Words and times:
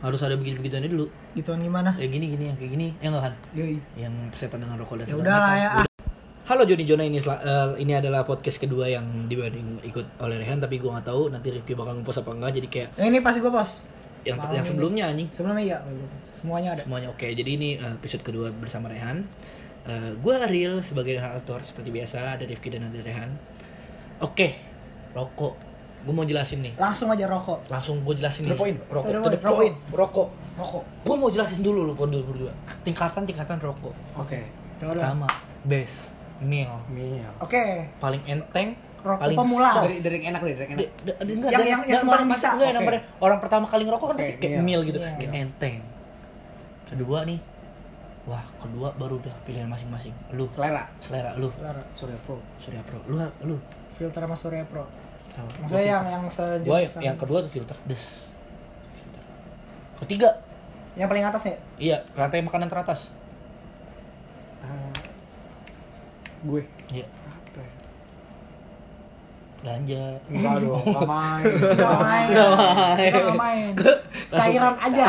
harus 0.00 0.20
ada 0.20 0.34
begini-beginiannya 0.34 0.88
dulu 0.88 1.06
Gituan 1.32 1.60
gimana? 1.60 1.92
ya 1.94 2.06
gini 2.06 2.26
gini 2.28 2.44
yang 2.46 2.56
kayak 2.56 2.72
gini 2.72 2.86
ya 2.96 3.08
enggak 3.08 3.22
kan 3.22 3.34
Yoi. 3.52 3.76
yang 3.94 4.14
setan 4.32 4.58
dengan 4.58 4.76
rokok 4.76 4.96
dan 4.96 5.04
Ya 5.04 5.08
setan 5.10 5.22
udah 5.22 5.36
lah 5.36 5.54
ya. 5.54 5.70
Halo 6.42 6.62
Joni 6.64 6.82
Jona 6.82 7.04
ini 7.04 7.20
eh, 7.20 7.70
ini 7.78 7.92
adalah 7.92 8.24
podcast 8.24 8.58
kedua 8.58 8.84
yang 8.86 9.06
dibanding 9.26 9.78
ikut 9.82 10.18
oleh 10.18 10.36
Rehan 10.36 10.58
tapi 10.58 10.76
gua 10.76 10.98
nggak 10.98 11.06
tahu 11.06 11.28
nanti 11.28 11.52
Rifki 11.52 11.72
bakal 11.72 11.94
ngepost 11.94 12.18
apa 12.18 12.30
enggak 12.32 12.52
jadi 12.54 12.68
kayak 12.68 12.88
Yang 12.96 13.06
ini 13.06 13.18
pasti 13.20 13.38
gue 13.38 13.52
pos. 13.52 13.72
yang 14.20 14.36
Malam 14.36 14.50
yang 14.50 14.58
ini. 14.58 14.68
sebelumnya 14.68 15.04
anjing 15.06 15.28
Sebelumnya 15.30 15.64
iya. 15.64 15.78
Semuanya 16.34 16.68
ada. 16.70 16.80
semuanya 16.80 17.08
oke 17.08 17.24
jadi 17.24 17.50
ini 17.50 17.68
eh, 17.76 17.92
episode 17.94 18.22
kedua 18.22 18.48
bersama 18.50 18.88
Rehan 18.88 19.24
Eh, 19.80 20.12
gua 20.18 20.44
Ariel 20.44 20.80
sebagai 20.80 21.16
narator 21.16 21.60
seperti 21.60 21.88
biasa 21.88 22.34
ada 22.34 22.44
Rifki 22.44 22.68
dan 22.68 22.84
ada 22.84 22.98
Rehan 22.98 23.32
oke 24.20 24.48
rokok 25.12 25.54
gue 26.00 26.10
mau 26.10 26.24
jelasin 26.24 26.60
nih 26.60 26.72
Langsung 26.74 27.08
aja 27.08 27.24
rokok. 27.26 27.60
langsung 27.66 28.00
gue 28.00 28.14
jelasin 28.14 28.42
To 28.42 28.48
nih 28.48 28.56
point. 28.56 28.78
rokok 28.86 29.10
To 29.10 29.28
the 29.28 29.36
point. 29.36 29.54
point 29.54 29.76
rokok 29.90 30.28
Rokok. 30.56 30.82
gue 31.02 31.16
mau 31.16 31.28
jelasin 31.28 31.60
dulu 31.60 31.80
lu 31.82 31.92
berdua 31.92 32.22
berdua 32.22 32.52
tingkatan 32.82 33.22
tingkatan 33.22 33.56
rokok 33.58 33.92
Oke. 34.14 34.40
Coba. 34.76 34.92
pertama 34.94 35.28
base 35.62 36.16
meal 36.40 36.72
Mil. 36.88 37.20
Oke. 37.38 37.88
paling 37.96 38.22
enteng 38.24 38.72
Rokok 39.00 39.16
paling 39.18 39.36
pemula. 39.38 39.68
soft. 39.70 39.84
Dari 39.86 39.96
dari 39.98 40.14
yang 40.14 40.26
enak 40.30 40.40
deh, 40.40 40.52
dari 40.52 40.60
yang 40.62 40.72
enak. 40.72 40.80
Di- 40.80 40.92
di- 40.92 41.32
enggak, 41.32 41.50
Yang- 41.50 41.56
dari- 41.56 41.70
yang- 41.70 41.84
yang 41.86 41.98
semua 41.98 42.12
orang 42.12 42.20
pertama- 42.22 42.36
bisa. 42.36 42.48
enggak, 42.50 42.66
yang 42.66 42.76
Oke. 42.76 42.88
pada- 42.90 43.04
orang 43.18 43.38
pertama 43.40 43.64
kali 43.66 43.82
ngerokok 43.82 44.06
kan 44.06 44.16
pasti 44.18 44.32
kayak 44.34 44.52
iya. 44.52 44.60
meal 44.60 44.80
gitu 44.82 44.98
Iya. 44.98 45.12
kayak 45.16 45.32
enteng 45.34 45.74
kedua 46.84 47.18
nih 47.22 47.38
wah 48.22 48.44
kedua 48.56 48.88
baru 48.92 49.14
udah 49.16 49.34
pilihan 49.42 49.64
masing-masing 49.66 50.12
lu 50.30 50.44
Selera. 50.50 50.84
selera 50.98 51.32
lu 51.34 51.48
Selera. 51.50 51.80
Surya 51.94 52.18
Pro. 52.20 52.36
surya 52.58 52.82
pro 52.82 52.98
lu 53.06 53.16
lu 53.42 53.56
Filter 53.94 54.20
sama 54.20 54.34
Surya 54.34 54.64
Pro. 54.64 54.84
Sama 55.30 55.48
Maksudnya 55.58 55.86
yang 55.86 56.04
yang 56.04 56.22
gue 56.24 56.32
sejenis. 56.32 56.90
yang 57.00 57.16
kedua 57.16 57.38
tuh 57.40 57.50
filter 57.50 57.76
des 57.84 58.04
filter 58.92 59.22
ketiga 60.00 60.30
yang 60.94 61.06
paling 61.06 61.22
atas 61.22 61.42
nih. 61.44 61.56
iya 61.78 62.02
rantai 62.12 62.40
makanan 62.40 62.66
teratas 62.66 63.08
Ah, 64.60 64.92
gue. 66.42 66.62
iya 66.88 67.02
ya? 67.02 67.08
ganja 69.60 70.16
Enggak 70.26 70.56
dong, 70.58 70.84
enggak 70.88 71.04
main. 71.06 71.44
Gak 71.76 71.98
main. 72.00 72.26
Nggak 72.32 72.52
main. 72.56 73.32
Main. 73.36 73.72
Cairan 74.32 74.74
aja. 74.74 75.04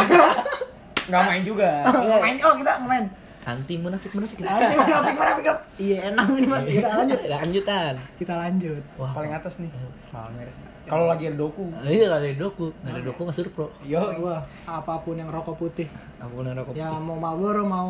Enggak 1.08 1.23
main 1.23 1.41
juga. 1.41 1.69
Nggak 1.88 2.19
main. 2.19 2.35
Oh 2.38 2.53
kita 2.53 2.72
nggak 2.78 2.89
main. 2.89 3.06
Anti 3.42 3.73
munafik 3.75 4.11
munafik 4.11 4.38
mana 4.39 5.34
pick 5.34 5.47
up. 5.47 5.59
Iya 5.75 6.11
enak 6.11 6.25
ini 6.31 6.45
mah. 6.45 6.61
Kita 6.61 6.89
lanjut. 6.94 7.20
lanjutan 7.23 7.94
Kita 8.16 8.34
lanjut. 8.36 8.84
wah 8.95 9.11
Paling 9.11 9.34
atas 9.34 9.58
nih. 9.58 9.72
Malmeres. 10.09 10.58
Kalau 10.84 11.06
lagi 11.08 11.25
ada 11.25 11.38
doku. 11.38 11.69
iya 11.84 12.09
ada 12.09 12.25
doku 12.31 12.73
nggak 12.75 12.92
ada 12.92 13.02
doku 13.03 13.22
masuk 13.23 13.47
pro 13.50 13.67
Yo, 13.81 14.02
Wah, 14.19 14.44
apa 14.66 15.00
pun 15.00 15.16
yang 15.16 15.28
rokok 15.28 15.56
putih. 15.56 15.88
aku 16.17 16.42
yang 16.42 16.53
rokok 16.53 16.73
Ya 16.73 16.92
mau 16.92 17.16
Marlboro 17.16 17.64
mau 17.64 17.89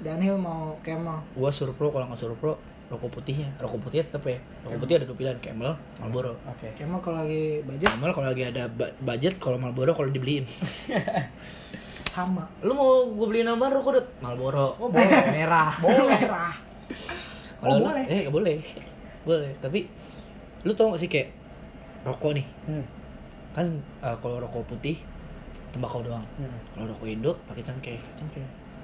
Dunhill 0.00 0.36
mau 0.36 0.76
Camel. 0.80 1.20
gua 1.32 1.48
suruh 1.48 1.72
pro 1.72 1.88
kalau 1.88 2.06
nggak 2.06 2.18
suruh 2.18 2.34
pro 2.34 2.58
rokok 2.86 3.10
putihnya 3.12 3.50
rokok 3.56 3.82
putihnya 3.82 4.06
tetap 4.06 4.22
ya 4.24 4.38
rokok 4.62 4.78
putih 4.78 4.94
ada 4.94 5.04
dua 5.04 5.16
pilihan 5.16 5.38
Camel 5.38 5.72
Marlboro 5.96 6.32
Oke. 6.46 6.68
Camel 6.74 6.98
kalau 7.00 7.16
lagi 7.18 7.42
budget 7.62 7.88
Camel 7.88 8.10
kalau 8.12 8.26
lagi 8.26 8.42
ada 8.44 8.62
budget 9.00 9.34
kalau 9.36 9.56
Marlboro 9.56 9.90
kalau 9.90 10.06
dibeliin 10.08 10.44
sama. 12.06 12.44
lu 12.60 12.72
mau 12.72 12.88
gua 13.08 13.26
beliin 13.26 13.46
apa 13.46 13.66
rokok 13.68 13.92
dut 13.94 14.06
Marlboro 14.18 14.76
oh 14.76 14.88
boleh 14.88 15.10
merah 15.36 15.70
Merah. 15.76 16.54
kalau 17.58 17.68
Oh, 17.68 17.76
lu- 17.76 17.86
boleh. 17.86 18.04
eh 18.06 18.24
boleh 18.26 18.56
boleh 19.22 19.50
tapi 19.58 19.90
lu 20.62 20.72
tau 20.72 20.88
gak 20.88 20.98
sih 20.98 21.08
kayak 21.08 21.28
rokok 22.02 22.32
nih 22.32 22.46
Hmm. 22.64 22.84
kan 23.52 23.66
eh, 24.00 24.16
kalau 24.16 24.38
rokok 24.38 24.64
putih 24.66 24.96
tembakau 25.68 26.00
doang 26.00 26.22
Hmm. 26.36 26.52
kalau 26.72 26.86
rokok 26.88 27.06
Indo 27.06 27.32
pakai 27.42 27.62
cengkeh 27.62 27.98
Oke. 28.22 28.42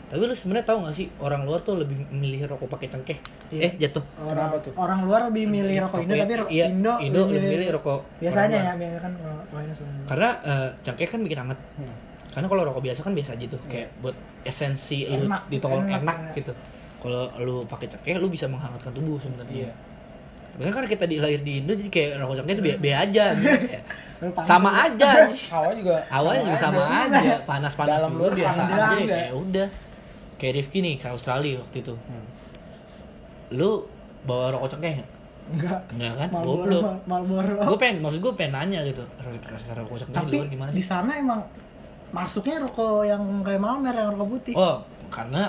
tapi 0.09 0.23
lu 0.23 0.33
sebenarnya 0.33 0.67
tahu 0.67 0.79
gak 0.83 0.95
sih 0.95 1.07
orang 1.17 1.43
luar 1.43 1.61
tuh 1.61 1.79
lebih 1.79 1.95
milih 2.09 2.45
rokok 2.47 2.69
pakai 2.71 2.89
cengkeh 2.89 3.19
Iya. 3.49 3.63
eh 3.63 3.73
jatuh 3.79 4.01
Orang 4.19 4.49
Kenapa 4.49 4.57
tuh? 4.61 4.73
orang 4.75 5.01
luar 5.03 5.21
lebih 5.29 5.45
milih 5.47 5.77
rokok 5.83 5.99
Indo 6.01 6.13
Rokok- 6.13 6.23
tapi 6.23 6.35
ro- 6.39 6.51
iya, 6.51 6.65
Indo 6.67 6.93
Indo 6.99 7.21
lebih 7.27 7.49
milih 7.51 7.69
rokok 7.73 8.01
biasanya 8.19 8.57
orang 8.57 8.65
ya 8.65 8.75
biasanya 8.75 9.01
kan 9.01 9.13
rokok 9.15 9.59
Indo 9.61 9.75
karena 10.07 10.29
eh, 10.43 10.69
cengkeh 10.81 11.07
kan 11.07 11.21
bikin 11.21 11.39
hangat 11.39 11.59
Hmm. 11.77 11.97
Karena 12.33 12.47
kalau 12.47 12.63
rokok 12.65 12.83
biasa 12.83 13.01
kan 13.01 13.13
biasa 13.13 13.31
aja 13.33 13.47
tuh 13.47 13.61
kayak 13.67 13.89
buat 13.99 14.17
esensi 14.43 15.05
Enak, 15.05 15.47
di 15.47 15.57
tongkrong 15.57 15.85
enak, 15.85 16.01
enak, 16.01 16.17
enak. 16.19 16.35
gitu 16.35 16.53
kalau 16.99 17.23
lu 17.39 17.57
pakai 17.65 17.87
cengkeh 17.87 18.17
lu 18.17 18.27
bisa 18.27 18.47
menghangatkan 18.47 18.91
tubuh 18.91 19.17
sebenarnya 19.17 19.67
Iya. 19.67 19.73
tapi 20.51 20.63
kan 20.63 20.73
karena 20.75 20.89
kita 20.91 21.05
di 21.05 21.17
lahir 21.17 21.41
di 21.41 21.53
Indo 21.59 21.73
jadi 21.73 21.89
kayak 21.89 22.11
rokok 22.19 22.35
cengkeh 22.39 22.55
itu 22.55 22.63
biasa 22.65 22.99
aja 22.99 23.25
gitu 23.35 23.51
sama 24.49 24.71
aja 24.81 25.11
Hawa 25.53 25.71
juga 25.73 25.95
awalnya 26.09 26.43
juga 26.47 26.59
sama 26.59 26.81
sih. 26.81 26.95
aja 26.95 27.21
panas 27.43 27.73
panas 27.73 27.97
Dalam 27.99 28.13
luar 28.15 28.33
biasa 28.33 28.61
aja 28.63 28.97
kayak 28.99 29.33
udah 29.33 29.69
kayak 30.37 30.53
Rifki 30.57 30.79
nih 30.81 30.95
ke 30.97 31.07
Australia 31.07 31.59
waktu 31.59 31.77
itu 31.81 31.95
Hmm. 31.95 32.27
lu 33.53 33.85
bawa 34.23 34.53
rokok 34.53 34.69
cengkeh 34.71 34.95
nggak? 34.95 35.11
Enggak. 35.45 35.81
enggak 35.91 36.13
kan 36.17 36.29
Marlboro, 36.31 36.63
goblok 36.71 37.01
Marlboro. 37.05 37.55
gue 37.67 37.77
pengen 37.77 37.97
maksud 38.01 38.21
gue 38.21 38.33
pengen 38.33 38.53
nanya 38.55 38.81
gitu 38.85 39.03
rasa 39.45 39.71
rokok 39.75 39.97
cengkeh 39.99 40.15
di 40.15 40.19
Tapi 40.23 40.37
luar 40.39 40.49
gimana 40.49 40.71
di 40.71 40.77
sih 40.77 40.87
sana 40.87 41.13
emang 41.15 41.41
masuknya 42.13 42.61
rokok 42.61 43.03
yang 43.03 43.19
kayak 43.41 43.59
Malmer 43.59 43.93
yang 43.93 44.13
rokok 44.13 44.29
putih. 44.31 44.55
oh 44.55 44.81
karena 45.09 45.49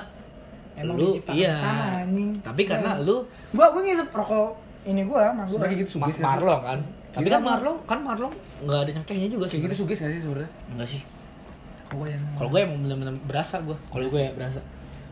Emang 0.74 0.96
lu 0.96 1.06
diciptakan 1.12 1.38
iya 1.38 1.52
sana, 1.54 2.02
anjing. 2.02 2.32
tapi 2.40 2.62
karena 2.64 2.92
Iya. 2.94 3.06
lu 3.06 3.16
Gua 3.52 3.70
gua 3.70 3.82
ngisep 3.82 4.10
rokok 4.10 4.50
ini 4.84 5.02
gua, 5.04 5.30
Marlboro. 5.30 5.54
Sebenarnya 5.54 5.78
gitu 5.78 5.92
sugis 5.94 6.02
nggak 6.10 6.18
sih? 6.18 6.24
Marlong 6.26 6.62
kan 6.62 6.80
tapi 7.14 7.24
Kita 7.24 7.30
kan 7.30 7.40
mah- 7.40 7.52
Marlong 7.54 7.78
kan 7.84 8.00
Marlong 8.02 8.34
nggak 8.60 8.80
ada 8.80 8.92
cengkehnya 8.92 9.28
juga 9.30 9.46
Kayak 9.46 9.62
gitu 9.64 9.76
sugis 9.80 9.98
nggak 10.00 10.12
sih 10.12 10.22
sebenarnya? 10.22 10.52
enggak 10.68 10.88
sih 10.90 11.02
Hawa 11.86 12.06
yang 12.08 12.24
kalau 12.34 12.50
gue 12.50 12.60
emang 12.60 12.80
bener-bener 12.82 13.16
berasa 13.22 13.56
gue 13.60 13.78
kalau 13.86 14.04
gue 14.04 14.18
ya 14.20 14.32
berasa 14.34 14.60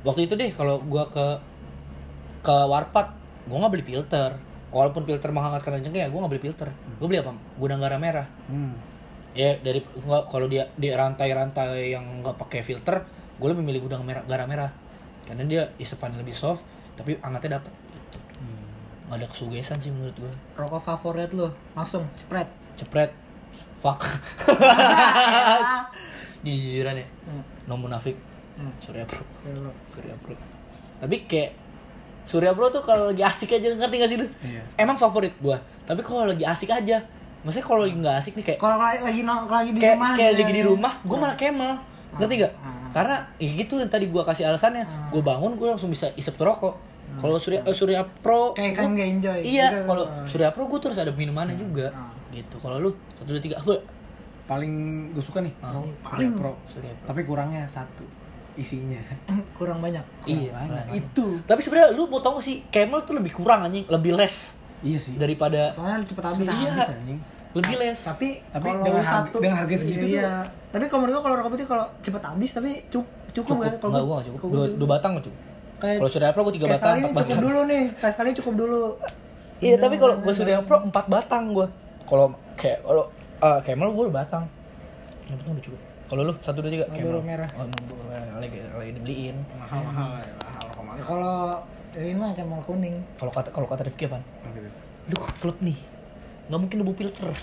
waktu 0.02 0.22
itu 0.24 0.34
deh 0.34 0.50
kalau 0.50 0.82
gue 0.82 1.04
ke 1.08 1.26
ke 2.42 2.56
warpat 2.66 3.14
gue 3.44 3.54
nggak 3.54 3.70
beli 3.72 3.86
filter 3.86 4.30
walaupun 4.68 5.04
filter 5.04 5.30
menghangatkan 5.30 5.78
cengkeh 5.78 6.00
ya 6.00 6.10
gue 6.10 6.18
nggak 6.18 6.32
beli 6.32 6.42
filter 6.42 6.68
gue 6.74 7.06
beli 7.06 7.20
apa 7.20 7.32
gudang 7.54 7.78
garam 7.78 8.00
merah 8.00 8.26
Hmm. 8.48 8.74
Ya 9.32 9.56
dari 9.64 9.80
nggak 9.84 10.28
kalau 10.28 10.48
dia 10.52 10.68
di 10.76 10.92
rantai-rantai 10.92 11.96
yang 11.96 12.24
nggak 12.24 12.36
pakai 12.36 12.62
filter 12.62 13.04
gue 13.42 13.48
lebih 13.50 13.66
milih 13.66 13.90
gudang 13.90 14.06
merah 14.06 14.22
garam 14.28 14.46
merah. 14.46 14.72
Karena 15.26 15.48
dia 15.48 15.64
isepannya 15.80 16.22
lebih 16.22 16.36
soft 16.36 16.66
tapi 17.00 17.18
hangatnya 17.24 17.58
dapat 17.58 17.74
nggak 19.12 19.18
ada 19.20 19.28
kesugesan 19.28 19.76
sih 19.76 19.92
menurut 19.92 20.16
gue 20.16 20.32
Rokok 20.56 20.88
favorit 20.88 21.28
lu, 21.36 21.52
langsung 21.76 22.08
cepret. 22.16 22.48
cepret. 22.80 23.12
Fuck. 23.84 24.08
Jujuran 26.48 26.96
ya. 26.96 27.08
Hmm. 27.28 27.44
no 27.68 27.76
munafik. 27.76 28.16
Hmm. 28.56 28.72
Surya 28.80 29.04
Pro 29.04 29.20
Iya, 29.44 29.68
Surya 29.84 30.16
Pro 30.24 30.32
tapi 31.02 31.26
kayak 31.28 31.52
Surya 32.24 32.54
Pro 32.56 32.70
tuh 32.72 32.80
kalau 32.86 33.12
lagi 33.12 33.26
asik 33.26 33.58
aja 33.58 33.74
ngerti 33.74 33.96
gak 34.00 34.10
sih 34.16 34.18
lu? 34.22 34.28
Iya. 34.48 34.64
emang 34.80 34.96
favorit 34.96 35.34
gua. 35.44 35.60
Tapi 35.84 36.00
kalau 36.08 36.24
lagi 36.30 36.46
asik 36.48 36.72
aja 36.72 37.04
maksudnya 37.42 37.66
kalau 37.66 37.82
lagi 37.82 37.96
nggak 37.96 38.16
asik 38.16 38.34
nih 38.34 38.46
kayak 38.46 38.60
Kalau 38.60 38.76
lagi 38.76 39.00
lagi 39.00 39.22
no- 39.22 39.46
lagi 39.46 39.70
di 39.70 39.80
kayak 39.80 39.96
rumah 39.96 40.12
kayak 40.14 40.32
lagi 40.34 40.44
di 40.48 40.58
ya. 40.58 40.68
rumah 40.68 40.94
gua 41.02 41.18
malah 41.20 41.36
kemal 41.36 41.74
ngerti 42.14 42.34
gak 42.38 42.54
Ah. 42.56 42.92
karena 42.92 43.16
ya 43.38 43.50
gitu 43.56 43.74
yang 43.76 43.88
tadi 43.88 44.06
gua 44.06 44.22
kasih 44.22 44.44
alasannya 44.46 44.84
gua 45.10 45.22
bangun 45.26 45.52
gua 45.54 45.68
langsung 45.72 45.88
bisa 45.88 46.12
isep 46.14 46.36
rokok 46.36 46.76
kalau 47.14 47.36
Surya 47.36 47.60
eh, 47.62 47.72
Surya 47.72 48.02
Pro 48.04 48.52
kayak 48.52 48.72
kan 48.74 48.92
gak 48.92 49.10
enjoy. 49.10 49.40
iya 49.42 49.68
gitu. 49.70 49.84
kalau 49.86 50.04
Surya 50.26 50.50
Pro 50.50 50.64
gua 50.66 50.78
tuh 50.78 50.88
harus 50.90 51.00
ada 51.00 51.12
minumannya 51.12 51.56
juga 51.56 51.92
gitu 52.30 52.56
kalau 52.58 52.80
lu 52.80 52.90
satu 53.14 53.30
dua 53.30 53.40
tiga 53.40 53.58
apa 53.58 53.80
Paling 54.44 54.74
gue 55.12 55.22
suka 55.22 55.40
nih. 55.40 55.54
Ah. 55.60 55.80
Paling 56.04 56.36
Pro. 56.36 56.60
Surya 56.66 56.92
Pro 56.94 57.08
Tapi 57.08 57.24
kurangnya 57.24 57.64
satu 57.66 58.04
isinya. 58.54 59.00
kurang 59.58 59.80
banyak. 59.80 60.04
iya 60.26 60.52
Kurang 60.52 60.68
banyak. 60.68 60.84
kurang. 60.84 61.00
Itu. 61.00 61.26
tapi 61.42 61.60
sebenarnya 61.62 61.90
lu 61.92 62.04
mau 62.06 62.20
tau 62.20 62.36
gak 62.36 62.44
sih 62.44 62.60
Camel 62.68 63.00
tuh 63.02 63.16
lebih 63.16 63.32
kurang 63.34 63.64
anjing 63.64 63.88
lebih 63.88 64.12
less 64.12 64.60
Iya 64.82 64.98
sih. 64.98 65.14
daripada 65.16 65.70
Soalnya 65.70 66.02
cepet 66.02 66.24
habis. 66.24 66.38
Cepet 66.40 66.52
Iya. 66.52 66.72
habis, 66.72 66.90
anjing. 66.92 67.20
lebih 67.52 67.76
less 67.76 68.00
Tapi 68.06 68.28
Tapi 68.48 68.64
kalau 68.66 68.80
dengan 68.82 69.04
harga- 69.04 69.12
satu 69.22 69.38
dengan 69.38 69.58
harga 69.58 69.76
segitu 69.76 70.00
iya, 70.00 70.08
tuh- 70.08 70.12
iya. 70.16 70.32
Tapi 70.72 70.84
kalau 70.88 71.00
menurut 71.02 71.14
gua 71.14 71.24
kalau 71.24 71.36
rokok 71.38 71.52
putih 71.52 71.68
kalau 71.68 71.86
cepet 72.00 72.22
habis 72.24 72.50
tapi 72.50 72.72
cukup 72.88 73.08
cukup, 73.30 73.56
kan? 73.58 73.72
Kalau 73.74 73.90
enggak 73.92 73.92
gua- 74.00 74.08
gua 74.08 74.16
nggak 74.16 74.28
cukup 74.32 74.48
dua, 74.50 74.66
dua 74.74 74.90
batang 74.90 75.12
nggak 75.14 75.26
cukup 75.26 75.40
kayak 75.78 75.98
kalau 75.98 76.10
Surya 76.10 76.30
Pro 76.30 76.42
gua 76.42 76.54
tiga 76.54 76.68
batang 76.68 76.80
sekali 76.80 77.00
empat 77.02 77.04
ini 77.04 77.12
cukup 77.12 77.28
batang 77.28 77.42
dulu 77.42 77.60
nih. 77.66 77.84
Kayak 77.94 78.14
sekali 78.14 78.30
cukup 78.34 78.54
dulu. 78.56 78.82
iya 79.60 79.76
tapi 79.78 79.96
kalau 79.98 80.16
gua 80.18 80.34
Surya 80.34 80.58
Pro 80.62 80.78
empat 80.82 81.06
batang 81.08 81.44
gua 81.52 81.68
kalau 82.04 82.26
kayak 82.56 82.80
kalau 82.82 83.04
eh, 83.38 83.60
Camel 83.62 83.90
gua 83.90 84.04
dua 84.06 84.16
batang 84.18 84.44
yang 85.24 85.38
penting 85.38 85.54
udah 85.54 85.66
cukup 85.66 85.80
kalau 86.08 86.22
lu 86.24 86.34
satu 86.40 86.58
dua 86.58 86.72
tiga 86.72 86.86
Camel 86.88 87.20
merah. 87.22 87.50
oh 87.52 87.68
lagi 88.38 88.58
lagi 88.70 88.92
dibeliin 88.94 89.36
Mahal-mahal 89.54 90.08
mahal 90.16 90.66
mahal. 90.72 90.94
Ya, 90.94 91.04
kalau 91.04 91.36
ini 91.94 92.16
kayak 92.16 92.46
mau 92.46 92.62
kuning. 92.62 92.96
kalau 93.16 93.30
kata 93.30 93.50
kalau 93.50 93.68
kata 93.68 93.84
Rifki 93.84 94.06
apa 94.06 94.20
lu 95.04 95.16
ke 95.16 95.32
klub 95.38 95.58
nih 95.60 95.76
nggak 96.44 96.60
mungkin 96.60 96.78
debu 96.78 96.94
filter. 96.94 97.32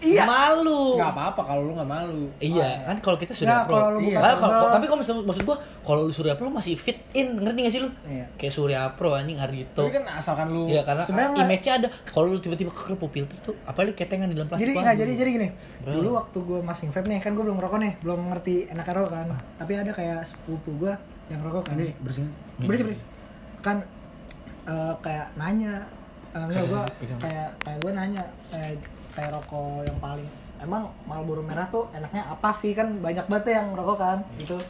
Iya. 0.00 0.24
Malu. 0.24 0.96
Nggak 0.96 1.12
apa-apa 1.12 1.40
kalau 1.42 1.62
lu 1.62 1.72
nggak 1.72 1.84
malu. 1.86 2.24
Iya, 2.36 2.84
kan 2.84 2.96
kalau 2.98 3.16
kita 3.16 3.32
Surya 3.32 3.64
Pro. 3.64 3.76
kalau 3.76 3.88
lu 3.96 4.00
Iya. 4.02 4.20
kalau- 4.34 4.72
tapi 4.72 4.84
kalau 4.84 4.98
maksud, 4.98 5.16
maksud 5.22 5.44
gua 5.44 5.56
kalau 5.78 6.04
lu 6.04 6.12
Surya 6.14 6.32
Pro 6.34 6.48
masih 6.48 6.72
fit 6.74 7.04
in, 7.12 7.32
ngerti 7.34 7.60
gak 7.60 7.72
sih 7.72 7.80
lu? 7.80 7.88
Iya. 8.02 8.24
Kayak 8.34 8.52
Surya 8.52 8.80
Pro 8.90 9.12
anjing 9.12 9.36
Ardito. 9.36 9.76
Tapi 9.78 9.92
kan 9.94 10.04
asalkan 10.10 10.48
lu 10.50 10.64
Iya 10.66 10.80
karena 10.82 11.00
Sebenarnya 11.00 11.28
ah, 11.28 11.34
nggak- 11.34 11.46
image-nya 11.46 11.72
ada. 11.74 11.88
Kalau 12.06 12.26
lu 12.26 12.38
tiba-tiba 12.38 12.70
ke 12.70 12.80
filter 13.06 13.36
tuh, 13.42 13.54
apalagi 13.62 13.92
ketengan 13.94 14.26
di 14.26 14.34
dalam 14.34 14.48
plastik. 14.48 14.64
jadi 14.66 14.72
nggak 14.74 14.96
jadi 14.96 15.12
jadi 15.14 15.30
gini 15.30 15.48
Bro. 15.78 15.92
dulu 15.94 16.08
waktu 16.14 16.38
gue 16.40 16.60
masih 16.62 16.86
vape 16.88 17.06
nih 17.06 17.18
kan 17.18 17.30
gue 17.30 17.40
belum 17.42 17.56
ngerokok 17.56 17.78
nih 17.78 17.92
belum 18.00 18.20
ngerti 18.26 18.54
enak 18.68 18.84
rokok 18.86 19.12
kan 19.14 19.28
tapi 19.56 19.72
ada 19.74 19.90
kayak 19.90 20.18
sepupu 20.22 20.70
gue 20.78 20.92
yang 21.28 21.40
rokok 21.40 21.62
kan 21.62 21.76
ini 21.76 21.92
bersihin. 21.98 22.28
bersih 22.58 22.84
bersih 22.86 23.00
kan 23.60 23.84
eh, 24.66 24.94
kayak 25.00 25.28
nanya 25.36 25.84
eh, 26.32 26.44
enggak 26.44 26.64
gue 26.68 26.82
Pegang. 27.04 27.20
kayak 27.20 27.48
kayak 27.64 27.78
gue 27.80 27.92
nanya 27.92 28.22
kayak 28.50 28.72
kayak 29.12 29.30
rokok 29.34 29.84
yang 29.84 29.98
paling 29.98 30.28
emang 30.60 30.82
Marlboro 31.08 31.40
merah 31.40 31.66
tuh 31.72 31.88
enaknya 31.96 32.28
apa 32.28 32.52
sih 32.52 32.76
kan 32.76 33.00
banyak 33.00 33.24
banget 33.26 33.56
yang 33.56 33.72
rokok 33.72 33.98
kan 33.98 34.18
gitu 34.36 34.60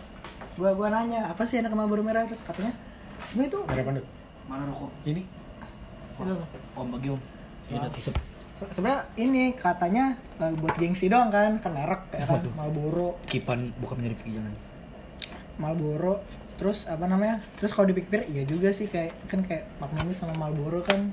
gue 0.61 0.71
gua 0.77 0.89
nanya 0.93 1.31
apa 1.31 1.43
sih 1.49 1.59
enak 1.63 1.73
Marlboro 1.73 2.05
merah 2.05 2.27
terus 2.29 2.45
katanya 2.45 2.75
sebenarnya 3.25 3.55
tuh 3.57 3.63
Ada 3.65 3.83
panduk. 3.87 4.07
Mana 4.51 4.63
rokok? 4.69 4.91
Ini 5.07 5.23
gitu. 6.21 6.35
Om 6.77 6.87
bagi 6.93 7.09
om. 7.15 7.21
Sebenarnya 8.61 9.09
ini 9.17 9.57
katanya 9.57 10.21
eh, 10.37 10.53
buat 10.59 10.77
gengsi 10.77 11.09
doang 11.09 11.33
kan 11.33 11.57
kan 11.65 11.73
merek 11.73 12.13
kayak 12.13 12.29
kan 12.29 12.43
Marlboro 12.53 13.17
Kipan 13.25 13.73
bukan 13.81 14.05
menjadi 14.05 14.37
jangan. 14.37 14.55
Marlboro 15.57 16.21
terus 16.61 16.85
apa 16.85 17.03
namanya 17.03 17.41
terus 17.57 17.73
kalau 17.73 17.89
dipikir 17.89 18.29
iya 18.29 18.45
juga 18.45 18.69
sih 18.69 18.85
kayak 18.87 19.17
kan 19.27 19.41
kayak 19.41 19.65
Magnum 19.79 20.13
sama 20.13 20.37
Marlboro 20.37 20.85
kan. 20.85 21.09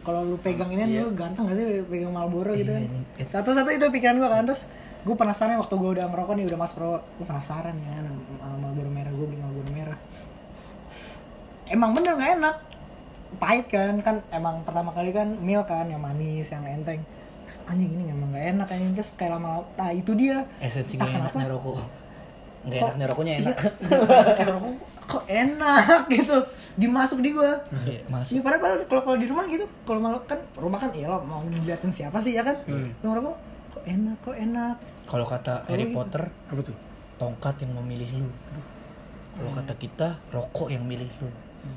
Kalau 0.00 0.22
lu 0.24 0.34
pegang 0.36 0.66
ini 0.68 0.82
Iya. 0.88 1.02
lu 1.02 1.10
ganteng 1.12 1.44
gak 1.44 1.54
sih 1.56 1.66
pegang 1.84 2.10
Marlboro 2.10 2.54
gitu 2.54 2.70
kan? 2.70 2.82
Iya. 3.14 3.26
satu-satu 3.28 3.66
itu 3.68 3.86
pikiran 3.88 4.14
gua 4.16 4.30
kan 4.32 4.42
terus 4.44 4.66
gue 5.02 5.14
penasaran 5.16 5.54
waktu 5.56 5.70
gue 5.72 5.90
udah 5.92 6.06
ngerokok 6.06 6.34
nih 6.34 6.46
udah 6.46 6.54
mas 6.56 6.70
pro 6.72 6.94
gue 7.12 7.22
penasaran 7.22 7.74
ya 7.76 7.98
Marlboro 8.56 8.86
merah 8.88 9.10
gue 9.10 9.22
beli 9.24 9.38
Marlboro 9.38 9.66
merah. 9.68 9.98
Emang 11.66 11.90
bener 11.92 12.12
gak 12.14 12.32
enak. 12.36 12.56
Pahit 13.34 13.66
kan 13.66 13.94
kan 13.98 14.16
emang 14.28 14.60
pertama 14.62 14.90
kali 14.90 15.10
kan 15.10 15.26
mil 15.36 15.62
kan 15.64 15.86
yang 15.86 15.98
manis 15.98 16.50
yang 16.50 16.62
enteng. 16.62 17.00
Terus, 17.42 17.58
anjing 17.64 17.90
ini 17.90 18.04
emang 18.06 18.30
gak 18.30 18.46
enak 18.52 18.66
anjing. 18.68 18.92
Terus 18.92 19.10
kayak 19.12 19.32
lama 19.32 19.62
nah 19.72 19.90
itu 19.90 20.12
dia. 20.12 20.44
Esensi 20.58 20.94
gak 20.94 21.08
enaknya 21.08 21.46
rokok. 21.48 21.78
Nggak 22.62 22.74
Kok- 22.76 22.88
enaknya 22.90 23.06
rokoknya 23.08 23.32
enak. 23.40 23.56
Iya, 23.82 24.46
rokok 24.50 24.74
kok 25.12 25.24
enak 25.24 25.84
gitu 26.08 26.36
dimasuk 26.74 27.20
di 27.20 27.30
gua 27.30 27.52
Masih, 27.68 28.00
masih. 28.06 28.32
Iya, 28.32 28.40
padahal 28.42 28.80
kalau 28.82 29.02
kalau 29.02 29.16
di 29.16 29.26
rumah 29.26 29.44
gitu, 29.44 29.68
kalau 29.84 30.00
malah 30.00 30.24
kan 30.24 30.40
rumah 30.56 30.78
kan 30.78 30.88
iya 30.90 31.04
lo 31.06 31.20
mau 31.20 31.44
diliatin 31.44 31.92
siapa 31.92 32.16
sih 32.16 32.32
ya 32.32 32.40
kan? 32.40 32.56
Hmm. 32.64 32.88
Yang 32.98 33.12
rokok 33.14 33.36
kok 33.70 33.84
enak, 33.84 34.16
kok 34.20 34.36
enak. 34.38 34.76
Kalau 35.04 35.26
kata 35.26 35.54
Harry 35.66 35.84
gitu. 35.84 35.94
Potter, 35.94 36.22
apa 36.24 36.60
tuh? 36.62 36.76
tongkat 37.14 37.54
yang 37.60 37.72
memilih 37.76 38.10
lu. 38.16 38.28
Kalau 39.32 39.50
kata 39.52 39.74
kita, 39.76 40.08
rokok 40.28 40.68
yang 40.68 40.82
milih 40.82 41.06
lu. 41.18 41.28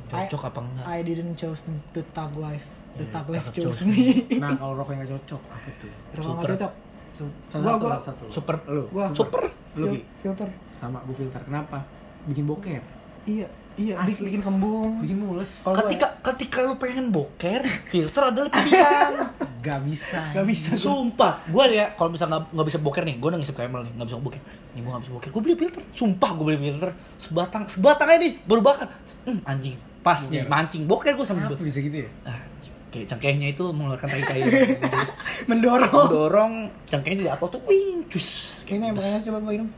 Cocok 0.07 0.41
apa 0.43 0.59
enggak? 0.59 0.85
I 0.87 0.99
didn't 1.01 1.35
choose 1.35 1.61
the 1.91 2.01
tag 2.09 2.33
life, 2.33 2.65
the 2.95 3.03
Iya, 3.03 3.13
tag 3.13 3.27
life 3.29 3.47
chose 3.51 3.77
chose 3.77 3.81
me. 3.83 4.25
Nah, 4.41 4.55
kalau 4.55 4.73
rokok 4.75 4.91
yang 4.91 5.03
nggak 5.03 5.13
cocok 5.13 5.41
apa 5.45 5.69
tuh? 5.75 5.91
Rokok 6.15 6.31
nggak 6.31 6.41
Super. 6.41 6.49
cocok. 6.55 6.73
Gua- 7.15 7.31
satu, 7.47 7.61
gua- 7.61 7.79
salah 7.79 8.01
satu. 8.01 8.25
Super. 8.27 8.55
Lu. 8.65 8.83
Gua 8.89 9.05
Super. 9.11 9.43
Lu 9.75 9.85
filter. 10.19 10.49
sama 10.75 10.99
gue 11.03 11.15
filter. 11.15 11.41
Kenapa? 11.41 11.83
Bikin 12.25 12.43
boker. 12.43 12.83
Iya, 13.25 13.47
iya, 13.75 13.93
Asli. 13.97 14.29
bikin, 14.29 14.39
kembung. 14.39 15.01
Bikin 15.01 15.17
mules. 15.17 15.59
Kalau 15.59 15.73
gua- 15.73 15.81
Ketika 15.83 16.07
ketika 16.23 16.57
lu 16.61 16.75
pengen 16.75 17.09
boker, 17.09 17.61
filter 17.85 18.21
adalah 18.23 18.49
pilihan. 18.55 19.13
Gak 19.59 19.81
bisa. 19.81 20.29
Gak 20.31 20.45
bisa. 20.45 20.69
Sumpah, 20.73 21.41
gue 21.43 21.63
ya 21.71 21.89
kalau 21.91 22.13
misalnya 22.13 22.37
nggak 22.37 22.53
nggak 22.53 22.67
bisa 22.67 22.79
boker 22.79 23.01
nih, 23.01 23.15
gue 23.17 23.27
udah 23.27 23.39
ngisep 23.39 23.55
KML 23.55 23.81
nih, 23.81 23.93
nggak 23.95 24.07
bisa 24.07 24.17
boker. 24.19 24.41
Nih 24.71 24.79
gue 24.79 24.91
nggak 24.91 25.01
bisa 25.01 25.11
boker, 25.11 25.29
gue 25.31 25.41
beli 25.41 25.55
filter. 25.55 25.81
Sumpah 25.91 26.29
gue 26.31 26.45
beli 26.45 26.59
filter 26.61 26.89
sebatang, 27.15 27.63
sebatang 27.65 28.07
aja 28.07 28.19
nih, 28.19 28.33
baru 28.43 28.61
bakar. 28.61 28.87
Hmm, 29.23 29.41
anjing, 29.43 29.73
pas 29.99 30.21
nih, 30.23 30.39
Boker. 30.39 30.49
mancing 30.51 30.83
boker 30.85 31.13
gue 31.13 31.25
sama 31.25 31.39
Kenapa 31.43 31.57
bisa 31.59 31.79
gitu 31.79 31.97
ya? 31.99 32.09
Ah, 32.23 32.39
kayak 32.87 33.05
cangkehnya 33.09 33.47
itu 33.49 33.65
mengeluarkan 33.65 34.07
tai-tai. 34.07 34.41
Mendorong. 35.49 35.89
Dorong 36.07 36.53
cangkehnya 36.85 37.21
di 37.21 37.31
atas 37.31 37.49
tuh, 37.49 37.61
wing, 37.65 38.05
cus. 38.07 38.27
Ini 38.63 38.81
yang 38.83 38.93
makanya 38.93 39.19
coba 39.23 39.37
gua 39.41 39.51
minum. 39.51 39.69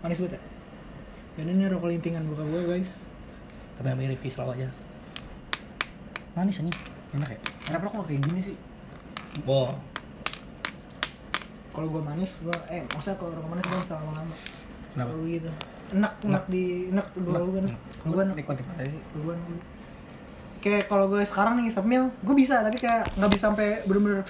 Manis 0.00 0.18
banget 0.18 0.34
ya. 0.34 0.40
Dan 1.36 1.46
ini 1.46 1.68
rokok 1.68 1.88
lintingan 1.88 2.24
buka 2.26 2.42
gua 2.42 2.62
guys. 2.66 3.04
Tapi 3.76 3.92
yang 3.92 4.08
Rifki 4.08 4.28
selalu 4.28 4.56
aja. 4.56 4.68
Manis 6.32 6.60
anjing. 6.60 6.76
Enak 7.12 7.28
ya? 7.28 7.38
Kenapa 7.62 7.82
kok 7.86 7.94
nggak 7.94 8.08
kayak 8.08 8.22
gini 8.24 8.40
sih? 8.42 8.56
Boh, 9.44 9.76
Kalau 11.68 11.92
gua 11.92 12.00
manis, 12.02 12.40
gua 12.40 12.56
eh 12.72 12.80
maksudnya 12.88 13.20
kalau 13.20 13.36
rokok 13.36 13.50
manis 13.52 13.64
gua 13.64 13.78
bisa 13.78 13.94
lama-lama. 14.00 14.34
Kenapa? 14.90 15.08
Kalau 15.12 15.24
gitu. 15.28 15.50
Enak, 15.86 16.12
enak 16.24 16.44
di 16.48 16.62
enak 16.88 17.06
gua 17.14 17.36
enak. 17.60 17.76
Lu 18.00 18.10
Gua 18.10 18.22
enak. 18.24 18.34
nikmatin 18.34 18.64
aja 18.74 18.84
sih. 18.88 19.00
Gua 19.14 19.32
enak. 19.36 19.60
Kayak 20.56 20.88
kalau 20.90 21.06
gue 21.06 21.22
sekarang 21.22 21.62
nih 21.62 21.70
semil, 21.70 22.10
gue 22.18 22.34
bisa 22.34 22.58
tapi 22.58 22.74
kayak 22.74 23.06
nggak 23.14 23.30
bisa 23.30 23.46
sampai 23.46 23.86
bener-bener 23.86 24.26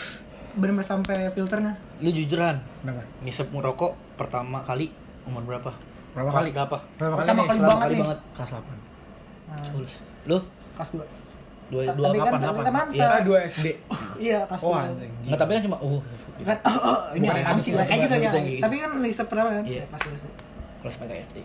bener-bener 0.53 0.85
sampai 0.85 1.33
filternya. 1.33 1.81
lu 1.97 2.13
jujuran, 2.13 2.61
Kenapa? 2.83 3.09
ngisep 3.25 3.49
ngerokok 3.49 4.21
pertama 4.21 4.61
kali 4.61 4.93
umur 5.25 5.41
berapa? 5.47 5.73
Berapa 6.17 6.31
Kelas 6.33 6.41
kali? 6.41 6.51
Berapa? 6.51 6.77
Berapa 6.97 7.13
kali 7.13 7.21
Pertama 7.21 7.43
kali 7.45 7.59
banget 7.61 7.77
kali 7.79 7.95
banget. 8.01 8.19
Kelas 8.33 8.51
8. 8.51 8.65
Nah, 9.47 9.65
Tulus. 9.69 9.95
Lu? 10.25 10.39
kelas 10.77 10.91
dua. 10.93 11.05
Dua, 11.67 11.83
Ta- 11.83 11.95
dua 11.95 12.07
tapi 12.07 12.19
kan 12.19 12.33
Kapan? 12.37 12.65
teman 12.65 12.87
Iya. 12.89 13.07
Ah, 13.07 13.21
2 13.21 13.49
SD. 13.49 13.67
Iya 14.17 14.39
kelas 14.45 14.61
Oh, 14.61 14.73
dua. 14.73 14.83
Enggak, 15.25 15.39
tapi 15.39 15.51
kan 15.53 15.63
cuma 15.63 15.77
uh 15.79 16.01
Kan, 16.37 16.59
oh, 16.63 16.77
oh, 16.89 17.01
ini 17.17 17.25
ada 17.27 17.41
abis 17.49 17.65
abis 17.67 17.81
kayak 17.81 18.07
itu, 18.07 18.17
gitu 18.21 18.39
ya. 18.39 18.61
Tapi 18.61 18.75
kan 18.77 18.91
isep 19.03 19.27
pertama 19.27 19.49
kan? 19.57 19.65
Iya. 19.65 19.85
Kelas 19.89 20.03
dua. 20.05 20.17
kelas 20.81 20.95
4 21.01 21.25
SD. 21.29 21.37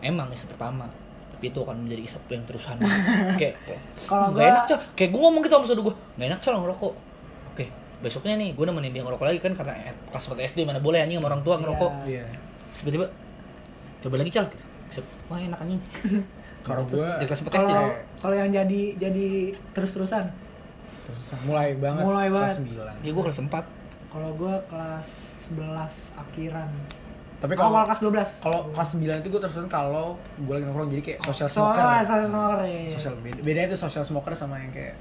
Emang 0.00 0.26
isep 0.30 0.48
pertama. 0.48 0.86
Tapi 1.28 1.44
itu 1.48 1.58
akan 1.58 1.76
menjadi 1.86 2.02
isep 2.04 2.22
yang 2.26 2.42
terusan. 2.42 2.74
kayak 3.40 3.54
Kalau 4.06 4.30
nggak 4.30 4.38
gua- 4.38 4.50
enak, 4.50 4.64
Cok. 4.64 4.80
Kayak 4.94 5.10
gue 5.10 5.20
ngomong 5.20 5.42
gitu 5.42 5.54
sama 5.54 5.64
saudara 5.66 5.82
gue. 5.84 5.94
Enggak 6.14 6.26
enak, 6.28 6.40
Cok, 6.40 6.52
ngerokok. 6.56 6.92
Oke, 7.50 7.64
besoknya 8.00 8.34
nih 8.36 8.48
gue 8.54 8.64
nemenin 8.64 8.90
dia 8.90 9.02
ngerokok 9.02 9.26
lagi 9.26 9.38
kan 9.38 9.52
karena 9.52 9.74
kelas 10.08 10.24
4 10.24 10.48
SD 10.48 10.58
mana 10.64 10.78
boleh 10.78 10.98
anjing 10.98 11.18
sama 11.18 11.28
orang 11.28 11.42
tua 11.42 11.54
ngerokok. 11.56 11.92
Iya. 12.04 12.24
Terus 12.24 12.78
Tiba-tiba 12.78 13.06
coba 14.00 14.14
lagi, 14.16 14.30
Cal. 14.30 14.46
Wah, 15.26 15.38
enak 15.38 15.58
anjing. 15.58 15.80
Kalau 16.66 16.84
Terus 16.84 17.00
gua- 17.00 17.16
4 17.16 17.32
SD. 17.32 17.48
Kalau 17.48 17.84
kalau 18.18 18.34
yang 18.34 18.50
jadi 18.50 18.80
jadi 18.98 19.28
terus-terusan. 19.72 20.24
Terus 21.02 21.20
mulai 21.42 21.72
banget. 21.74 22.02
Mulai 22.02 22.28
banget. 22.28 22.60
Kelas 22.60 23.00
9. 23.00 23.06
Ya 23.06 23.10
gue 23.10 23.22
kelas 23.22 23.38
4. 23.40 23.48
Kalau 24.08 24.30
gue 24.34 24.54
kelas 24.68 25.08
11 25.48 26.18
akhiran. 26.18 26.68
Tapi 27.38 27.52
kalau 27.54 27.70
Awal 27.72 27.84
kelas 27.86 28.02
12. 28.02 28.42
kalau 28.42 28.60
kelas 28.68 28.90
9 28.92 29.22
itu 29.22 29.28
gue 29.30 29.40
terus 29.40 29.56
kalau 29.70 30.18
gue 30.36 30.52
lagi 30.52 30.64
nongkrong 30.66 30.90
jadi 30.90 31.02
kayak 31.06 31.18
social 31.22 31.48
Soalnya 31.48 31.72
smoker. 31.72 32.04
social 32.04 32.28
smoker 32.28 32.58
ya. 32.66 32.80
Social 32.90 33.14
beda, 33.16 33.40
beda 33.40 33.60
itu 33.64 33.76
social 33.78 34.04
smoker 34.04 34.32
sama 34.34 34.58
yang 34.58 34.72
kayak 34.74 34.96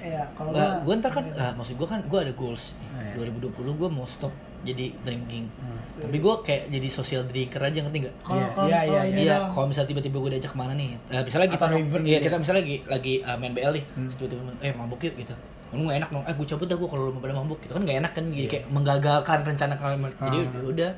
Iya, 0.00 0.24
kalau 0.32 0.56
gua 0.56 0.80
gue 0.80 0.94
ntar 0.96 1.12
kan, 1.12 1.24
lah, 1.28 1.52
maksud 1.52 1.76
gue 1.76 1.84
kan, 1.84 2.00
gue 2.00 2.18
ada 2.18 2.32
goals. 2.32 2.72
Nah, 2.88 3.04
ya. 3.04 3.20
2020 3.20 3.52
gue 3.76 3.88
mau 3.90 4.06
stop 4.06 4.32
jadi 4.62 4.86
drinking. 5.00 5.46
Hmm. 5.56 5.78
Tapi 6.00 6.16
gue 6.16 6.34
kayak 6.42 6.62
jadi 6.68 6.88
social 6.88 7.22
drinker 7.22 7.60
aja 7.60 7.78
ngerti 7.78 7.98
nggak? 8.02 8.14
kalau 8.20 8.36
Iya, 8.36 8.48
kalau 8.50 8.66
iya, 8.66 8.78
kalau 8.78 8.88
iya, 8.88 9.02
Iya, 9.18 9.36
doang. 9.36 9.52
kalau 9.52 9.66
misalnya 9.66 9.88
tiba-tiba 9.88 10.16
gue 10.18 10.30
diajak 10.30 10.50
ke 10.50 10.58
mana 10.58 10.72
nih, 10.72 10.88
eh, 11.06 11.22
misalnya 11.22 11.48
kita, 11.48 11.56
Atau 11.58 11.68
nong- 11.70 11.82
event 11.82 12.02
iya 12.02 12.10
gitu 12.10 12.22
kita 12.22 12.30
ya. 12.30 12.40
misalnya 12.40 12.60
lagi 12.60 12.76
lagi 12.86 13.14
uh, 13.20 13.36
main 13.36 13.52
BL 13.52 13.72
nih, 13.72 13.84
Hmm. 13.90 14.08
tiba-tiba 14.10 14.42
eh 14.60 14.72
mabuk 14.72 15.00
yuk 15.00 15.14
gitu, 15.16 15.34
lu 15.70 15.82
nggak 15.82 15.98
enak 15.98 16.08
dong, 16.10 16.24
eh 16.24 16.34
gue 16.34 16.46
cabut 16.46 16.66
dah 16.66 16.76
gue 16.76 16.88
kalau 16.88 17.02
lu 17.02 17.12
mau 17.12 17.20
pada 17.20 17.34
mabuk, 17.34 17.58
gitu 17.58 17.72
kan 17.72 17.82
nggak 17.82 17.98
enak 17.98 18.12
kan, 18.12 18.24
jadi 18.26 18.36
Iya. 18.38 18.50
kayak 18.50 18.64
menggagalkan 18.70 19.38
rencana 19.44 19.74
kalian, 19.74 20.00
jadi 20.02 20.36
Ah. 20.38 20.44
ya 20.46 20.60
udah. 20.66 20.90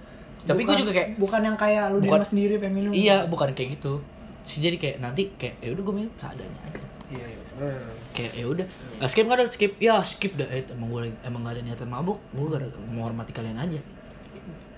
Tapi 0.42 0.61
gue 0.61 0.76
juga 0.76 0.92
kayak, 0.92 1.09
bukan 1.16 1.40
yang 1.40 1.57
kayak 1.57 1.85
lu 1.88 1.97
di 1.97 2.00
Bukan- 2.04 2.19
rumah 2.19 2.28
sendiri 2.28 2.54
pengen 2.57 2.75
minum. 2.76 2.90
iya 2.92 3.16
bukan 3.25 3.49
kayak 3.52 3.69
gitu, 3.76 4.02
sih 4.42 4.59
jadi 4.59 4.75
kayak 4.76 4.97
nanti 4.99 5.31
kayak 5.33 5.54
ya 5.59 5.71
udah 5.71 5.83
gue 5.85 5.95
minum 5.97 6.12
seadanya 6.16 6.59
aja, 6.64 6.78
iya 7.12 7.26
iya. 7.28 7.71
kayak 8.12 8.33
ya 8.33 8.47
udah, 8.49 8.66
Nah, 8.97 9.09
skip 9.09 9.25
nggak 9.25 9.38
ada 9.38 9.45
skip, 9.49 9.73
ya 9.76 10.00
skip 10.00 10.33
dah, 10.35 10.49
eh, 10.49 10.64
emang 10.69 10.88
gue 10.88 11.00
emang 11.23 11.40
gak 11.42 11.54
ada 11.57 11.62
niatan 11.62 11.88
mabuk, 11.88 12.19
gue 12.33 12.45
gak 12.49 12.61
menghormati 12.88 13.31
kalian 13.31 13.57
aja. 13.57 13.81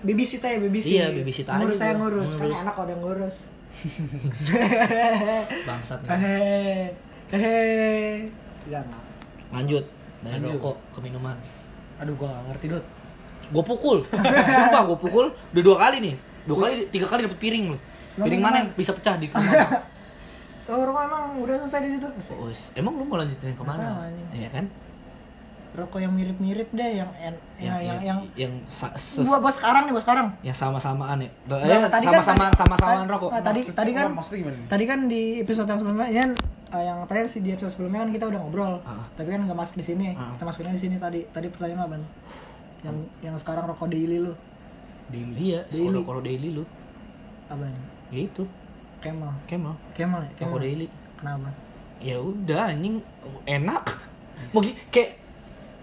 Babysit 0.03 0.41
aja, 0.41 0.57
babysit. 0.59 0.91
Iya, 0.91 1.05
babysit 1.11 1.47
aja 1.47 1.57
Ngurus 1.57 1.77
saya 1.77 1.93
ngurus. 1.95 2.29
Kan 2.35 2.45
Ngurus. 2.45 2.59
kalau 2.61 2.83
ada 2.83 2.91
yang 2.91 3.01
ngurus. 3.01 3.37
Bangsat 5.67 5.99
nih. 6.03 6.09
Hehehe. 6.09 6.85
Hehehe. 7.31 8.83
Lanjut 9.49 9.83
dari 10.21 10.41
Lanjut. 10.41 10.57
rokok 10.57 10.75
ke 10.91 10.99
minuman. 11.01 11.37
Aduh 11.97 12.13
gue 12.13 12.27
gak 12.27 12.43
ngerti 12.51 12.67
dot. 12.69 12.85
gue 13.45 13.61
pukul 13.61 14.01
sumpah 14.09 14.89
gue 14.89 14.97
pukul 14.97 15.29
udah 15.29 15.61
dua 15.61 15.77
kali 15.77 16.01
nih 16.01 16.15
dua 16.49 16.65
kali 16.65 16.89
tiga 16.89 17.05
kali 17.05 17.29
dapet 17.29 17.37
piring 17.37 17.63
lu 17.69 17.77
piring 18.17 18.41
mana 18.41 18.65
yang 18.65 18.69
bisa 18.73 18.89
pecah 18.89 19.21
di 19.21 19.29
kamar 19.31 19.85
Oh, 20.65 20.81
rokok 20.81 21.01
emang 21.03 21.23
udah 21.39 21.55
selesai 21.61 21.79
di 21.79 21.89
situ. 21.93 22.07
oh, 22.33 22.49
emang 22.73 22.93
lu 22.95 23.05
mau 23.05 23.17
lanjutin 23.17 23.53
yang 23.53 23.57
ke 23.57 23.63
mana? 23.63 24.09
Iya 24.31 24.49
kan? 24.49 24.65
Rokok 25.75 25.99
yang 25.99 26.09
mirip-mirip 26.09 26.71
deh 26.71 26.91
yang 26.95 27.11
en- 27.15 27.41
yang 27.59 27.77
yang 27.77 27.99
yang, 28.01 28.19
yang 28.33 28.53
sa- 28.65 28.95
se- 28.95 29.21
buat 29.21 29.43
buat 29.43 29.51
sekarang 29.51 29.85
nih, 29.85 29.93
buat 29.93 30.01
sekarang. 30.01 30.27
yang 30.41 30.55
sama-samaan 30.55 31.19
ya. 31.19 31.29
Nah, 31.45 31.57
Eh, 31.59 31.85
tadi 31.85 32.05
kan 32.07 32.13
sama-sama 32.17 32.45
tadi- 32.47 32.57
sama-samaan 32.57 32.97
tadi- 32.97 33.11
rokok. 33.11 33.29
Ah, 33.29 33.41
tadi 33.43 33.59
Maksud- 33.61 33.75
tadi 33.75 33.91
kan 33.91 34.05
nih? 34.07 34.65
tadi 34.65 34.83
kan 34.85 34.99
di 35.05 35.21
episode 35.37 35.67
yang 35.67 35.77
sebelumnya 35.77 36.07
kan 36.07 36.31
eh, 36.71 36.83
yang 36.83 36.97
tadi 37.05 37.19
sih 37.27 37.39
di 37.39 37.49
episode 37.51 37.71
sebelumnya 37.71 37.99
kan 38.01 38.09
kita 38.09 38.25
udah 38.25 38.39
ngobrol. 38.39 38.73
Ah. 38.81 39.03
tapi 39.13 39.27
kan 39.29 39.41
nggak 39.43 39.53
masuk 39.53 39.75
di 39.75 39.85
sini. 39.85 40.07
Ah. 40.13 40.31
kita 40.33 40.43
masukinnya 40.43 40.73
di 40.73 40.81
sini 40.81 40.95
tadi. 40.95 41.19
Tadi 41.27 41.47
pertanyaan 41.47 41.81
apa 41.83 41.95
yang 42.81 42.95
yang 43.21 43.35
sekarang 43.35 43.67
rokok 43.67 43.85
daily 43.85 44.17
lu. 44.19 44.33
Daily 45.05 45.53
ya, 45.53 45.61
Daily. 45.67 45.91
kalau 45.91 46.01
kalau 46.07 46.21
daily 46.23 46.49
lu. 46.51 46.63
apa 47.45 47.61
Ya 48.09 48.21
itu, 48.23 48.41
Kemal 49.05 49.33
Kemal. 49.45 49.73
Kemal 49.93 50.21
ya 50.23 50.31
Kemal 50.35 50.57
daily. 50.57 50.87
kenapa 51.15 51.49
Ya 51.97 52.17
udah 52.17 52.61
anjing 52.67 52.99
enak. 53.45 53.85
Mau 54.51 54.59
kayak 54.89 55.15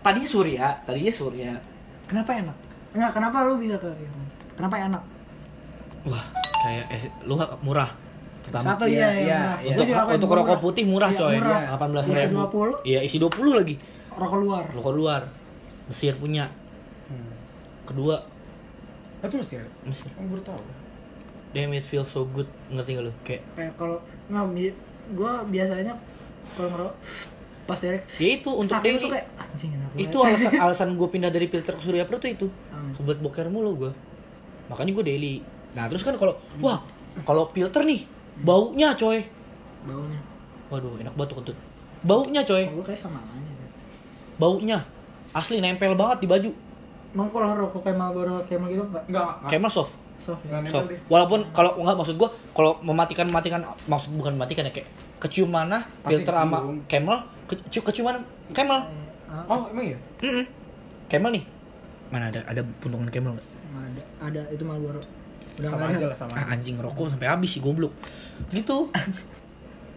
tadi 0.00 0.23
Surya, 0.23 0.75
tadinya 0.83 1.09
Surya. 1.11 1.55
kenapa 2.05 2.35
enak 2.35 2.57
Enggak, 2.93 3.11
kenapa 3.14 3.47
lu 3.47 3.57
bisa 3.57 3.79
ke 3.79 3.87
Kemal 3.88 4.26
kenapa 4.52 4.76
enak 4.76 5.02
Wah, 6.02 6.25
kayak 6.61 6.85
es- 6.91 7.14
lu 7.23 7.35
murah. 7.62 7.87
Pertama. 8.43 8.75
satu 8.75 8.85
iya 8.85 9.07
Iya, 9.07 9.09
iya, 9.14 9.38
murah. 9.38 9.59
iya. 9.62 9.71
Untuk, 9.73 9.87
untuk 10.19 10.31
rokok 10.35 10.59
putih 10.61 10.83
murah 10.83 11.11
coy, 11.11 11.38
murah. 11.38 11.62
18 11.71 12.02
Isi 12.05 12.26
ribu. 12.26 12.35
20 12.43 12.75
Iya 12.83 13.00
isi 13.00 13.17
20 13.17 13.55
lagi. 13.55 13.75
rokok 14.12 14.37
luar 14.37 14.64
Rokok 14.69 14.93
luar. 14.93 15.23
Mesir 15.87 16.14
punya. 16.14 16.50
Hmm. 17.07 17.31
Kedua 17.83 18.19
itu 19.21 19.37
Mesir. 19.37 19.62
Mesir. 19.83 20.11
Oh, 20.12 20.26
baru 20.26 20.43
tahu. 20.43 20.59
Damn 21.52 21.73
it 21.73 21.85
feels 21.85 22.09
so 22.09 22.25
good. 22.26 22.49
Ngerti 22.68 22.90
gak 22.92 23.04
lu? 23.04 23.12
Kayak 23.23 23.42
kayak 23.52 23.73
kalau 23.76 23.97
nggak 24.26 24.47
bi- 24.52 24.78
gua 25.12 25.44
biasanya 25.44 25.92
kalau 26.52 26.68
ngerokok 26.71 26.94
pas 27.62 27.78
direct 27.78 28.04
ya 28.18 28.28
itu 28.35 28.50
untuk 28.50 28.75
daily. 28.82 28.99
tuh 28.99 29.11
kayak 29.12 29.26
anjing 29.38 29.71
enak 29.71 29.88
Itu 29.94 30.18
banget." 30.18 30.35
alasan 30.35 30.52
alasan 30.59 30.88
gue 30.92 31.09
pindah 31.09 31.30
dari 31.30 31.47
filter 31.47 31.73
ke 31.73 31.82
Surya 31.82 32.02
Pro 32.02 32.18
tuh 32.18 32.26
itu. 32.28 32.47
Hmm. 32.68 32.90
Sobat 32.92 33.16
boker 33.16 33.47
mulu 33.47 33.76
gue. 33.78 33.92
Makanya 34.66 34.92
gue 34.92 35.04
daily. 35.06 35.35
Nah, 35.73 35.87
terus 35.87 36.02
kan 36.02 36.16
kalau 36.16 36.35
wah, 36.59 36.82
kalau 37.23 37.47
filter 37.49 37.80
nih 37.82 38.02
baunya 38.38 38.92
coy. 38.92 39.23
baunya 39.82 40.21
Waduh, 40.66 40.97
enak 40.97 41.12
banget 41.12 41.28
tuh 41.28 41.38
kentut. 41.38 41.56
Baunya 42.02 42.40
coy. 42.42 42.64
gua 42.66 42.82
kayak 42.82 42.99
sama 42.99 43.21
aja 43.21 43.38
deh. 43.38 43.71
Baunya 44.35 44.82
asli 45.30 45.61
nempel 45.61 45.94
banget 45.94 46.18
di 46.18 46.26
baju. 46.26 46.50
Emang 47.12 47.28
kalau 47.28 47.49
rokok 47.54 47.80
kayak 47.85 47.94
Marlboro 47.94 48.40
kayak 48.42 48.59
gitu 48.66 48.82
enggak 48.82 49.04
Enggak, 49.06 49.28
Camel 49.47 49.71
soft. 49.71 50.01
Soft 50.23 50.43
ya? 50.45 50.55
Nggak 50.57 50.71
Soft. 50.71 50.88
deh. 50.88 50.99
Walaupun 51.07 51.41
kalau 51.50 51.75
enggak 51.76 51.97
maksud 51.97 52.14
gua 52.14 52.31
kalau 52.50 52.79
mematikan 52.81 53.26
mematikan 53.26 53.61
maksud 53.85 54.11
bukan 54.12 54.33
mematikan 54.33 54.62
ya 54.62 54.73
kayak 54.73 54.88
kecium 55.19 55.49
mana 55.49 55.83
Pasti 56.00 56.19
filter 56.19 56.35
sama. 56.37 56.59
Camel 56.87 57.17
ke- 57.45 57.62
cium 57.69 57.83
keciuman 57.83 58.23
Camel. 58.50 58.79
Ah, 59.26 59.43
Oh, 59.49 59.64
emang 59.67 59.85
iya? 59.85 59.99
Mm-mm. 60.21 60.45
Camel 61.07 61.31
nih. 61.33 61.45
Mana 62.09 62.29
ada 62.29 62.41
ada 62.45 62.61
puntungan 62.79 63.09
Camel 63.09 63.33
enggak? 63.33 63.47
nggak 63.73 63.85
ada 63.88 64.02
ada 64.23 64.41
itu 64.49 64.62
Marlboro 64.62 65.00
udah 65.52 65.69
Sama 65.69 65.85
nggak 65.85 65.97
aja 65.97 66.07
lah 66.07 66.17
sama. 66.17 66.33
Ah, 66.35 66.47
anjing 66.50 66.76
rokok 66.76 67.09
sampai 67.09 67.26
habis 67.26 67.50
sih 67.50 67.61
goblok. 67.61 67.93
Gitu. 68.49 68.88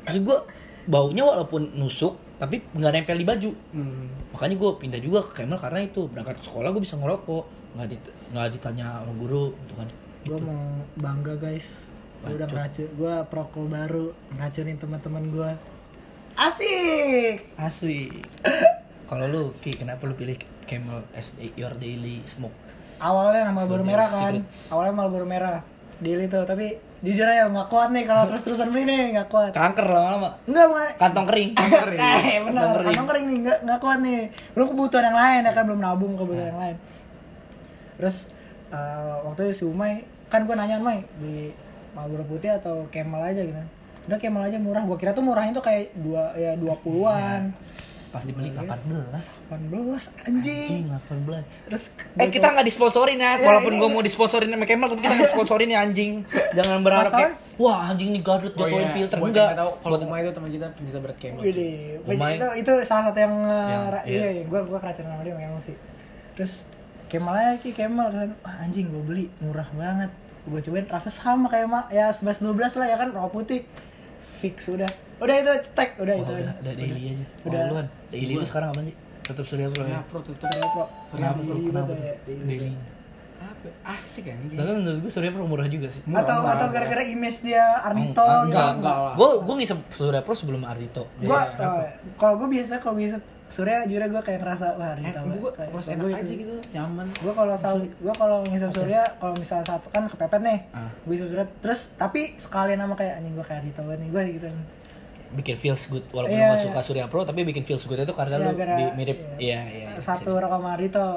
Maksud 0.02 0.22
gua 0.24 0.44
baunya 0.86 1.22
walaupun 1.22 1.74
nusuk 1.74 2.14
tapi 2.36 2.62
nggak 2.70 2.92
nempel 2.92 3.16
di 3.16 3.24
baju. 3.24 3.52
Hmm. 3.72 4.12
Makanya 4.30 4.54
gue 4.54 4.72
pindah 4.78 5.00
juga 5.00 5.24
ke 5.24 5.42
Camel 5.42 5.56
karena 5.56 5.80
itu 5.82 6.04
berangkat 6.06 6.36
ke 6.36 6.46
sekolah 6.46 6.70
gue 6.70 6.84
bisa 6.84 6.94
ngerokok 6.94 7.44
nggak 7.74 7.88
dit 7.88 8.04
nggak 8.30 8.48
ditanya 8.52 9.00
sama 9.00 9.14
guru 9.16 9.56
gitu 9.58 9.74
kan. 9.74 9.88
Gue 10.26 10.34
Itu. 10.34 10.42
mau 10.42 10.66
bangga 10.96 11.38
guys. 11.38 11.86
Gue 12.20 12.34
udah 12.34 12.48
ngeracun 12.48 12.88
gue 12.92 13.14
perokok 13.26 13.66
baru 13.68 14.06
ngeracunin 14.32 14.76
teman-teman 14.76 15.24
gue 15.30 15.52
asik. 16.36 17.38
Asli. 17.56 18.10
Kalau 19.08 19.26
lu 19.26 19.44
Ki, 19.56 19.72
kenapa 19.72 20.04
lu 20.04 20.14
pilih 20.14 20.36
Camel 20.66 21.06
as 21.12 21.30
your 21.54 21.72
daily 21.76 22.26
smoke? 22.26 22.56
awalnya 22.96 23.52
Marlboro 23.52 23.84
So, 23.84 23.86
merah 23.86 24.08
kan. 24.08 24.32
secrets. 24.34 24.72
awalnya 24.72 24.94
Marlboro 24.96 25.24
merah 25.24 25.62
daily 25.98 26.26
tuh. 26.26 26.42
Tapi 26.42 26.74
jujur 27.00 27.24
aja 27.24 27.46
nggak 27.46 27.68
kuat 27.68 27.92
nih. 27.92 28.04
Kalau 28.04 28.26
terus 28.32 28.42
terusan 28.42 28.72
beli 28.72 28.84
nih 28.84 29.14
nggak 29.14 29.30
kuat. 29.30 29.52
Kanker 29.52 29.86
lama-lama. 29.86 30.42
enggak 30.44 30.66
bukan 30.66 30.90
Kantong 31.04 31.28
kering. 31.28 31.50
eh 31.54 32.38
benar. 32.42 32.64
Kantong 32.66 32.74
kering. 32.74 32.88
kantong 32.90 33.08
kering 33.08 33.26
nih 33.28 33.38
nggak 33.44 33.60
nggak 33.62 33.80
kuat 33.80 34.00
nih. 34.02 34.20
Belum 34.52 34.68
kebutuhan 34.74 35.04
yang 35.06 35.18
lain 35.18 35.42
ya 35.44 35.52
kan? 35.54 35.64
Belum 35.64 35.80
nabung 35.80 36.14
kebutuhan 36.16 36.50
yang 36.50 36.60
lain. 36.60 36.76
Terus 37.96 38.18
eh, 38.72 39.14
waktu 39.22 39.40
itu 39.46 39.54
si 39.54 39.64
Umay 39.64 40.02
kan 40.36 40.44
gue 40.44 40.56
nanya 40.56 40.76
Umay 40.78 41.00
beli 41.16 41.56
Marlboro 41.92 42.24
putih 42.26 42.52
atau 42.52 42.86
Camel 42.90 43.24
aja 43.24 43.40
gitu 43.40 43.56
udah 44.06 44.18
Camel 44.18 44.44
aja 44.44 44.58
murah 44.58 44.84
gue 44.84 44.98
kira 44.98 45.12
tuh 45.12 45.24
murahnya 45.24 45.52
tuh 45.52 45.64
kayak 45.64 45.96
dua 45.96 46.36
ya 46.36 46.54
20-an 46.56 47.56
Pas 48.08 48.24
dibeli 48.24 48.48
18. 48.48 48.88
18 48.88 49.52
anjing 50.24 50.88
Anjing 50.88 50.88
18. 50.88 51.68
terus 51.68 51.84
Eh 52.16 52.30
kita 52.30 52.48
nggak 52.50 52.64
disponsorin 52.64 53.20
ya, 53.20 53.36
Iya, 53.36 53.44
walaupun 53.44 53.72
ini- 53.72 53.80
gue 53.82 53.90
mau 53.92 54.00
disponsorin 54.00 54.48
sama 54.48 54.64
Camel, 54.64 54.88
tapi 54.88 55.00
kita 55.00 55.12
nggak 55.12 55.28
disponsorin 55.28 55.68
ya 55.68 55.80
anjing. 55.82 56.12
Jangan 56.56 56.80
berharap 56.80 57.12
kayak, 57.12 57.36
wah 57.58 57.92
anjing 57.92 58.16
nih 58.16 58.24
Garut 58.24 58.54
Oh 58.54 58.60
jatuhin 58.62 58.88
iya, 58.88 58.96
filter 58.96 59.18
enggak. 59.20 59.52
tahu 59.54 59.72
kalau 59.84 59.98
Umay 60.00 60.20
itu 60.22 60.32
teman 60.32 60.48
kita 60.50 60.68
pencinta 60.72 61.00
berat 61.02 61.18
camel. 61.20 61.42
Gede. 61.44 61.70
Umay. 62.08 62.34
itu 62.34 62.48
itu 62.56 62.72
salah 62.84 63.04
satu 63.06 63.20
yang, 63.20 63.36
Yang- 63.44 63.88
ra- 63.90 64.06
iya. 64.08 64.16
iya, 64.16 64.30
iya 64.32 64.44
gua 64.46 64.60
gua 64.64 64.80
keracunan 64.80 65.12
sama 65.12 65.22
dia 65.22 65.36
memang 65.36 65.60
sih 65.60 65.76
terus 66.32 66.54
Kemal 67.06 67.34
aja 67.34 67.54
ki 67.58 67.70
Kemal 67.70 68.08
kan 68.10 68.30
anjing 68.58 68.88
gue 68.88 69.04
beli 69.04 69.26
murah 69.38 69.68
banget 69.72 70.10
gue 70.46 70.60
cobain 70.62 70.86
rasa 70.86 71.10
sama 71.10 71.50
kayak 71.50 71.66
mak 71.66 71.86
ya 71.90 72.10
11 72.10 72.46
12 72.46 72.80
lah 72.80 72.88
ya 72.88 72.96
kan 72.96 73.10
rokok 73.10 73.32
putih 73.34 73.62
fix 74.22 74.70
udah 74.70 74.86
udah 75.18 75.36
itu 75.36 75.52
cetek 75.66 75.98
udah 75.98 76.14
Wah, 76.14 76.22
itu 76.22 76.32
udah, 76.36 76.54
udah 76.62 76.74
daily 76.76 77.02
aja. 77.08 77.14
Udah. 77.16 77.26
Udah. 77.50 77.62
Duluan. 77.66 77.88
Daily 78.12 78.34
lu 78.36 78.44
sekarang 78.44 78.70
apa 78.70 78.82
sih? 78.84 78.96
Tetap 79.26 79.46
Surya 79.48 79.68
Pro 79.72 79.82
ya. 79.82 79.88
Surya 79.88 80.02
Pro 80.06 80.20
tuh 80.22 80.34
Udah, 80.36 80.70
Pro. 80.70 80.84
Tuh? 80.84 80.88
Daily 81.18 81.66
Kenapa 81.66 81.92
ya, 81.96 82.14
daily. 82.28 82.70
Apa? 83.36 83.68
Asik 83.90 84.24
kan 84.28 84.38
ini. 84.38 84.54
Tapi 84.54 84.70
menurut 84.76 85.00
gue 85.02 85.12
Surya 85.12 85.32
Pro 85.32 85.44
murah 85.48 85.66
juga 85.66 85.88
sih. 85.90 86.02
Murah, 86.06 86.22
atau 86.22 86.38
murah. 86.44 86.54
atau 86.60 86.68
gara-gara 86.70 87.04
image 87.08 87.38
dia 87.42 87.66
Ardito 87.82 88.22
Ah, 88.22 88.44
gitu 88.44 88.54
enggak, 88.54 88.70
enggak 88.78 88.98
lah. 89.02 89.14
Gue 89.16 89.30
gue 89.40 89.56
ngisep 89.56 89.80
Surya 89.90 90.22
Pro 90.22 90.34
sebelum 90.36 90.62
Ardito. 90.62 91.04
gua 91.18 91.42
Biasa. 91.48 91.62
oh, 91.64 91.84
kalau 92.20 92.34
gue 92.38 92.48
biasa 92.54 92.74
kalau 92.78 92.96
bisa 93.00 93.18
Surya 93.46 93.86
jujur 93.86 94.02
gue 94.02 94.22
kayak 94.22 94.42
ngerasa 94.42 94.74
wah 94.74 94.94
Eh, 94.96 95.14
gua 95.38 95.52
kayak- 95.52 95.70
merasa 95.70 95.90
kayak 95.90 96.02
enak 96.02 96.18
aja 96.18 96.26
itu. 96.26 96.42
gitu, 96.42 96.56
nyaman. 96.72 97.08
gue 97.08 97.30
kalau 97.32 97.56
sal 97.56 97.76
gue 97.80 98.14
kalau 98.14 98.38
ngisep 98.44 98.72
surya 98.74 99.02
kalau 99.16 99.34
misalnya 99.34 99.66
satu 99.68 99.88
kan 99.90 100.04
kepepet 100.06 100.42
nih 100.42 100.60
Ah. 100.72 100.90
gue 101.00 101.14
ngisep 101.14 101.30
surya 101.30 101.46
terus 101.60 101.94
tapi 101.94 102.34
sekalian 102.36 102.80
sama 102.80 102.96
kayak 102.96 103.14
anjing 103.16 103.34
gue 103.34 103.46
kayak 103.46 103.62
banget 103.78 104.00
nih 104.00 104.10
gue 104.10 104.24
gitu 104.34 104.48
bikin 105.36 105.56
feels 105.58 105.84
good 105.86 106.06
walaupun 106.10 106.32
Iya, 106.32 106.42
lu 106.42 106.50
gak 106.50 106.58
iya. 106.58 106.66
suka 106.66 106.80
Surya 106.82 107.06
Pro 107.06 107.22
tapi 107.22 107.44
bikin 107.44 107.62
feels 107.62 107.84
good 107.84 107.98
itu 107.98 108.14
karena 108.14 108.36
Iya, 108.36 108.46
lu 108.46 108.56
gara- 108.56 108.78
di- 108.78 108.94
mirip 108.96 109.18
iya. 109.36 109.60
iya 109.68 109.90
iya 109.92 110.00
satu 110.00 110.32
rokok 110.34 110.58
sama 110.58 110.72
Dito 110.76 111.08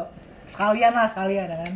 sekalian 0.45 0.93
lah 0.93 1.07
sekalian 1.07 1.47
ya 1.47 1.59
kan 1.61 1.73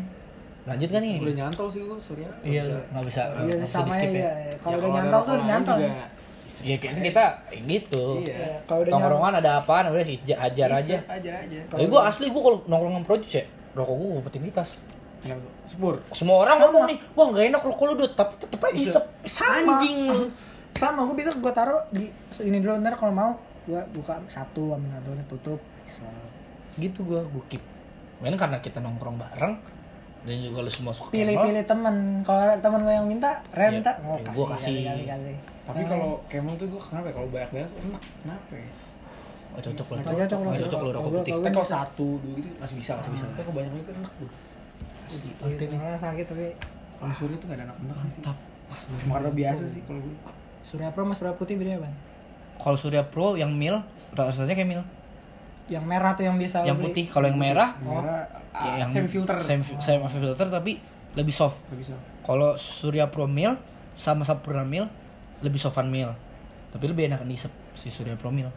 lanjut 0.65 0.89
kan 0.89 1.01
nih 1.01 1.17
Udah 1.19 1.35
nyantol 1.39 1.67
sih 1.69 1.81
gua 1.83 1.97
Surya. 1.97 2.29
iya 2.41 2.63
Bisa. 2.63 2.77
nggak 2.89 3.05
bisa 3.05 3.23
iya 3.23 3.35
nggak 3.53 3.63
bisa 3.63 3.73
sama 3.73 3.87
di 3.87 3.91
ya 3.91 3.97
skip 3.97 4.11
iya. 4.13 4.33
ya 4.43 4.55
kalau 4.59 4.73
Ya, 4.73 4.79
udah 4.81 4.91
nyantol 4.93 5.21
tuh 5.23 5.35
nyantol 5.41 5.77
juga. 5.79 6.07
Ya 6.63 6.77
kayaknya 6.77 7.03
kita 7.05 7.25
gitu 7.61 8.05
Iya. 8.21 8.35
Iya, 8.35 8.55
kalau 8.65 8.83
nongkrongan 8.89 9.35
ada 9.37 9.51
apaan 9.59 9.85
udah 9.89 10.01
sih 10.01 10.19
ja- 10.23 10.39
ajar 10.41 10.71
aja 10.73 10.97
Bisa, 10.97 11.11
ajar 11.13 11.35
aja. 11.41 11.59
tapi 11.67 11.85
gue 11.85 12.01
asli 12.01 12.27
gue 12.27 12.39
kalau 12.41 12.59
nongkrong 12.65 12.93
sama 12.93 13.05
project 13.05 13.33
ya 13.33 13.45
rokok 13.73 13.95
gue 13.95 14.09
kompetitivitas 14.17 14.69
sepur. 15.65 15.95
semua 16.11 16.37
orang 16.41 16.57
Sama. 16.57 16.65
ngomong 16.69 16.85
nih 16.85 16.97
wah 17.13 17.27
nggak 17.29 17.45
enak 17.49 17.63
rokok 17.63 17.85
lu 17.85 17.95
Dut 17.97 18.13
tapi 18.13 18.33
tetep 18.37 18.59
aja 18.61 18.73
Iya. 18.73 18.83
isep 18.85 19.05
Sama. 19.25 19.59
anjing 19.73 19.99
sama 20.73 21.01
gue 21.05 21.15
bisa 21.15 21.31
gue 21.33 21.53
taruh 21.53 21.83
di 21.89 22.09
ini 22.41 22.59
dulu 22.59 22.79
ntar 22.79 22.95
kalau 22.95 23.13
mau 23.13 23.31
gue 23.63 23.79
buka 23.93 24.19
satu 24.27 24.73
ambil 24.73 24.91
satu 24.97 25.11
tutup 25.29 25.61
bisa 25.81 26.07
gitu 26.77 27.03
gue 27.05 27.21
gue 27.21 27.45
keep 27.49 27.63
Mungkin 28.19 28.35
karena 28.37 28.59
kita 28.59 28.79
nongkrong 28.79 29.15
bareng 29.17 29.55
dan 30.23 30.37
juga 30.39 30.59
lu 30.61 30.71
semua 30.71 30.91
suka 30.91 31.11
pilih-pilih 31.11 31.65
temen 31.65 31.95
kalau 32.23 32.39
temen 32.57 32.81
gue 32.81 32.95
yang 32.95 33.05
minta 33.05 33.43
Iya, 33.53 33.69
minta 33.73 33.91
oh 34.01 34.15
iya, 34.15 34.23
kasih 34.25 34.37
gua 34.37 34.47
kasih. 34.53 34.75
kasih 34.81 35.05
kasih 35.05 35.37
Tapi 35.73 35.85
kalau 35.89 36.11
camel 36.29 36.55
tuh 36.61 36.67
gua 36.69 36.81
kenapa 36.85 37.07
ya? 37.09 37.15
Kalau 37.17 37.29
banyak-banyak 37.33 37.71
enak. 37.73 38.03
Kenapa 38.21 38.53
ya? 38.53 38.69
oh, 39.53 39.61
cocok 39.61 39.87
lu 39.89 39.95
Nggak 39.97 40.17
cocok 40.21 40.39
lu. 40.39 40.49
Nggak 40.53 40.63
cocok 40.69 40.81
lu 40.81 40.91
rokok 40.93 41.11
putih 41.17 41.33
Tapi 41.33 41.51
kalau 41.53 41.69
satu, 41.69 42.07
dua 42.21 42.35
gitu 42.37 42.49
masih 42.61 42.77
bisa, 42.77 42.93
masih 43.01 43.11
bisa. 43.17 43.25
Tapi 43.33 43.43
kalau 43.43 43.57
banyak-banyak 43.57 43.85
itu 43.85 43.93
enak 43.97 44.13
tuh. 44.21 44.31
Gitu, 45.45 45.75
malah 45.77 46.01
sakit 46.01 46.25
tapi 46.25 46.47
Kalau 47.03 47.15
Surya 47.19 47.37
tuh 47.37 47.47
gak 47.51 47.59
ada 47.59 47.65
enak-enak 47.69 47.97
sih. 48.09 48.23
Mantap. 48.23 48.37
Marah 49.05 49.33
biasa 49.35 49.65
sih 49.67 49.83
kalau 49.85 50.01
gue. 50.01 50.17
Surya 50.63 50.89
Pro 50.95 51.03
sama 51.03 51.15
Surya 51.19 51.35
Putih 51.35 51.59
beda 51.59 51.83
apa? 51.83 51.91
kalau 52.55 52.79
Surya 52.79 53.03
Pro 53.03 53.35
yang 53.35 53.51
mil 53.51 53.83
rasanya 54.15 54.55
kayak 54.55 54.71
mil 54.71 54.83
Yang 55.67 55.85
merah 55.85 56.15
tuh 56.15 56.25
yang 56.31 56.39
bisa 56.39 56.63
yang 56.63 56.79
putih 56.79 57.11
kalau 57.11 57.27
yang 57.27 57.41
merah 57.43 57.75
Merah, 57.83 58.23
ya, 58.55 58.87
yang 58.87 58.91
semi 58.95 59.11
filter. 59.11 59.35
semi, 59.43 59.67
semi 59.83 60.07
filter 60.07 60.47
tapi 60.47 60.79
lebih 61.19 61.35
soft 61.35 61.67
Gak 61.67 61.79
bisa. 61.83 61.95
kalau 62.23 62.55
Surya 62.55 63.11
Pro 63.11 63.27
mil 63.27 63.59
sama 63.99 64.23
Sampurna 64.23 64.63
mil 64.63 64.87
lebih 65.43 65.59
softan 65.59 65.87
mil 65.87 66.11
tapi 66.69 66.87
lebih 66.87 67.07
enak 67.07 67.23
diisep 67.23 67.51
si 67.73 67.89
Surya 67.89 68.15
Pro 68.15 68.31
mil 68.31 68.49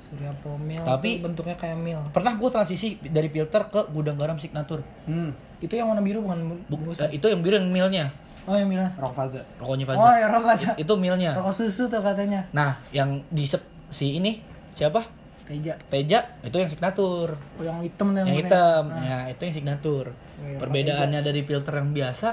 Surya 0.00 0.32
Pro 0.34 0.56
Mil 0.56 0.80
Tapi- 0.80 1.20
bentuknya 1.20 1.52
kayak 1.52 1.76
mil. 1.76 2.00
pernah 2.10 2.32
gue 2.32 2.48
transisi 2.48 2.96
dari 2.98 3.28
filter 3.28 3.60
ke 3.66 3.88
gudang 3.88 4.14
garam 4.14 4.36
signature 4.36 4.80
Hmm. 5.04 5.36
Itu 5.58 5.74
yang 5.74 5.84
warna 5.86 6.00
biru 6.00 6.22
bukan 6.22 6.38
Bu- 6.48 6.64
bungkus. 6.70 6.96
eh, 6.98 7.12
itu 7.12 7.26
yang 7.26 7.40
biru 7.40 7.56
yang 7.56 7.68
milnya 7.68 8.08
Oh 8.44 8.54
yang 8.54 8.64
milnya. 8.66 8.88
Rock 8.94 9.12
Faza. 9.12 9.44
rokoknya 9.58 9.84
Faza 9.84 10.00
Oh 10.00 10.08
ya 10.10 10.26
rokok 10.26 10.48
aja. 10.50 10.68
itu 10.74 10.92
milnya 10.94 11.32
Rokok 11.34 11.52
susu 11.52 11.84
tuh 11.86 12.00
katanya. 12.00 12.40
nah 12.50 12.80
yang 12.88 13.20
diisep 13.28 13.60
si 13.86 14.16
ini 14.16 14.40
siapa 14.72 15.04
Teja. 15.44 15.76
Teja 15.82 16.24
itu 16.40 16.56
yang 16.56 16.68
signature 16.68 17.36
Oh 17.54 17.62
yang 17.62 17.80
hitam 17.82 18.08
yang 18.10 18.24
warnanya. 18.24 18.36
hitam 18.38 18.82
Nah. 18.86 19.00
ya 19.02 19.18
itu 19.28 19.40
yang 19.42 19.54
signature 19.54 20.08
Iya, 20.38 20.56
perbedaannya 20.58 21.20
dari 21.20 21.40
filter 21.42 21.74
yang 21.74 21.90
biasa 21.90 22.28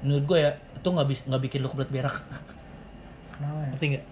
menurut 0.00 0.22
gue 0.24 0.38
ya 0.40 0.50
itu 0.54 0.86
nggak 0.86 1.08
bisa 1.08 1.22
nggak 1.26 1.42
bikin 1.42 1.58
lu 1.60 1.68
kebelet 1.68 1.90
berak 1.90 2.14
Kenapa 3.40 3.56
ya? 3.56 3.68
ngerti 3.72 3.84
nggak? 3.96 4.04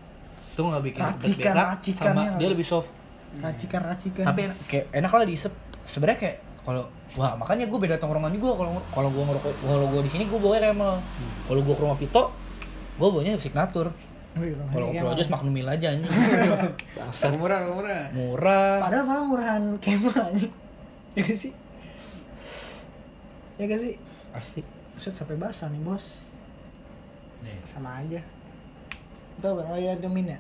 Itu 0.48 0.60
nggak 0.64 0.82
bikin 0.88 1.02
Racikan- 1.04 1.52
berak 1.52 1.68
racikannya 1.76 2.08
sama 2.08 2.20
nggak 2.24 2.40
dia 2.40 2.48
lebih 2.48 2.66
soft. 2.66 2.90
Racikan 3.38 3.80
racikan. 3.84 4.24
Tapi 4.24 4.40
enak, 4.48 4.56
kayak 4.64 4.84
enak 4.96 5.12
lah 5.12 5.24
diisep. 5.28 5.52
Sebenarnya 5.84 6.18
kayak 6.18 6.36
kalau 6.64 6.82
wah 7.20 7.32
makanya 7.36 7.68
gue 7.68 7.78
beda 7.78 8.00
tongkrongan 8.00 8.32
juga. 8.32 8.56
Kalau 8.56 8.70
kalau 8.88 9.08
gue 9.12 9.24
ngerokok 9.28 9.52
kalau 9.60 9.86
gue 9.92 10.00
di 10.08 10.10
sini 10.10 10.24
gue 10.24 10.38
bawa 10.40 10.56
remel. 10.56 10.96
Kalau 11.44 11.60
gue 11.60 11.74
ke 11.76 11.82
rumah 11.84 11.98
Pito 12.00 12.24
gue 12.98 13.06
bawanya 13.06 13.38
signatur 13.38 13.94
kalau 14.74 14.90
ke 14.90 15.02
Projo 15.02 15.24
Magnum 15.30 15.52
Mil 15.54 15.68
aja 15.68 15.86
anjing. 15.94 16.10
Murah, 17.38 17.60
murah. 17.66 18.04
murah. 18.14 18.78
Padahal 18.82 19.04
malah 19.06 19.24
murahan 19.26 19.62
kema 19.82 20.14
anjing. 20.14 20.50
Ya 21.14 21.22
gak 21.26 21.38
sih? 21.38 21.52
Ya 23.58 23.64
gak 23.66 23.80
sih? 23.82 23.94
Asli. 24.30 24.62
Buset 24.94 25.14
sampai 25.14 25.34
basah 25.38 25.66
nih 25.70 25.82
bos. 25.82 26.26
Nih. 27.38 27.54
sama 27.66 28.02
aja 28.02 28.18
Kan 29.38 29.54
oh 29.54 29.78
ya 29.78 29.94
ya 29.94 30.38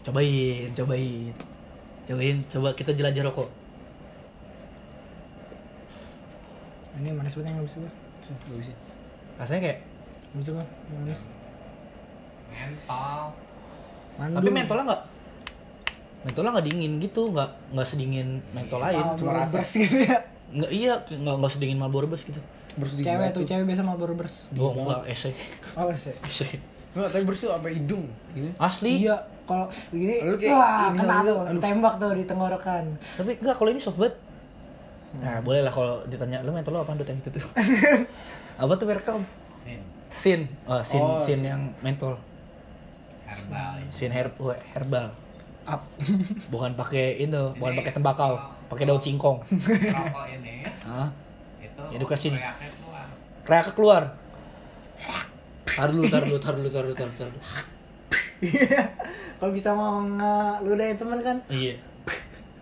cobain 0.00 0.70
cobain. 0.74 1.32
Cobain 2.08 2.36
coba 2.50 2.68
kita 2.74 2.90
jelajah 2.96 3.22
rokok. 3.30 3.48
Ini 7.00 7.14
manis 7.14 7.32
banget 7.38 7.48
yang 7.54 7.62
gak 7.62 7.68
bisa 7.68 7.78
gue 7.80 7.92
Bagus 8.50 8.66
sih. 8.68 8.76
rasanya 9.40 9.60
kayak 9.64 9.78
Gak 10.34 10.38
bisa 10.42 10.50
gue 10.52 10.66
manis. 10.98 11.20
Mental. 12.50 13.20
Mandul. 14.20 14.36
tapi 14.36 14.48
mentolnya 14.52 14.84
nggak 14.84 15.02
mentolnya 16.20 16.50
nggak 16.52 16.66
dingin 16.68 16.92
gitu 17.00 17.22
nggak 17.32 17.50
nggak 17.72 17.86
sedingin 17.88 18.28
mentol 18.52 18.84
lain 18.84 19.00
Ah, 19.00 19.16
cuma 19.16 19.32
rasa 19.32 19.64
gitu 19.64 19.96
ya. 19.96 20.18
Nggak 20.52 20.70
iya 20.74 20.92
nggak 21.08 21.34
nggak 21.40 21.52
sedingin 21.56 21.78
Marlboro 21.80 22.04
Bus 22.10 22.26
gitu. 22.28 22.40
Cewek 23.00 23.32
tuh 23.32 23.42
cewek 23.48 23.64
biasa 23.64 23.82
mau 23.82 23.96
berbers 23.96 24.46
oh 24.54 24.76
enggak 24.76 25.08
esek. 25.08 25.34
Oh 25.78 25.88
sih 25.96 26.12
esek 26.26 26.60
Enggak, 26.90 27.08
tapi 27.08 27.22
bersih 27.22 27.46
tuh 27.46 27.52
sampai 27.52 27.72
hidung. 27.72 28.04
Gini. 28.30 28.50
asli 28.56 28.90
iya 29.00 29.16
kalau 29.42 29.66
begini 29.90 30.14
Lu 30.22 30.34
kayak 30.34 30.50
wah 30.52 30.86
ini 30.86 30.98
kena 30.98 31.16
tuh 31.20 31.38
aduh. 31.40 31.60
tembak 31.60 31.94
tuh 31.98 32.10
di 32.14 32.24
tenggorokan 32.24 32.84
tapi 32.98 33.30
enggak 33.36 33.54
kalau 33.54 33.70
ini 33.70 33.80
soft 33.80 33.98
banget 33.98 34.14
nah 35.12 35.36
boleh 35.40 35.60
lah 35.60 35.70
kalau 35.70 36.06
ditanya 36.06 36.38
lu 36.40 36.50
mentol 36.50 36.70
lo 36.72 36.80
apa 36.80 36.94
yang 36.94 37.18
itu 37.18 37.30
tuh 37.30 37.42
apa 38.62 38.72
tuh 38.72 38.86
mereka 38.86 39.18
Sin. 39.60 39.80
sin 40.08 40.40
oh 40.64 40.78
sin 40.80 40.98
Oh, 41.00 41.18
sin 41.18 41.34
sin. 41.36 41.40
yang 41.44 41.62
mentol 41.80 42.14
Herbal. 43.24 43.74
sin 43.88 44.10
herb 44.10 44.34
wah, 44.38 44.54
herbal 44.70 45.10
up 45.64 45.82
bukan 46.54 46.74
pakai 46.74 47.18
itu 47.18 47.42
bukan 47.54 47.70
Ini 47.72 47.78
pakai 47.78 47.92
tembakau 47.92 48.32
pakai 48.66 48.86
daun 48.86 48.98
singkong 48.98 49.42
Rokok 49.42 50.26
ini 50.28 50.62
Hah? 50.82 51.10
itu 51.60 51.82
Edukasi 51.90 52.30
nih. 52.30 52.38
teriaknya 52.38 52.70
keluar. 52.72 53.06
Kayak 53.42 53.64
keluar 53.74 54.02
dulu 55.90 56.04
tar 56.10 56.22
dulu 56.24 56.38
tar 56.38 56.54
dulu 56.58 56.68
tar 56.68 56.84
dulu 56.84 56.94
tar 56.94 57.08
dulu, 57.08 57.14
tar 57.14 57.28
dulu. 57.30 57.42
Iya. 58.40 58.82
kalau 59.36 59.52
bisa 59.52 59.70
mau 59.76 60.00
ngeludahin 60.00 60.96
temen 60.96 61.20
kan 61.20 61.36
iya 61.52 61.76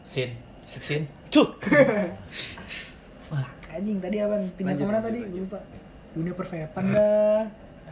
sin 0.03 0.35
sip 0.67 0.83
sin 0.83 1.07
cuh 1.31 1.49
wah 3.31 3.47
anjing 3.71 4.03
tadi 4.03 4.17
apa 4.19 4.37
pindah 4.59 4.75
ke 4.75 4.83
mana 4.83 4.99
lanjut, 4.99 5.07
tadi 5.07 5.21
lupa 5.39 5.59
dunia 6.13 6.35
perfepan 6.35 6.83
dah 6.91 7.43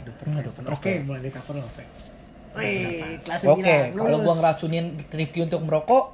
aduh 0.02 0.14
pernah 0.18 0.38
pernah 0.42 0.70
Oke, 0.74 1.02
mulai 1.02 1.18
dari 1.18 1.34
cover 1.34 1.58
lo, 1.58 1.66
Pak. 1.66 1.86
Wih, 2.56 3.20
kelas 3.26 3.42
Oke, 3.50 3.90
9, 3.92 3.98
kalau 3.98 4.18
gua 4.22 4.34
ngeracunin 4.38 4.86
Rifki 5.12 5.40
untuk 5.44 5.60
merokok, 5.66 6.04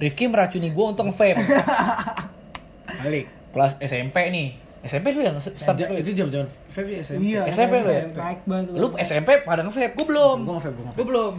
Rifki 0.00 0.24
meracuni 0.26 0.72
gua 0.74 0.96
untuk 0.96 1.12
vape. 1.14 1.38
Balik. 3.04 3.26
Kelas 3.52 3.76
SMP 3.78 4.32
nih. 4.32 4.48
SMP 4.82 5.06
lu 5.10 5.22
yang 5.22 5.38
start 5.38 5.78
Ja- 5.78 5.86
vape. 5.86 6.02
itu 6.02 6.10
jam-jam 6.12 6.42
vape 6.68 6.90
ya 6.90 6.98
SMP. 7.00 7.20
Iya, 7.24 7.40
SMP 7.46 7.74
lu 7.78 7.88
ya? 7.88 8.02
Naik 8.10 8.40
banget. 8.42 8.66
Lu 8.72 8.86
SMP 8.98 9.28
pada 9.40 9.62
nge-vape, 9.62 9.94
gua 9.94 10.06
belum. 10.08 10.38
Gua 10.42 10.54
nge-vape, 10.56 10.74
gua. 10.76 10.92
Gua 10.92 11.06
belum. 11.06 11.32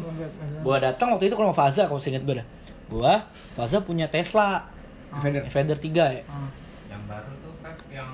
Gua 0.64 0.76
datang 0.80 1.08
waktu 1.10 1.28
itu 1.28 1.36
ke 1.36 1.42
rumah 1.42 1.52
Faza, 1.54 1.84
kalau 1.84 2.00
seinget 2.00 2.24
gua 2.24 2.40
dah. 2.40 2.48
Gua, 2.86 3.14
Faza 3.54 3.78
punya 3.80 4.08
Tesla, 4.08 4.64
Vader. 5.14 5.44
Vader 5.46 5.78
3 5.78 6.04
ya. 6.10 6.24
Ah. 6.26 6.48
Yang 6.88 7.04
baru 7.06 7.32
tuh 7.38 7.54
vape 7.60 7.84
yang 7.92 8.12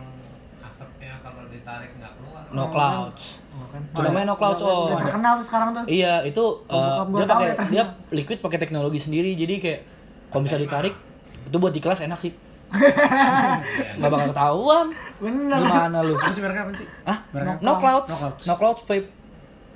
asapnya 0.59 1.13
kalau 1.21 1.45
ditarik 1.45 1.91
nggak 1.95 2.11
keluar. 2.15 2.43
No 2.49 2.63
clouds. 2.67 3.25
Oh, 3.51 3.65
kan. 3.67 3.81
Itu 3.85 4.01
namanya 4.01 4.25
no 4.25 4.35
clouds 4.35 4.59
Udah- 4.59 4.73
om. 4.73 4.87
Udah 4.87 4.97
terkenal 4.99 5.33
tuh 5.35 5.45
sekarang 5.45 5.69
tuh. 5.71 5.83
Iya, 5.85 6.13
itu 6.23 6.43
Oh, 6.65 7.05
gua 7.05 7.19
dia 7.19 7.27
pakai 7.27 7.45
ya, 7.45 7.55
dia 7.69 7.83
liquid 8.11 8.39
pakai 8.39 8.57
teknologi 8.57 8.97
sendiri. 8.97 9.37
Jadi 9.37 9.55
kayak 9.59 9.79
kalau 10.27 10.41
bisa 10.41 10.57
ditarik 10.57 10.97
itu 11.39 11.55
buat 11.55 11.69
di 11.69 11.79
kelas 11.79 12.01
enak 12.01 12.17
sih. 12.17 12.33
Nggak 13.99 14.09
bakal 14.09 14.27
ketahuan. 14.31 14.87
Bener. 15.17 15.59
Gimana 15.59 15.97
lu? 16.05 16.13
Sih 16.29 16.41
mereknya 16.41 16.63
apa 16.65 16.71
sih? 16.75 16.87
Ah, 17.03 17.17
no, 17.33 17.51
apa? 17.51 17.61
no 17.61 17.71
clouds. 17.77 18.07
No 18.07 18.15
clouds. 18.15 18.43
No 18.45 18.53
clouds 18.55 18.81
vape. 18.85 19.07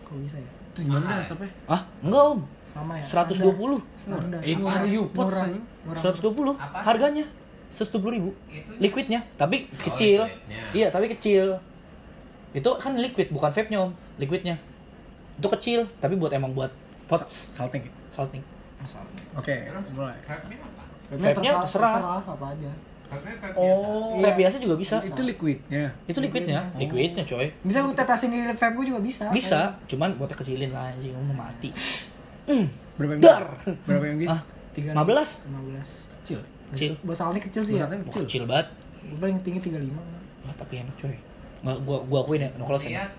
Kok 0.03 0.15
bisa 0.21 0.37
ya? 0.37 0.49
Itu 0.73 0.79
gimana 0.85 1.21
asapnya? 1.21 1.49
Ah, 1.65 1.81
enggak 2.01 2.23
om. 2.23 2.39
Sama 2.65 2.93
ya. 2.97 3.05
120. 3.05 3.81
Standar. 3.93 4.39
Eh, 4.41 4.57
Upot, 4.97 5.25
Murah. 5.29 5.41
sayang. 5.45 5.63
Murah. 5.85 6.01
120 6.01 6.53
Apa? 6.57 6.77
harganya. 6.81 7.25
120 7.73 8.13
ribu. 8.13 8.29
Itu 8.49 8.69
Liquidnya, 8.77 9.25
tapi 9.33 9.65
kecil. 9.73 10.29
liquidnya. 10.29 10.61
Iya, 10.73 10.87
tapi 10.93 11.09
kecil. 11.09 11.57
Itu 12.53 12.69
kan 12.77 12.93
liquid, 12.93 13.33
bukan 13.33 13.49
vape-nya 13.49 13.89
om. 13.89 13.91
Liquidnya. 14.21 14.61
Itu 15.41 15.49
kecil, 15.49 15.89
tapi 15.97 16.13
buat 16.13 16.29
emang 16.29 16.53
buat 16.53 16.69
pots 17.09 17.49
Salting. 17.49 17.89
salting. 18.13 18.45
Oke, 19.33 19.69
mulai. 19.93 20.13
vape-nya 20.21 20.57
apa? 20.61 20.83
Vape-nya 21.17 21.51
terserah. 21.65 22.21
apa 22.21 22.45
aja. 22.53 22.69
Vape 23.19 23.53
Oh. 23.53 24.17
Vape 24.17 24.37
biasa 24.41 24.57
juga 24.57 24.75
bisa. 24.79 24.97
Itu 25.03 25.21
liquidnya. 25.21 25.93
Itu 26.09 26.19
liquidnya, 26.23 26.73
liquidnya 26.79 27.23
coy. 27.27 27.53
Bisa 27.61 27.85
gue 27.85 27.93
tetesin 27.93 28.29
di 28.33 28.39
vape 28.49 28.73
gue 28.73 28.85
juga 28.89 29.01
bisa. 29.03 29.25
Bisa, 29.29 29.77
cuman 29.85 30.17
buatnya 30.17 30.37
kecilin 30.39 30.71
lah 30.73 30.89
anjing, 30.89 31.13
mau 31.13 31.45
mati. 31.45 31.69
Berapa 32.97 33.13
Dar. 33.17 33.45
Berapa 33.85 34.05
yang 34.05 34.17
gitu? 34.21 34.33
Ah, 34.33 34.41
Tiga 34.73 34.89
15 34.97 35.45
15. 35.45 36.09
Kecil. 36.23 36.39
kecil. 36.73 36.91
Bos 37.05 37.21
Aldi 37.21 37.39
kecil 37.45 37.61
sih 37.61 37.75
ya. 37.77 37.85
Wah, 37.85 38.01
kecil. 38.09 38.25
kecil 38.25 38.43
banget. 38.49 38.67
Gue 39.05 39.17
paling 39.21 39.37
tinggi 39.45 39.59
35. 39.61 39.93
Wah, 40.45 40.55
tapi 40.57 40.73
enak 40.81 40.95
coy. 40.97 41.15
Nggak, 41.63 41.77
gua 41.87 41.97
gua 42.03 42.19
akuin 42.25 42.43
ya, 42.43 42.49
no 42.59 42.65
enak. 42.67 42.83
Lihat 42.83 43.11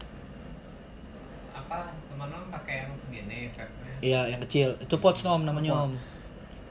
apa 1.54 1.76
teman-teman 2.12 2.44
pakai 2.52 2.74
yang 2.84 2.92
segini 3.00 3.38
vape-nya. 3.54 3.94
Iya, 4.04 4.20
yang 4.36 4.40
kecil. 4.44 4.68
Itu 4.82 4.94
pots 5.00 5.24
om 5.24 5.42
namanya 5.46 5.88
om. 5.88 5.90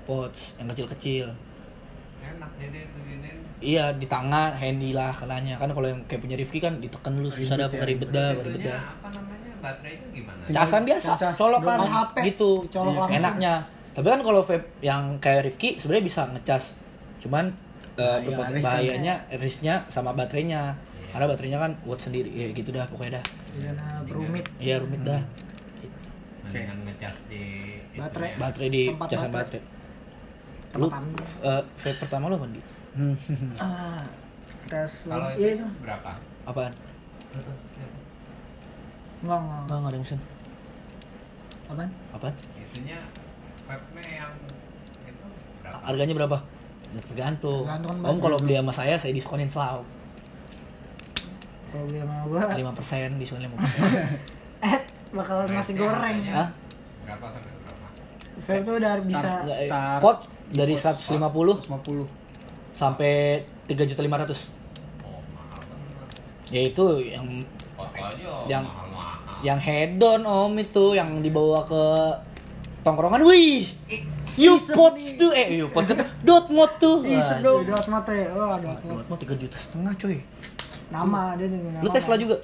Pots 0.06 0.54
yang 0.60 0.68
kecil-kecil. 0.70 1.32
Enak 2.26 2.52
jadi 2.58 2.80
itu 2.82 2.98
gini. 3.02 3.30
Iya 3.60 3.86
di 3.94 4.06
tangan, 4.06 4.52
handy 4.54 4.92
lah 4.92 5.12
kenanya. 5.12 5.56
Kan 5.56 5.70
kalau 5.70 5.86
yang 5.86 6.00
kayak 6.04 6.22
punya 6.22 6.36
Rifki 6.36 6.58
kan 6.58 6.78
ditekan 6.78 7.16
lu 7.16 7.28
susah 7.28 7.56
dah, 7.58 7.68
Ribet 7.68 7.78
ya, 7.78 7.86
ribet 7.86 8.10
dah, 8.10 8.30
pakai 8.30 8.44
ribet 8.46 8.62
dah. 8.66 8.80
apa 8.82 9.08
namanya? 9.10 9.52
Baterainya 9.58 10.08
gimana? 10.10 10.42
Casan 10.46 10.82
biasa, 10.84 11.12
Cas, 11.14 11.34
colokan. 11.34 11.78
HP, 11.80 12.16
gitu. 12.26 12.52
dicolok 12.64 12.94
langsung. 12.98 13.16
Enaknya. 13.16 13.54
Tapi 13.94 14.08
kan 14.10 14.20
kalau 14.22 14.42
vape 14.42 14.68
yang 14.82 15.02
kayak 15.18 15.42
Rifki 15.46 15.78
sebenarnya 15.78 16.04
bisa 16.04 16.22
ngecas. 16.28 16.64
Cuman 17.20 17.46
eh, 17.94 18.02
Bahaya, 18.02 18.26
berpoten- 18.26 18.54
risk 18.54 18.66
kan. 18.66 18.74
bahayanya 18.74 19.14
risknya 19.34 19.76
sama 19.88 20.12
baterainya. 20.12 20.74
Karena 21.08 21.30
baterainya 21.30 21.60
kan 21.62 21.72
watt 21.84 22.02
sendiri, 22.02 22.26
ya 22.28 22.50
gitu 22.50 22.70
dah 22.70 22.84
pokoknya 22.84 23.22
dah. 23.22 23.26
Iya 23.54 23.72
nah, 23.72 24.02
berumit. 24.02 24.44
Iya 24.58 24.76
rumit 24.82 25.02
dah. 25.04 25.22
Mendingan 26.44 26.78
ngecas 26.84 27.18
di 27.26 27.44
Baterai. 27.94 28.28
itunya. 28.28 28.42
Baterai 28.42 28.70
di 28.70 28.84
Tempat 28.90 29.08
casan 29.08 29.30
baterai. 29.30 29.62
baterai. 29.62 29.62
Lu 30.74 30.88
eh, 30.88 31.62
vape 31.64 31.98
pertama 32.00 32.28
lu 32.28 32.36
apa 32.36 32.48
Di? 32.50 32.62
Ah. 33.60 34.02
Tes 34.64 35.06
Kalau 35.06 35.28
Iya 35.34 35.50
itu 35.54 35.60
itu. 35.60 35.68
berapa? 35.80 36.12
Apaan? 36.44 36.74
Enggak, 39.22 39.38
enggak. 39.38 39.60
Enggak, 39.62 39.72
enggak 39.72 39.80
ada 39.84 39.94
yang 39.94 40.04
pesen. 40.04 40.20
Apaan? 41.66 41.90
Apaan? 42.12 42.34
Itunya 42.56 43.00
vape-nya 43.64 44.04
yang 44.18 44.32
itu 45.04 45.26
berapa? 45.60 45.78
Harganya 45.84 46.14
berapa? 46.16 46.38
Ya, 46.90 47.02
Tergantung. 47.04 47.64
Tergantung 47.64 47.94
Om 47.94 48.02
baterai. 48.04 48.22
kalau 48.22 48.38
beli 48.40 48.54
sama 48.56 48.74
saya, 48.74 48.96
saya 48.96 49.12
diskonin 49.12 49.48
selalu. 49.48 49.84
Kalau 51.68 51.84
beli 51.86 52.00
sama 52.00 52.16
gua 52.24 52.42
5% 52.50 53.18
diskon 53.18 53.40
5%. 53.42 53.52
eh 54.64 54.78
bakal 55.12 55.38
nasi 55.48 55.74
goreng. 55.74 56.18
Hah? 56.28 56.50
Berapa 57.04 57.26
sampai 57.30 57.52
berapa? 57.60 57.88
Vape 58.40 58.62
tuh 58.64 58.74
udah 58.78 58.94
bisa 59.00 59.30
Enggak, 59.42 59.58
eh, 59.58 59.68
Start. 59.68 60.00
pot 60.00 60.18
dari 60.50 60.76
150 60.76 61.64
150. 61.64 62.08
sampai 62.74 63.46
3.500. 63.70 64.50
Oh, 65.06 65.22
mahal 65.32 65.62
banget. 65.64 66.10
Ya 66.52 66.62
itu 66.66 66.86
yang 67.00 67.26
aja 67.80 68.32
Yang- 68.50 68.68
yang 69.44 69.60
hedon 69.60 70.24
Om 70.24 70.54
itu 70.58 70.96
yang 70.96 71.10
dibawa 71.20 71.64
ke 71.64 71.84
tongkrongan. 72.82 73.24
Wih. 73.24 73.68
You 74.34 74.58
pots 74.58 75.14
tuh 75.14 75.30
eh 75.30 75.62
you 75.62 75.70
pots 75.70 75.94
dot 76.26 76.50
mod 76.50 76.72
tuh. 76.82 77.06
Sedot 77.06 77.62
mate. 77.86 78.34
Oh, 78.34 78.58
dot 78.58 78.82
Dot 78.82 79.06
mod 79.06 79.20
3 79.22 79.38
juta 79.38 79.54
setengah 79.54 79.94
coy. 79.94 80.18
Nama 80.90 81.38
dia 81.38 81.48
dengan. 81.50 81.82
Lu 81.86 81.90
Tesla 81.90 82.18
juga? 82.18 82.42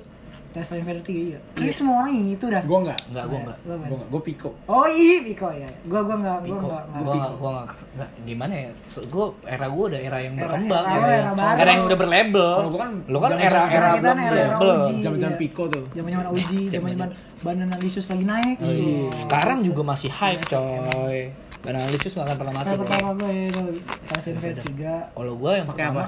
Tesla 0.50 0.76
Infinity 0.76 1.14
iya. 1.30 1.40
Kayaknya 1.54 1.76
semua 1.76 1.96
orang 2.02 2.14
itu 2.16 2.46
dah. 2.46 2.62
Gue 2.62 2.80
enggak. 2.82 3.00
Enggak, 3.06 3.26
gua 3.26 3.40
enggak. 3.40 3.58
Lu 3.60 3.70
apa? 3.70 3.86
Gue 3.86 3.96
enggak. 3.96 4.10
Gue 4.10 4.22
Pico. 4.24 4.50
Oh 4.66 4.88
iya, 4.88 5.18
Pico 5.22 5.48
ya. 5.50 5.70
Gua 5.86 6.02
gua 6.02 6.16
enggak, 6.18 6.36
gua 6.36 6.46
Piko. 6.46 6.58
enggak. 6.60 6.84
Gua 6.84 6.98
enggak. 7.00 7.16
nggak, 7.16 7.34
gua 7.36 7.50
nggak, 7.52 7.68
nggak, 7.96 8.10
gimana 8.24 8.54
ya? 8.56 8.70
So, 8.80 9.00
gua 9.06 9.26
era 9.44 9.66
gua 9.68 9.84
udah 9.88 10.00
era 10.00 10.18
yang 10.20 10.34
Era- 10.34 10.42
berkembang, 10.44 10.84
era- 10.84 10.90
era, 10.90 11.06
era 11.06 11.18
yang, 11.20 11.36
baru. 11.36 11.58
era 11.58 11.70
yang 11.70 11.84
udah 11.86 11.98
berlabel. 11.98 12.50
Kalau 12.52 12.70
gua 12.70 12.80
kan 12.80 12.92
lu 13.06 13.18
kan 13.18 13.30
era 13.32 13.40
era 13.40 13.88
kita 13.92 14.10
belum 14.10 14.18
era- 14.18 14.18
era 14.20 14.30
berlabel. 14.50 14.70
OG. 14.80 14.90
Zaman-zaman 15.00 15.30
Iya. 15.30 15.40
Pico 15.40 15.64
tuh. 15.68 15.86
Zaman-zaman 15.92 16.26
Uji, 16.30 16.62
zaman-zaman 16.70 17.10
Banana 17.40 17.76
Licious 17.78 18.08
lagi 18.08 18.26
naik. 18.26 18.58
Iya. 18.60 18.74
gitu. 18.74 18.90
Sekarang 19.16 19.60
juga 19.62 19.82
masih 19.84 20.10
hype, 20.10 20.44
coy. 20.44 21.20
Karena 21.60 21.80
Licious 21.88 22.14
nggak 22.16 22.26
akan 22.26 22.38
pernah 22.38 22.54
mati. 22.56 22.66
Kayak 22.66 22.80
pertama 22.82 23.10
gue 23.14 23.32
itu 23.46 23.62
Tesla 24.08 24.30
Infinity 24.32 24.64
3 24.74 24.94
Kalau 25.12 25.34
gua 25.36 25.52
yang 25.54 25.68
Pakai 25.68 25.86
apa? 25.86 26.06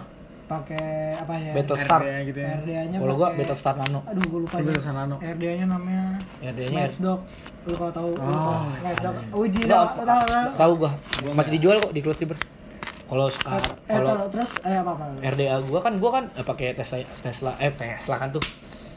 Pakai 0.52 0.86
apa 1.16 1.34
ya? 1.34 1.52
Battlestar. 1.54 2.00
RDA 2.02 2.20
gitu 2.26 2.40
ya. 2.40 2.52
RDA-nya 2.58 2.98
Kalau 2.98 3.14
gua 3.14 3.24
pakai- 3.26 3.40
Battlestar 3.40 3.74
Nano. 3.78 4.00
Aduh, 4.04 4.24
gue 4.24 4.40
lupa. 4.42 4.52
Itu 4.52 4.58
ya. 4.58 4.66
Battlestar 4.68 4.94
Nano. 4.94 5.16
RDA-nya 5.18 5.66
namanya 5.66 6.06
RDA-nya 6.42 6.78
Mad 6.78 6.94
Dog. 6.98 7.20
Lu 7.62 7.74
kalau 7.74 7.92
tahu, 7.92 8.10
Oh, 8.14 8.64
Mad 8.78 8.98
Dog. 8.98 9.16
Uji 9.34 9.60
Nggak, 9.62 9.72
dah, 9.72 9.86
lu 9.90 10.04
tahu 10.04 10.24
kan? 10.28 10.48
Tahu 10.58 10.72
gua. 10.76 10.92
Masih 11.32 11.52
dijual 11.54 11.78
kok 11.80 11.92
di 11.92 12.02
Close 12.02 12.20
Tiber. 12.20 12.38
Kalau 13.06 13.28
sekarang 13.28 13.76
Eh, 13.82 13.92
kalau 13.92 14.12
terus- 14.26 14.56
terus 14.56 14.66
eh 14.66 14.78
apa 14.78 14.92
apa? 14.94 15.04
RDA 15.22 15.56
gua 15.62 15.80
kan 15.80 15.94
gua 15.98 16.12
kan 16.14 16.24
eh, 16.32 16.44
pakai 16.44 16.68
Tesla 16.72 16.98
Tesla 17.22 17.52
eh 17.58 17.68
Tesla 17.70 18.16
kan 18.16 18.30
tuh 18.30 18.40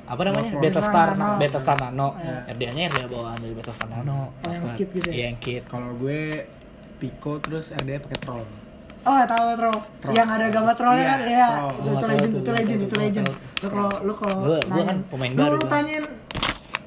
apa 0.05 0.21
namanya 0.23 0.51
Tesla 0.53 0.63
Battlestar 0.63 1.09
Nano. 1.11 1.19
Nano. 1.25 1.39
Battlestar 1.41 1.77
Nano 1.77 2.09
Iya. 2.15 2.39
RDA-nya 2.49 2.83
RDA 2.89 3.07
bawaan 3.09 3.39
dari 3.39 3.55
Battlestar 3.55 3.89
Nano 3.89 4.19
Oh, 4.39 4.49
yang 4.49 4.63
kit 4.75 4.89
gitu 4.93 5.09
ya? 5.09 5.13
iya 5.13 5.25
yang 5.27 5.39
kit 5.39 5.63
Kalau 5.67 5.91
gue 5.97 6.47
Pico 6.95 7.33
terus 7.39 7.75
RDA 7.75 7.99
pakai 7.99 8.19
Troll. 8.21 8.47
Oh, 9.05 9.21
tahu 9.23 9.45
troll. 9.55 9.79
Troll. 10.01 10.15
Yang 10.15 10.29
ada 10.31 10.47
gambar 10.51 10.75
trollnya 10.75 10.97
Iya, 10.97 11.07
kan? 11.07 11.21
Iya. 11.23 11.49
Itu, 11.55 11.91
itu 11.93 12.05
legend, 12.07 12.33
itu 12.35 12.51
legend, 12.51 12.81
itu 12.83 12.97
legend. 12.97 13.27
Lu 13.61 13.69
kalau 13.69 13.91
lu 14.01 14.13
kalau 14.15 14.37
Gua- 14.43 14.65
kan 14.83 14.99
pemain 15.07 15.31
lu, 15.31 15.39
baru 15.39 15.57
Lu 15.57 15.67
tanyain 15.67 16.05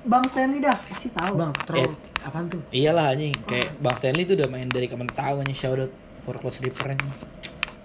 Bang 0.03 0.25
Stanley 0.25 0.59
dah, 0.59 0.77
pasti 0.79 1.11
tahu. 1.11 1.33
Bang, 1.35 1.51
Troll 1.61 1.83
Eh. 1.83 1.91
apaan 2.23 2.47
tuh? 2.47 2.61
iyalah 2.71 3.11
anjing 3.11 3.35
kayak 3.43 3.75
Bang 3.77 3.95
Stanley 3.95 4.23
tuh 4.23 4.35
udah 4.35 4.47
main 4.47 4.65
dari 4.65 4.87
kapan 4.87 5.07
tahu 5.07 5.35
anjing 5.39 5.53
shout 5.53 5.77
out 5.77 5.91
for 6.21 6.33
Close 6.35 6.59
Reaper 6.59 6.91
anjing. 6.91 7.11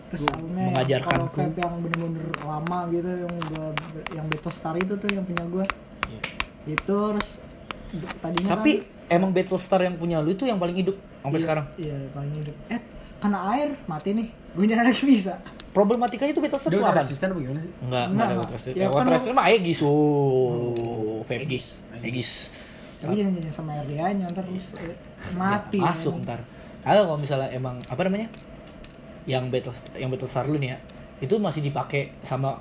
Terus 0.09 0.23
albumnya 0.29 0.65
mengajarkanku. 0.71 1.25
kalau 1.27 1.49
vape 1.49 1.59
yang 1.59 1.75
bener-bener 1.79 2.27
lama 2.39 2.79
gitu 2.89 3.11
yang 3.19 3.35
gua 3.43 3.67
yang 4.13 4.27
Battlestar 4.29 4.75
itu 4.77 4.93
tuh 4.95 5.09
yang 5.09 5.25
punya 5.25 5.45
gua. 5.47 5.65
Itu 6.63 6.97
terus 7.11 7.31
tadinya 8.19 8.49
tapi 8.55 8.73
kan, 8.81 9.13
emang 9.13 9.31
Battlestar 9.31 9.81
yang 9.83 9.97
punya 9.97 10.21
lu 10.21 10.31
itu 10.31 10.45
yang 10.45 10.57
paling 10.57 10.73
hidup 10.75 10.97
sampai 11.19 11.33
iya, 11.35 11.43
sekarang 11.43 11.67
Iya, 11.77 11.97
paling 12.11 12.33
hidup. 12.35 12.57
Eh, 12.69 12.81
kena 13.23 13.39
air 13.55 13.79
mati 13.87 14.11
nih. 14.13 14.29
Gue 14.53 14.67
nyala 14.67 14.91
lagi 14.91 15.07
bisa. 15.07 15.39
problematikanya 15.73 16.37
itu 16.37 16.41
tuh 16.45 16.69
udah 16.69 16.93
apa? 16.93 17.01
resisten 17.01 17.33
apa 17.33 17.41
gimana 17.41 17.61
sih? 17.65 17.73
Enggak, 17.81 18.05
Enggak, 18.13 18.27
ada 18.29 18.35
enggak. 18.37 18.45
Battlestar. 18.45 18.69
Ya, 18.69 18.77
Ya, 18.77 18.87
kan 18.91 18.97
Battlestar 19.01 19.33
mah 19.33 19.45
Aegis. 19.49 19.79
Oh, 19.81 21.25
Aegis. 21.25 21.65
Aegis. 21.97 22.31
Tapi 23.01 23.15
jangan 23.17 23.33
jangan 23.41 23.51
sama 23.51 23.71
RDA-nya 23.81 24.25
ntar 24.29 24.45
terus 24.45 24.67
eh, 24.79 24.95
mati. 25.33 25.79
Ya, 25.81 25.89
masuk 25.89 26.21
ntar 26.21 26.45
kalau 26.83 27.03
kalau 27.07 27.19
misalnya 27.19 27.49
emang 27.51 27.79
apa 27.87 28.03
namanya 28.03 28.27
yang 29.25 29.49
battle 29.49 29.71
yang 29.95 30.11
battlestar 30.11 30.45
lu 30.45 30.59
nih 30.59 30.75
ya 30.75 30.79
itu 31.19 31.35
masih 31.39 31.63
dipakai 31.63 32.11
sama 32.21 32.59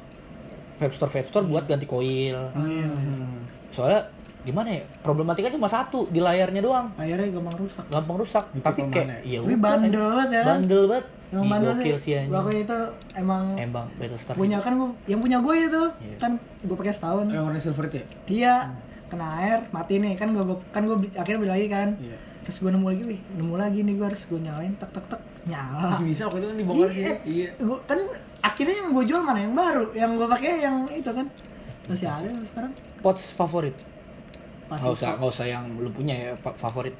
vape 0.78 0.94
store 0.94 1.10
vape 1.12 1.28
store 1.28 1.46
buat 1.46 1.66
ganti 1.66 1.86
koil 1.86 2.38
Hmm. 2.54 3.42
soalnya 3.70 4.08
gimana 4.42 4.70
ya 4.72 4.84
problematikanya 5.00 5.54
cuma 5.54 5.66
satu 5.66 6.06
di 6.08 6.18
layarnya 6.18 6.60
doang 6.60 6.90
Akhirnya 6.96 7.30
gampang 7.32 7.58
rusak. 7.58 7.86
gampang 7.88 8.18
rusak 8.18 8.46
Itu 8.52 8.62
tapi 8.62 8.80
kayak 8.88 9.22
ya? 9.22 9.38
ya 9.38 9.40
Tapi 9.40 9.48
udah, 9.48 9.60
bandel 9.60 10.04
banget 10.08 10.30
ya. 10.32 10.44
bandel 10.46 10.84
banget 10.88 11.06
Emang 11.32 11.46
Ih, 11.46 11.50
bandel 11.50 11.74
sih. 11.96 12.18
Waktu 12.28 12.52
itu 12.60 12.78
emang 13.14 13.44
emang 13.56 13.86
battlestar 13.96 14.34
punya 14.34 14.58
sih 14.58 14.66
kan 14.66 14.74
gua, 14.76 14.90
yang 15.06 15.20
punya 15.20 15.38
gue 15.40 15.56
itu 15.62 15.84
Iya. 16.02 16.16
kan 16.18 16.32
gue 16.60 16.76
pakai 16.76 16.92
setahun. 16.92 17.26
Yang 17.26 17.44
warna 17.46 17.60
silver 17.62 17.86
itu 17.86 17.96
ya? 17.96 18.06
Iya, 18.28 18.56
kena 19.08 19.28
air 19.38 19.60
mati 19.70 19.96
nih 19.96 20.14
kan 20.14 20.28
gue 20.30 20.44
kan 20.70 20.84
gue 20.84 20.92
akhirnya 21.14 21.40
beli 21.40 21.52
lagi 21.54 21.68
kan. 21.68 21.90
Iya. 21.96 22.18
Terus 22.42 22.58
gue 22.58 22.70
nemu 22.70 22.84
lagi, 22.84 23.04
wih 23.08 23.20
nemu 23.34 23.56
lagi 23.56 23.80
nih 23.80 23.94
gue 23.94 24.06
harus 24.06 24.22
gue 24.26 24.40
nyalain 24.40 24.74
tek 24.76 24.92
tek 24.92 25.06
tek 25.08 25.22
nyala. 25.46 25.88
Masih 25.88 26.06
bisa 26.06 26.22
waktu 26.26 26.38
itu 26.38 26.48
kan 26.48 26.58
dibongkar 26.58 26.90
sih. 26.90 27.00
Iya, 27.00 27.16
Iya. 27.24 27.50
Gua, 27.62 27.78
kan 27.82 27.98
akhirnya 28.42 28.76
yang 28.76 28.90
gue 28.92 29.04
jual 29.06 29.22
mana 29.22 29.40
yang 29.40 29.54
baru, 29.54 29.86
yang 29.94 30.12
gue 30.14 30.28
pakai 30.28 30.52
yang 30.60 30.76
itu 30.90 31.10
kan 31.10 31.26
masih 31.84 32.08
ada 32.08 32.28
sampai 32.28 32.44
sekarang. 32.46 32.72
pots 33.00 33.32
favorit 33.32 33.76
nggak 34.72 34.94
usah 34.94 35.10
nggak 35.20 35.30
usah 35.30 35.46
yang 35.46 35.66
lu 35.76 35.90
punya 35.90 36.16
ya 36.16 36.32
favorit 36.38 36.96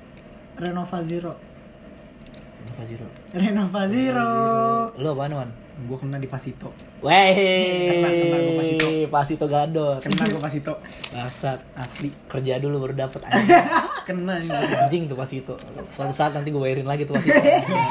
Renova 0.58 1.00
Zero. 1.02 1.32
apa 2.62 2.84
zero 2.84 3.08
Renova 3.32 3.82
Zero. 3.88 4.30
lu 4.96 5.08
apaan 5.10 5.34
man 5.34 5.52
Gue 5.82 5.98
kena 5.98 6.22
di 6.22 6.30
Pasito. 6.30 6.70
Weh, 7.02 7.34
Kena, 7.90 8.10
kena 8.14 8.38
gua 8.38 8.54
Pasito. 8.62 8.86
Pasito 9.10 9.46
Gadot. 9.50 9.98
Kena 9.98 10.30
gue 10.30 10.38
Pasito. 10.38 10.74
Bangsat, 11.10 11.58
Asli. 11.74 12.14
kerja 12.30 12.62
dulu 12.62 12.86
baru 12.86 12.94
dapet 13.02 13.18
anjing. 13.26 13.66
Kena 14.06 14.38
nih. 14.38 14.52
anjing 14.78 15.10
tuh 15.10 15.18
Pasito. 15.18 15.58
Suatu 15.90 16.14
saat 16.14 16.38
nanti 16.38 16.54
gue 16.54 16.62
bayarin 16.62 16.86
lagi 16.86 17.10
tuh 17.10 17.18
Pasito. 17.18 17.34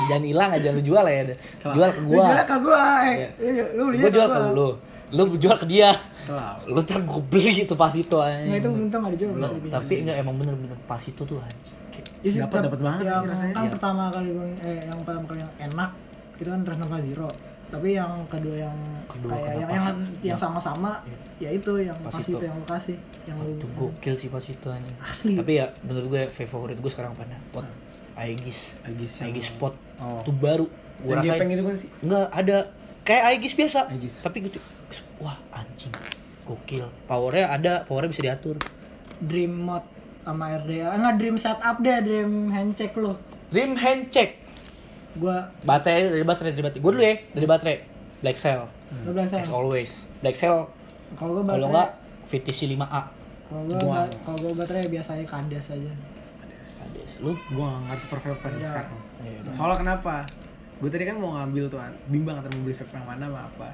Jangan 0.07 0.23
hilang 0.23 0.51
aja 0.55 0.71
lu 0.71 0.87
jual 0.87 1.03
ya. 1.03 1.35
Jual 1.59 1.91
ke 1.91 2.01
Lu 2.01 2.15
gua. 2.15 2.23
jualnya 2.31 2.47
ke 2.47 2.57
gua, 2.63 2.85
eh. 3.03 3.15
Iya. 3.43 3.65
Lu, 3.75 3.75
lu 3.75 3.83
belinya 3.91 4.11
jual 4.13 4.29
ke 4.29 4.39
lu. 4.55 4.69
Lu 5.11 5.23
jual 5.35 5.57
ke 5.59 5.67
dia. 5.67 5.91
Selalu. 6.21 6.65
Lu 6.69 6.81
ntar 6.81 7.01
gue 7.01 7.23
beli 7.25 7.53
itu 7.61 7.75
Pasito 7.75 8.17
anjing. 8.19 8.47
Nah 8.47 8.57
itu 8.57 8.69
untung 8.69 9.03
Lu- 9.03 9.11
dibilang. 9.11 9.53
tapi 9.73 9.95
enggak 9.99 10.17
emang 10.19 10.35
bener-bener 10.37 10.79
Pasito 10.85 11.23
tuh 11.23 11.39
anjing. 11.39 11.77
Kayak- 11.91 12.09
Ya 12.21 12.31
Dapat- 12.45 12.63
dapat 12.67 12.81
banget 12.81 13.05
yang 13.07 13.25
rasanya. 13.25 13.53
kan 13.53 13.63
Iya. 13.63 13.73
pertama 13.73 14.03
kali 14.09 14.29
gue 14.31 14.47
eh 14.61 14.79
yang 14.87 14.99
pertama 15.01 15.25
kali 15.27 15.39
yang 15.41 15.53
enak 15.67 15.91
itu 16.37 16.49
kan 16.49 16.61
Renova 16.63 16.99
Zero 17.01 17.29
tapi 17.67 17.89
yang 17.93 18.13
kedua 18.27 18.57
yang 18.61 18.77
Kedua 19.07 19.31
kayak 19.33 19.57
yang 19.57 19.71
yang, 19.71 19.99
yang 20.27 20.37
sama-sama 20.37 20.91
ya 21.39 21.49
itu 21.49 21.73
yang 21.79 21.95
Pas 22.01 22.11
pas 22.11 22.21
itu. 22.21 22.35
itu 22.35 22.45
yang 22.45 22.57
lu 22.57 22.67
kasih 22.67 22.97
yang 23.25 23.37
lu 23.39 23.47
itu 23.53 23.67
gokil 23.71 24.15
sih 24.17 24.29
Pasito 24.29 24.69
anjing. 24.69 24.97
asli 25.01 25.35
Tapi 25.35 25.53
ya 25.55 25.67
menurut 25.81 26.07
gue 26.09 26.23
favorit 26.29 26.77
gue 26.77 26.91
sekarang 26.91 27.13
apa 27.13 27.25
Pot 27.51 27.65
Aegis. 28.15 28.77
Aegis 28.83 29.13
yang- 29.17 29.31
Aegis 29.31 29.49
pot. 29.51 29.73
Oh. 29.97 30.21
Itu 30.21 30.33
baru. 30.35 30.67
Gue 31.01 31.09
Yang 31.09 31.21
rasain. 31.23 31.33
gepeng 31.33 31.51
itu 31.51 31.63
kan 31.63 31.77
sih? 31.79 31.89
Enggak 32.01 32.27
ada 32.31 32.59
kayak 33.11 33.23
Aegis 33.29 33.53
biasa. 33.53 33.91
Aegis. 33.91 34.23
Tapi 34.23 34.47
gitu. 34.47 34.63
Wah, 35.19 35.35
anjing. 35.53 35.91
Gokil. 36.43 36.87
Powernya 37.05 37.47
ada, 37.49 37.73
powernya 37.83 38.07
bisa 38.09 38.23
diatur. 38.23 38.55
Dream 39.19 39.51
Mode 39.61 39.87
sama 40.21 40.55
RDA 40.55 40.95
enggak 40.95 41.15
Dream 41.17 41.37
Setup 41.37 41.77
deh 41.77 41.97
Dream 41.99 42.49
Handshake 42.49 42.95
lu 42.95 43.17
Dream 43.49 43.73
handcheck. 43.75 44.37
gua 45.13 45.51
Baterai 45.61 46.07
dari 46.09 46.23
baterai 46.23 46.51
dari 46.51 46.63
baterai. 46.63 46.81
Gue 46.81 46.93
dulu 46.93 47.03
ya 47.03 47.17
dari 47.29 47.47
baterai. 47.47 47.77
Black 48.21 48.37
Cell. 48.37 48.63
lu 49.01 49.11
biasa 49.11 49.35
As 49.39 49.51
always. 49.51 50.07
Black 50.21 50.35
Cell 50.35 50.71
kalau 51.15 51.35
gua 51.35 51.45
kalau 51.49 51.67
baterai 51.67 51.69
enggak 51.69 51.89
VTC 52.27 52.59
5A. 52.71 53.01
kalau 53.43 53.63
gua 53.65 53.79
Gua- 53.81 53.97
ba- 53.99 54.17
kalau 54.23 54.39
gua 54.41 54.53
baterai 54.57 54.87
biasanya 54.87 55.25
kandas 55.25 55.67
aja 55.69 55.93
Ades. 56.81 57.13
Lu 57.19 57.33
Gue 57.33 57.61
gak 57.61 57.81
ngerti 57.87 58.07
per 58.07 58.19
vape 58.21 58.39
pada 58.41 58.57
Iya. 58.57 58.67
sekarang. 58.67 58.99
Iya, 59.21 59.39
Soalnya 59.51 59.77
kenapa? 59.79 60.15
Gue 60.81 60.89
tadi 60.89 61.05
kan 61.05 61.21
mau 61.21 61.37
ngambil 61.37 61.69
tuh, 61.69 61.77
An. 61.77 61.93
bimbang 62.09 62.41
antara 62.41 62.57
mau 62.57 62.65
beli 62.65 62.73
vape 62.73 62.93
yang 62.97 63.05
mana 63.05 63.25
sama 63.29 63.41
apa. 63.45 63.69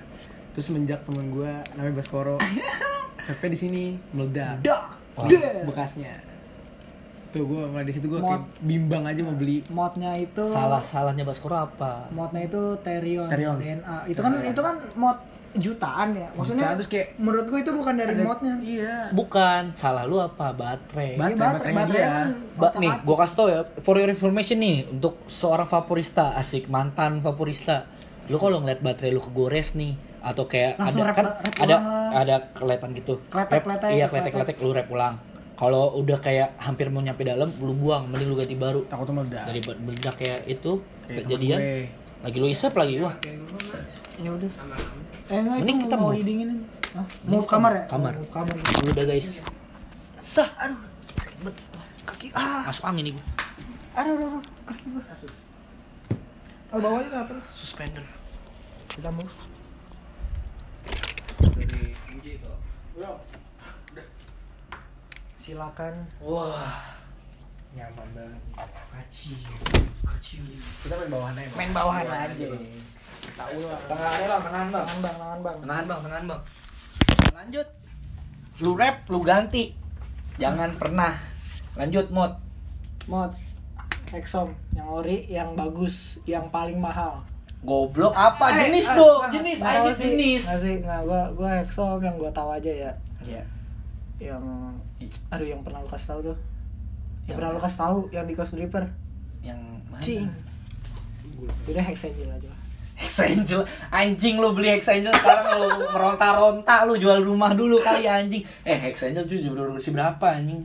Terus 0.53 0.67
menjak 0.75 1.01
temen 1.07 1.31
gue 1.31 1.53
namanya 1.79 1.95
Baskoro, 1.95 2.37
vape 3.31 3.47
di 3.47 3.59
sini 3.59 3.83
meledak. 4.11 4.59
Deh. 4.67 5.63
Bekasnya. 5.63 6.19
Tuh 7.31 7.47
gue 7.47 7.63
mulai 7.69 7.87
di 7.87 7.95
situ 7.95 8.11
gue 8.11 8.19
bimbang 8.59 9.07
aja 9.07 9.23
mau 9.23 9.37
beli. 9.39 9.63
modnya 9.71 10.11
itu 10.19 10.51
salah 10.51 10.83
salahnya 10.83 11.23
Baskoro 11.23 11.55
apa? 11.55 12.11
modnya 12.11 12.43
itu 12.43 12.75
Terion, 12.83 13.29
Terion. 13.31 13.57
DNA 13.61 13.97
itu 14.11 14.21
kan 14.21 14.33
itu 14.43 14.61
kan 14.61 14.75
mod 14.97 15.19
jutaan 15.59 16.09
ya 16.13 16.29
maksudnya 16.31 16.61
Jutaan, 16.63 16.77
terus 16.77 16.89
kayak 16.89 17.07
menurut 17.17 17.47
gue 17.47 17.59
itu 17.59 17.73
bukan 17.73 17.95
dari 17.95 18.13
ada- 18.13 18.25
modnya 18.25 18.55
Iya. 18.59 18.97
Bukan, 19.11 19.63
salah 19.73 20.03
lu 20.03 20.17
apa? 20.19 20.51
Baterai. 20.51 21.15
Baterai, 21.15 21.29
Iya, 21.29 21.37
baterai, 21.37 21.53
baterainya 21.53 21.77
baterai 21.79 21.97
dia. 21.97 22.09
kan 22.09 22.29
Ba 22.55 22.69
nih, 22.75 22.93
gue 23.01 23.17
kasih 23.17 23.35
tau 23.35 23.47
ya, 23.47 23.61
for 23.79 23.95
your 23.95 24.09
information 24.09 24.59
nih, 24.59 24.77
untuk 24.89 25.15
seorang 25.27 25.65
vaporista, 25.65 26.35
asik 26.35 26.67
mantan 26.67 27.19
vaporista, 27.19 27.85
lu 28.27 28.37
kalau 28.37 28.59
ngeliat 28.59 28.81
baterai 28.81 29.11
lu 29.11 29.21
kegores 29.21 29.75
nih, 29.75 29.93
atau 30.21 30.45
kayak 30.45 30.77
Langsung 30.77 31.01
ada 31.01 31.07
rep- 31.07 31.17
kan 31.17 31.27
rep 31.39 31.55
ada 31.57 31.67
ulang 31.71 31.85
lah. 31.85 32.11
ada 32.17 32.37
keletan 32.51 32.91
gitu, 32.93 33.15
Kletek-kletek, 33.27 33.89
Rep- 33.89 33.95
iya 33.95 34.07
kletek. 34.07 34.33
kletek 34.33 34.55
kletek 34.55 34.57
lu 34.59 34.73
rep 34.73 34.89
ulang. 34.89 35.15
Kalau 35.55 35.97
udah 35.97 36.19
kayak 36.19 36.53
hampir 36.59 36.87
mau 36.87 37.01
nyampe 37.01 37.23
dalam, 37.23 37.49
lu 37.57 37.73
buang, 37.73 38.05
mending 38.07 38.29
lu 38.29 38.37
ganti 38.37 38.53
baru. 38.55 38.85
Takutnya 38.85 39.15
meledak. 39.17 39.45
Dari 39.47 39.61
meledak 39.79 40.15
kayak 40.15 40.41
itu 40.47 40.85
Kayak 41.03 41.17
kejadian, 41.23 41.57
temen 41.57 41.65
gue. 41.65 42.06
Lagi 42.25 42.37
lu 42.41 42.49
isep 42.49 42.73
lagi, 42.73 43.01
wah. 43.03 43.15
Ya 44.17 44.31
udah. 44.33 44.51
Eh 45.27 45.39
enggak 45.43 45.59
itu 45.61 45.73
kita 45.85 45.97
mau 45.99 46.15
move. 46.15 46.23
didinginin 46.23 46.59
Hah? 46.97 47.07
mau 47.29 47.43
kamar 47.45 47.73
ya? 47.77 47.83
Kamar. 47.91 48.13
Mau 48.17 48.29
kamar. 48.33 48.57
Udah 48.89 49.05
guys, 49.05 49.45
sah. 50.23 50.49
Aduh 50.57 50.97
kaki 52.07 52.31
ah 52.33 52.65
masuk 52.65 52.87
angin 52.87 53.11
nih 53.11 53.13
gua. 53.13 53.25
aduh 53.99 54.13
aduh, 54.15 54.27
aduh. 54.39 54.43
Kaki 54.67 54.85
gua. 54.95 55.03
Oh 56.75 56.79
bawahnya 56.83 57.09
kenapa? 57.13 57.35
Suspender. 57.53 58.05
kita 58.89 59.13
move. 59.13 59.35
Dari 61.53 61.93
MJ 62.17 62.41
itu 62.41 62.53
silakan. 65.37 65.95
Wah, 66.19 66.83
nyaman 67.77 68.09
banget 68.17 68.41
kacil, 68.89 69.39
kacil. 70.01 70.43
Kita 70.81 70.95
main 70.97 71.11
bawahan 71.13 71.35
aja. 71.37 71.53
Main 71.55 71.71
bawahan 71.77 72.07
aja 72.09 72.49
tahu 73.37 73.59
lah 73.69 73.81
Tengahnya 73.85 74.27
bang, 74.27 74.43
tengahan 74.43 74.69
bang. 74.73 74.85
tangan 74.87 75.03
bang 75.03 75.17
tangan 75.17 75.39
bang 75.45 75.57
Tengahan 75.61 75.85
bang, 75.85 76.01
tengahan 76.01 76.25
bang. 76.25 76.41
Lanjut. 77.37 77.69
Lu 78.65 78.71
rap, 78.73 78.97
lu 79.13 79.21
ganti. 79.21 79.65
Jangan 80.41 80.71
pernah. 80.81 81.13
Lanjut 81.77 82.07
mod. 82.09 82.33
mod 83.07 83.33
Exom 84.15 84.55
yang 84.71 84.87
ori 84.87 85.27
yang 85.27 85.59
bagus 85.59 86.23
yang 86.31 86.47
paling 86.49 86.79
mahal 86.79 87.27
Goblok 87.67 88.15
apa? 88.15 88.55
Eh, 88.55 88.71
jenis 88.71 88.87
ah, 88.87 88.95
dong, 88.95 89.23
jenis, 89.35 89.57
nggak 89.59 89.75
tahu 89.75 89.89
ID 89.91 89.95
sih. 89.99 90.05
jenis. 90.07 90.43
Nggak 90.47 90.61
sih 90.63 90.75
nggak 90.79 91.01
gua 91.03 91.23
gua 91.35 91.51
Exom 91.67 91.99
yang 91.99 92.15
gua 92.15 92.31
tahu 92.31 92.55
aja 92.55 92.71
ya 92.71 92.93
Iya. 93.27 93.43
yang 94.23 94.43
aduh 95.29 95.45
yang 95.45 95.61
pernah 95.67 95.83
lu 95.83 95.91
kasih 95.91 96.09
tahu 96.15 96.21
tuh 96.31 96.37
Yang 97.27 97.37
pernah 97.37 97.51
lu 97.51 97.59
mana? 97.59 97.67
kasih 97.67 97.79
tahu 97.83 97.99
yang 98.15 98.25
di 98.27 98.35
Coast 98.39 98.53
Dripper 98.55 98.85
Yang 99.43 99.61
mana? 99.91 100.03
cing 100.03 100.27
udah 101.67 101.85
Hex 101.85 102.07
Angel 102.07 102.31
aja 102.33 102.51
Hex 102.97 103.13
Angel, 103.21 103.61
anjing 103.93 104.41
lu 104.41 104.57
beli 104.57 104.73
Hex 104.73 104.89
Angel 104.89 105.13
sekarang 105.13 105.61
lu 105.61 105.69
meronta-ronta 105.93 106.89
lu 106.89 106.97
jual 106.97 107.21
rumah 107.21 107.53
dulu 107.53 107.77
kali 107.85 108.09
anjing. 108.09 108.41
Eh 108.65 108.73
Hex 108.73 109.05
Angel 109.05 109.29
tuh 109.29 109.37
jual 109.37 109.53
bersih 109.53 109.93
berapa 109.93 110.27
anjing? 110.33 110.65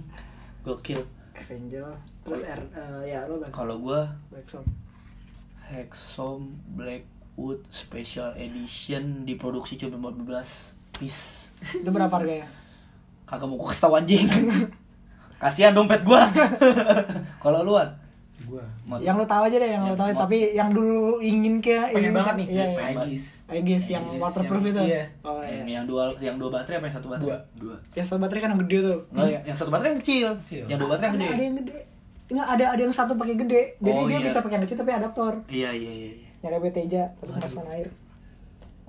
Gokil. 0.63 1.03
Hex 1.35 1.51
Angel 1.51 1.91
terus 2.23 2.47
R 2.47 2.61
eh, 2.71 3.11
ya 3.11 3.27
lu 3.27 3.43
Kalau 3.51 3.75
gua 3.83 4.15
Exom 4.31 4.63
Hexom 5.67 6.55
Blackwood 6.71 7.67
Special 7.67 8.31
Edition 8.39 9.27
diproduksi 9.27 9.75
cuma 9.75 10.13
14 10.15 10.95
piece. 10.95 11.51
itu 11.75 11.89
berapa 11.91 12.15
harganya 12.15 12.47
Kagak 13.27 13.47
mau 13.47 13.59
kasih 13.59 13.81
tau 13.83 13.95
anjing. 13.99 14.27
Kasihan 15.41 15.73
dompet 15.73 16.01
gua. 16.01 16.29
Kalau 17.43 17.61
luan, 17.63 17.89
Gua. 18.41 18.61
Yang 18.99 19.15
lu 19.15 19.25
tahu 19.25 19.43
aja 19.43 19.57
deh 19.57 19.69
yang 19.69 19.83
lu 19.83 19.87
Yang 19.87 19.97
tahu 19.97 20.09
mod. 20.11 20.21
tapi 20.21 20.37
yang 20.51 20.69
dulu 20.69 20.99
ingin 21.19 21.57
kayak 21.57 21.85
Pengen 21.89 22.03
ingin- 22.03 22.13
banget 22.13 22.35
nih. 22.35 22.47
iya, 22.47 22.65
iya. 22.65 22.81
Aegis. 22.91 23.23
Aegis 23.47 23.83
yang 23.89 24.03
waterproof 24.13 24.59
yang- 24.59 24.71
itu 24.71 24.81
iya. 24.83 25.03
oh 25.21 25.39
yang, 25.39 25.63
iya 25.63 25.73
yang 25.73 25.85
dua 25.85 26.03
yang 26.19 26.35
dua 26.35 26.49
baterai 26.51 26.77
apa 26.77 26.85
yang 26.85 26.95
satu 26.95 27.07
baterai? 27.07 27.29
Dua. 27.31 27.37
Dua. 27.55 27.75
yang 27.93 28.03
satu 28.03 28.19
baterai 28.19 28.41
kan 28.41 28.49
yang 28.49 28.61
gede 28.61 28.77
tuh 28.83 28.99
Oh, 29.13 29.23
ya, 29.25 29.39
yang 29.41 29.55
satu 29.55 29.69
baterai 29.69 29.89
yang 29.89 30.01
kecil. 30.01 30.27
Kecil. 30.41 30.63
Yang 30.67 30.77
dua 30.77 30.89
baterai 30.89 31.07
yang 31.07 31.15
ada, 31.15 31.23
gede. 31.23 31.31
ada 31.31 31.43
yang 31.43 31.55
gede 31.57 31.73
Enggak, 32.27 32.47
ada 32.49 32.65
ada 32.69 32.81
yang 32.81 32.93
satu 32.93 33.13
pakai 33.13 33.35
gede 33.37 33.61
jadi 33.77 33.97
Oh, 33.97 34.05
dia 34.05 34.13
iya. 34.13 34.25
bisa 34.25 34.37
pakai 34.39 34.55
yang 34.55 34.65
kecil 34.65 34.77
tapi 34.77 34.91
adaptor 34.91 35.33
Iya 35.47 35.69
iya 35.71 35.91
iya. 35.93 36.09
iya. 36.11 36.27
yang 36.41 36.51
kayak 36.57 36.73
Teja 36.73 37.03
tapi 37.15 37.29
kemasukan 37.31 37.67
air 37.69 37.87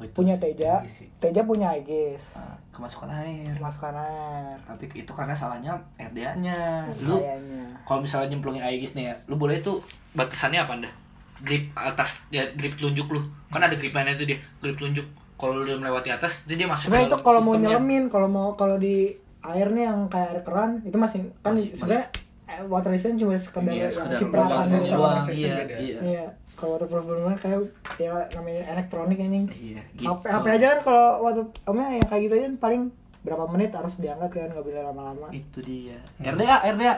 Oh, 0.02 0.04
itu 0.04 0.14
punya. 0.16 0.34
Teja 0.34 0.72
Aegis 0.76 0.94
sih. 0.96 1.08
Teja 1.16 1.40
punya 1.42 1.70
Aegis 1.70 2.34
Ah, 2.34 2.58
kemasukan 2.70 3.06
air. 3.08 3.54
kemasukan 3.54 3.94
air 3.94 4.58
Tapi 4.60 4.84
itu 4.92 5.08
karena 5.08 5.30
salahnya 5.32 5.72
RDA-nya. 5.96 6.90
Lu 6.98 7.16
kayaknya 7.16 7.62
kalau 7.82 8.00
misalnya 8.00 8.28
nyemplungin 8.28 8.60
Aegis 8.60 8.92
nih 8.92 9.08
ya, 9.08 9.14
lu 9.26 9.36
boleh 9.36 9.60
tuh 9.60 9.78
batasannya 10.12 10.58
apa 10.58 10.72
anda? 10.74 10.90
Grip 11.38 11.70
atas 11.72 12.18
ya 12.28 12.42
grip 12.52 12.74
telunjuk 12.74 13.06
lu. 13.08 13.22
Kan 13.48 13.62
ada 13.62 13.74
grip 13.74 13.92
lainnya 13.92 14.14
tuh 14.14 14.26
dia, 14.26 14.38
grip 14.58 14.74
telunjuk. 14.74 15.06
Kalau 15.34 15.58
lu 15.58 15.74
melewati 15.76 16.06
atas, 16.08 16.42
itu 16.44 16.54
dia 16.54 16.66
masuk 16.66 16.86
sebenarnya 16.86 17.08
itu 17.08 17.18
kalau 17.20 17.40
mau 17.40 17.54
nyelemin 17.56 18.04
kalau 18.06 18.28
mau 18.28 18.48
kalau 18.54 18.78
di 18.78 19.10
air 19.42 19.66
nih 19.68 19.84
yang 19.84 20.06
kayak 20.06 20.28
air 20.28 20.40
keran 20.42 20.70
itu 20.80 20.94
masih 20.94 21.18
kan 21.38 21.50
Masih- 21.52 21.74
sebenarnya 21.74 22.06
eh, 22.44 22.62
water 22.62 22.90
resistant 22.90 23.18
cuma 23.18 23.34
sekedar 23.34 23.74
Iya, 23.74 23.82
yang 23.82 23.90
sekedar 23.90 24.18
cipratan 24.20 24.64
doang. 24.70 25.18
Iya, 25.26 25.54
beda. 25.56 25.76
iya. 25.76 25.98
Iya, 26.00 26.24
kalau 26.62 26.78
waterproof 26.78 27.04
benar 27.10 27.34
kayak 27.42 27.60
ya 27.98 28.14
namanya 28.38 28.62
elektronik 28.70 29.18
anjing. 29.18 29.46
Iya, 29.50 29.82
gitu. 29.98 30.06
HP, 30.06 30.22
HP 30.30 30.46
aja 30.54 30.66
kan 30.70 30.80
kalau 30.86 31.06
water 31.26 31.44
apa 31.66 31.78
yang 31.90 32.06
kayak 32.06 32.22
gitu 32.22 32.34
aja 32.38 32.44
kan 32.46 32.56
paling 32.62 32.82
berapa 33.26 33.44
menit 33.50 33.70
harus 33.74 33.98
diangkat 33.98 34.30
kan 34.30 34.48
nggak 34.54 34.62
boleh 34.62 34.82
lama-lama. 34.86 35.26
Itu 35.34 35.58
dia. 35.58 35.98
RDA, 36.22 36.56
RDA. 36.78 36.94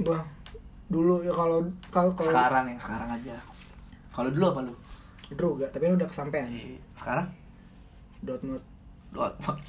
Bang, 0.00 0.24
dulu 0.88 1.20
ya 1.20 1.32
kalau 1.36 1.68
kalau 1.92 2.16
Sekarang 2.16 2.64
yang 2.72 2.80
sekarang 2.80 3.08
aja. 3.12 3.36
Kalau 4.16 4.28
dulu 4.32 4.44
apa 4.56 4.60
lu? 4.64 4.74
Druga, 5.32 5.68
tapi 5.68 5.88
ini 5.88 5.96
udah 6.00 6.08
kesampean. 6.08 6.48
Eh, 6.48 6.80
Sekarang 6.96 7.28
Dotmod. 8.24 8.64
dot 9.12 9.36
mod. 9.44 9.60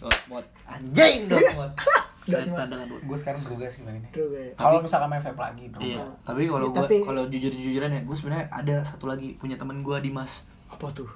dot 0.00 0.20
mod. 0.32 0.44
Anjing 0.64 1.28
dot 1.28 1.44
mod. 2.26 2.56
dengan 2.64 2.86
Gue 3.04 3.16
sekarang 3.16 3.40
druga 3.40 3.66
sih 3.66 3.80
mainnya. 3.82 4.08
Druga 4.10 4.38
ya. 4.38 4.52
Kalau 4.54 4.78
misalkan 4.80 5.08
main 5.08 5.20
vape 5.20 5.36
lagi, 5.38 5.64
druga. 5.68 5.84
Iya, 5.84 6.04
tapi 6.22 6.42
kalau 6.44 6.66
Ya, 6.66 6.72
gua 6.72 6.82
tapi- 6.82 7.02
kalau 7.02 7.22
jujur-jujuran 7.26 7.90
ya, 7.90 8.00
gue 8.00 8.16
sebenarnya 8.16 8.46
ada 8.48 8.76
satu 8.80 9.04
lagi 9.04 9.36
punya 9.36 9.54
temen 9.54 9.80
gua 9.80 9.98
Dimas. 9.98 10.42
Apa 10.66 10.88
tuh? 10.90 11.08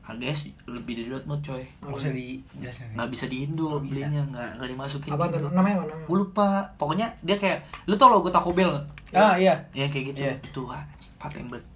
Harganya 0.00 0.30
sih 0.32 0.54
lebih 0.64 0.96
dari 0.96 1.10
dot 1.10 1.26
mod 1.26 1.42
coy. 1.42 1.66
Nggak 1.82 1.92
usah 1.92 2.10
dijelasin. 2.10 2.94
Nggak 2.94 3.08
bisa 3.10 3.24
di 3.26 3.36
Indo 3.42 3.66
Nggak 3.66 3.82
bisa. 3.82 3.90
belinya, 3.90 4.22
nggak 4.24 4.48
nggak 4.54 4.68
dimasukin. 4.70 5.10
Apa 5.10 5.24
di 5.24 5.32
tuh? 5.34 5.50
Namanya 5.50 5.76
mana? 5.82 5.94
Gue 6.06 6.16
lupa. 6.16 6.48
Pokoknya 6.76 7.06
dia 7.20 7.36
kayak, 7.36 7.58
lu 7.84 7.94
tau 7.94 8.08
logo 8.08 8.30
Taco 8.30 8.54
Bell 8.54 8.70
nggak? 8.70 8.86
Ah 9.12 9.34
iya. 9.34 9.54
Ya 9.72 9.86
kayak 9.86 10.14
gitu. 10.14 10.18
Iya. 10.22 10.34
Itu 10.40 10.62
anjing, 10.64 11.10
paten 11.18 11.50
banget. 11.50 11.66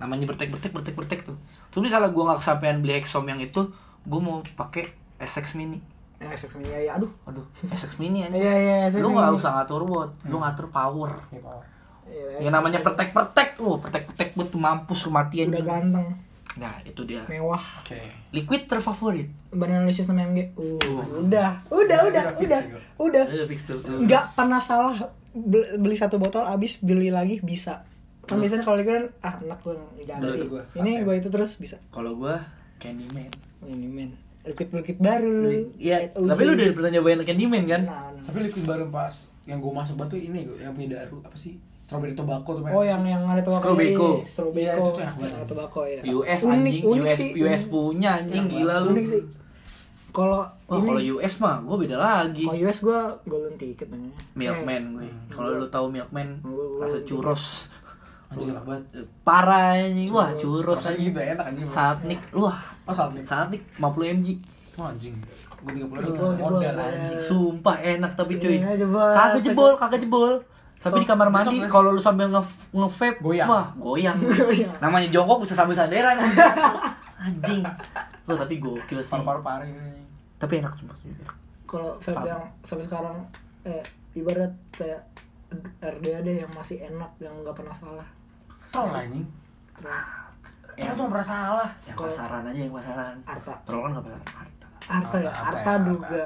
Namanya 0.00 0.24
bertek 0.26 0.48
bertek 0.48 0.72
bertek 0.72 0.96
bertek 0.96 1.20
tuh. 1.22 1.36
Terus 1.68 1.84
misalnya 1.84 2.08
gue 2.08 2.24
nggak 2.24 2.40
kesampaian 2.40 2.80
beli 2.80 2.96
Exom 2.96 3.24
yang 3.24 3.38
itu, 3.38 3.60
gue 4.02 4.20
mau 4.20 4.40
pakai 4.56 4.88
SX 5.18 5.52
Mini. 5.54 5.76
Eh, 6.24 6.32
SX 6.32 6.56
Mini 6.56 6.70
ya, 6.70 6.80
ya. 6.80 6.92
Aduh. 6.96 7.10
Aduh, 7.24 7.44
SX 7.66 7.92
Mini 7.96 8.24
aja. 8.24 8.32
Iya, 8.32 8.54
iya, 8.54 8.76
SX 8.88 9.00
Lu 9.00 9.12
nggak 9.12 9.30
usah 9.34 9.50
ngatur 9.54 9.82
watt, 9.84 10.12
lu 10.24 10.36
ngatur 10.38 10.66
power. 10.68 11.12
Iya, 11.28 11.40
Pak. 11.40 11.60
Iya, 12.04 12.24
Yang 12.44 12.52
namanya 12.52 12.78
pertek-pertek 12.80 13.56
lu, 13.56 13.76
pertek-pertek 13.78 14.32
buat 14.32 14.50
mampus 14.52 15.04
lu 15.04 15.10
mati 15.10 15.40
udah 15.42 15.62
ganteng, 15.62 16.06
Nah, 16.54 16.74
itu 16.86 17.02
dia. 17.02 17.26
mewah. 17.26 17.82
Oke. 17.82 17.98
Liquid 18.30 18.64
terfavorit. 18.64 19.26
Badan 19.50 19.82
Lucius 19.82 20.06
6 20.06 20.14
MG. 20.14 20.54
Uh, 20.54 20.78
udah, 20.78 21.02
udah, 21.18 21.50
Udah, 21.66 21.98
udah, 21.98 21.98
udah 22.06 22.24
udah, 22.38 22.60
ya, 22.60 22.70
gua. 22.70 22.80
udah. 23.02 23.24
Udah 23.26 23.46
fix 23.48 23.60
tuh. 23.66 23.78
Nggak 23.82 24.24
pernah 24.32 24.60
salah 24.62 24.96
beli, 25.34 25.98
satu 25.98 26.22
botol 26.22 26.46
habis 26.46 26.78
beli 26.78 27.10
lagi 27.10 27.42
bisa. 27.42 27.82
Kan 28.24 28.38
biasanya 28.38 28.62
kalau 28.62 28.78
kan 28.80 29.10
ah 29.20 29.34
enak 29.36 29.58
gue 29.60 29.74
ganti. 30.06 30.46
Ini 30.78 31.02
gue 31.02 31.14
itu 31.18 31.28
terus 31.28 31.58
bisa. 31.58 31.76
Kalau 31.90 32.14
gua 32.14 32.38
Candyman. 32.78 33.28
Ini 33.64 33.86
men. 33.86 34.10
Liquid 34.44 34.68
liquid 34.76 34.98
baru 35.00 35.28
lu. 35.28 35.50
Iya, 35.80 36.12
Uji. 36.12 36.28
tapi 36.28 36.42
lu 36.44 36.52
udah 36.52 36.66
pernah 36.76 36.90
nyobain 36.92 37.20
Candyman 37.24 37.64
kan? 37.64 37.82
Nah, 37.88 38.12
nah. 38.12 38.22
Tapi 38.28 38.38
liquid 38.44 38.64
baru 38.68 38.84
pas 38.92 39.14
yang 39.44 39.60
gue 39.60 39.72
masuk 39.72 39.96
batu 40.00 40.16
ini 40.16 40.48
gua, 40.48 40.56
yang 40.56 40.72
punya 40.76 41.00
daru 41.00 41.20
apa 41.24 41.36
sih? 41.36 41.56
Strawberry 41.84 42.16
tobacco 42.16 42.56
tuh. 42.56 42.64
Oh 42.64 42.80
yang 42.80 43.04
yang 43.04 43.28
ada 43.28 43.44
tuh 43.44 43.60
Strawbeko. 43.60 44.24
Strawbeko. 44.24 44.64
Iya, 44.64 44.72
itu 44.80 44.88
tuh 44.88 45.02
enak 45.04 45.16
banget. 45.20 45.32
Yang 45.32 45.40
ada 45.40 45.48
tobacco 45.52 45.80
ya. 45.84 46.00
US 46.16 46.40
Unik, 46.40 46.52
anjing, 46.56 46.82
unik 46.84 47.04
US 47.04 47.16
sih. 47.20 47.30
US 47.44 47.62
punya 47.68 48.10
anjing 48.24 48.44
Enak 48.48 48.52
gila 48.56 48.72
banget. 48.72 48.84
lu. 48.84 48.92
Unik 48.92 49.06
sih. 49.12 49.22
Kalau 50.14 50.40
ini 50.46 50.86
kalau 50.86 51.02
US 51.18 51.34
mah 51.42 51.56
gua 51.66 51.76
beda 51.76 51.96
lagi. 51.98 52.44
kalau 52.46 52.62
US 52.64 52.78
gue 52.80 53.00
golden 53.28 53.54
ticket 53.60 53.88
namanya. 53.92 54.16
Milkman 54.32 54.82
gue. 54.96 55.08
Kalau 55.28 55.48
lu 55.60 55.66
tahu 55.68 55.86
Milkman, 55.92 56.28
rasa 56.80 56.98
churros. 57.04 57.68
Anjing 58.34 58.50
enak 58.50 58.64
banget. 58.64 58.82
Parah 59.20 59.78
anjing. 59.78 60.08
Wah, 60.10 60.28
churros 60.32 60.74
Rasanya 60.76 60.90
anjing. 60.92 61.06
gitu 61.06 61.20
enak 61.24 61.44
anjing. 61.46 61.66
Satnik. 61.66 62.20
Wah, 62.30 62.58
Oh, 62.82 62.90
saat 62.90 63.10
nih. 63.10 63.22
Satnik 63.22 63.62
50 63.74 64.12
mg. 64.12 64.28
Oh, 64.74 64.84
anjing. 64.84 65.14
Gue 65.62 65.72
30 65.72 65.78
Jebol, 65.78 65.96
ribu. 65.96 66.12
jebol, 66.34 66.52
Modal 66.52 66.76
anjing. 66.76 67.18
Sumpah 67.18 67.76
enak 67.78 68.12
tapi 68.12 68.32
cuy. 68.36 68.58
Iya, 68.58 68.74
jebol. 68.76 69.10
Kagak 69.10 69.40
jebol, 69.40 69.72
kagak 69.74 70.00
jebol. 70.00 70.32
Tapi 70.74 71.00
di 71.00 71.06
kamar 71.06 71.28
mandi 71.30 71.56
kalau 71.64 71.90
lu 71.90 72.02
sambil 72.02 72.28
nge 72.28 72.42
nge-vape, 72.70 73.16
Goyang. 73.18 73.48
wah, 73.48 73.72
goyang. 73.74 74.18
Goyang. 74.20 74.74
Namanya 74.78 75.08
jongkok 75.08 75.40
bisa 75.40 75.54
sambil 75.54 75.72
sanderan. 75.72 76.18
Anjing. 77.16 77.64
Loh, 78.24 78.36
tapi 78.36 78.58
gokil 78.58 79.00
sih. 79.00 79.08
Paru-paru 79.10 79.40
pari 79.40 79.66
ini. 79.66 80.02
Tapi 80.36 80.60
enak 80.60 80.72
sumpah. 80.74 80.96
kalau 81.64 81.96
vape 81.98 82.22
yang 82.22 82.44
sampai 82.60 82.84
sekarang 82.84 83.16
eh 83.64 83.80
ibarat 84.14 84.52
kayak 84.70 85.02
RDA 85.80 86.20
deh 86.20 86.36
yang 86.38 86.52
masih 86.52 86.84
enak 86.84 87.10
yang 87.18 87.34
nggak 87.40 87.50
pernah 87.52 87.72
salah 87.72 88.06
Troll 88.74 88.90
anjing. 88.92 89.26
terus 89.72 90.02
Enak 90.74 90.92
tuh 90.92 91.06
pernah 91.06 91.22
salah. 91.24 91.68
Yang 91.84 91.94
Kalau- 91.94 92.10
pasaran 92.10 92.42
aja 92.44 92.58
yang 92.58 92.74
pasaran. 92.74 93.14
Arta 93.24 93.52
Troll 93.62 93.80
kan 93.80 93.90
nggak 93.92 94.04
pasaran 94.04 94.26
Arta. 94.34 94.66
Arta 94.84 95.16
ya 95.16 95.30
Arta 95.32 95.72
juga 95.80 96.22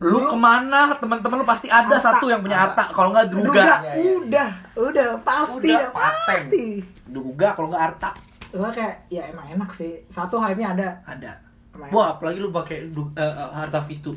Lu 0.00 0.18
ke 0.22 0.32
mana? 0.32 0.80
Teman-teman 0.96 1.36
lu 1.36 1.44
pasti 1.44 1.68
ada 1.68 1.90
Arta. 1.90 2.06
satu 2.08 2.24
yang 2.26 2.40
punya 2.40 2.58
Arta. 2.62 2.88
Kalau 2.88 3.10
nggak. 3.10 3.26
Druga 3.28 3.52
Iya, 3.52 3.74
iya, 3.76 3.92
iya. 3.92 4.14
udah 4.16 4.48
udah 4.80 5.08
pasti 5.20 5.68
Udah, 5.68 5.90
dah, 5.90 6.12
pasti 6.24 6.64
Druga 7.04 7.48
kalau 7.52 7.68
nggak 7.68 7.84
Arta. 7.84 8.10
soalnya 8.48 8.72
kayak 8.72 8.94
ya 9.08 9.22
emang 9.26 9.46
enak 9.48 9.70
sih 9.70 10.02
satu 10.06 10.34
hype 10.36 10.56
nya 10.56 10.72
ada 10.72 10.88
Ada. 11.04 11.32
emang 11.72 11.90
Wah, 11.90 12.06
apalagi 12.12 12.38
lu 12.38 12.50
pakai 12.50 12.88
du- 12.88 13.12
eh, 13.12 13.22
eh, 13.22 13.50
Harta 13.52 13.78
Fitu. 13.80 14.10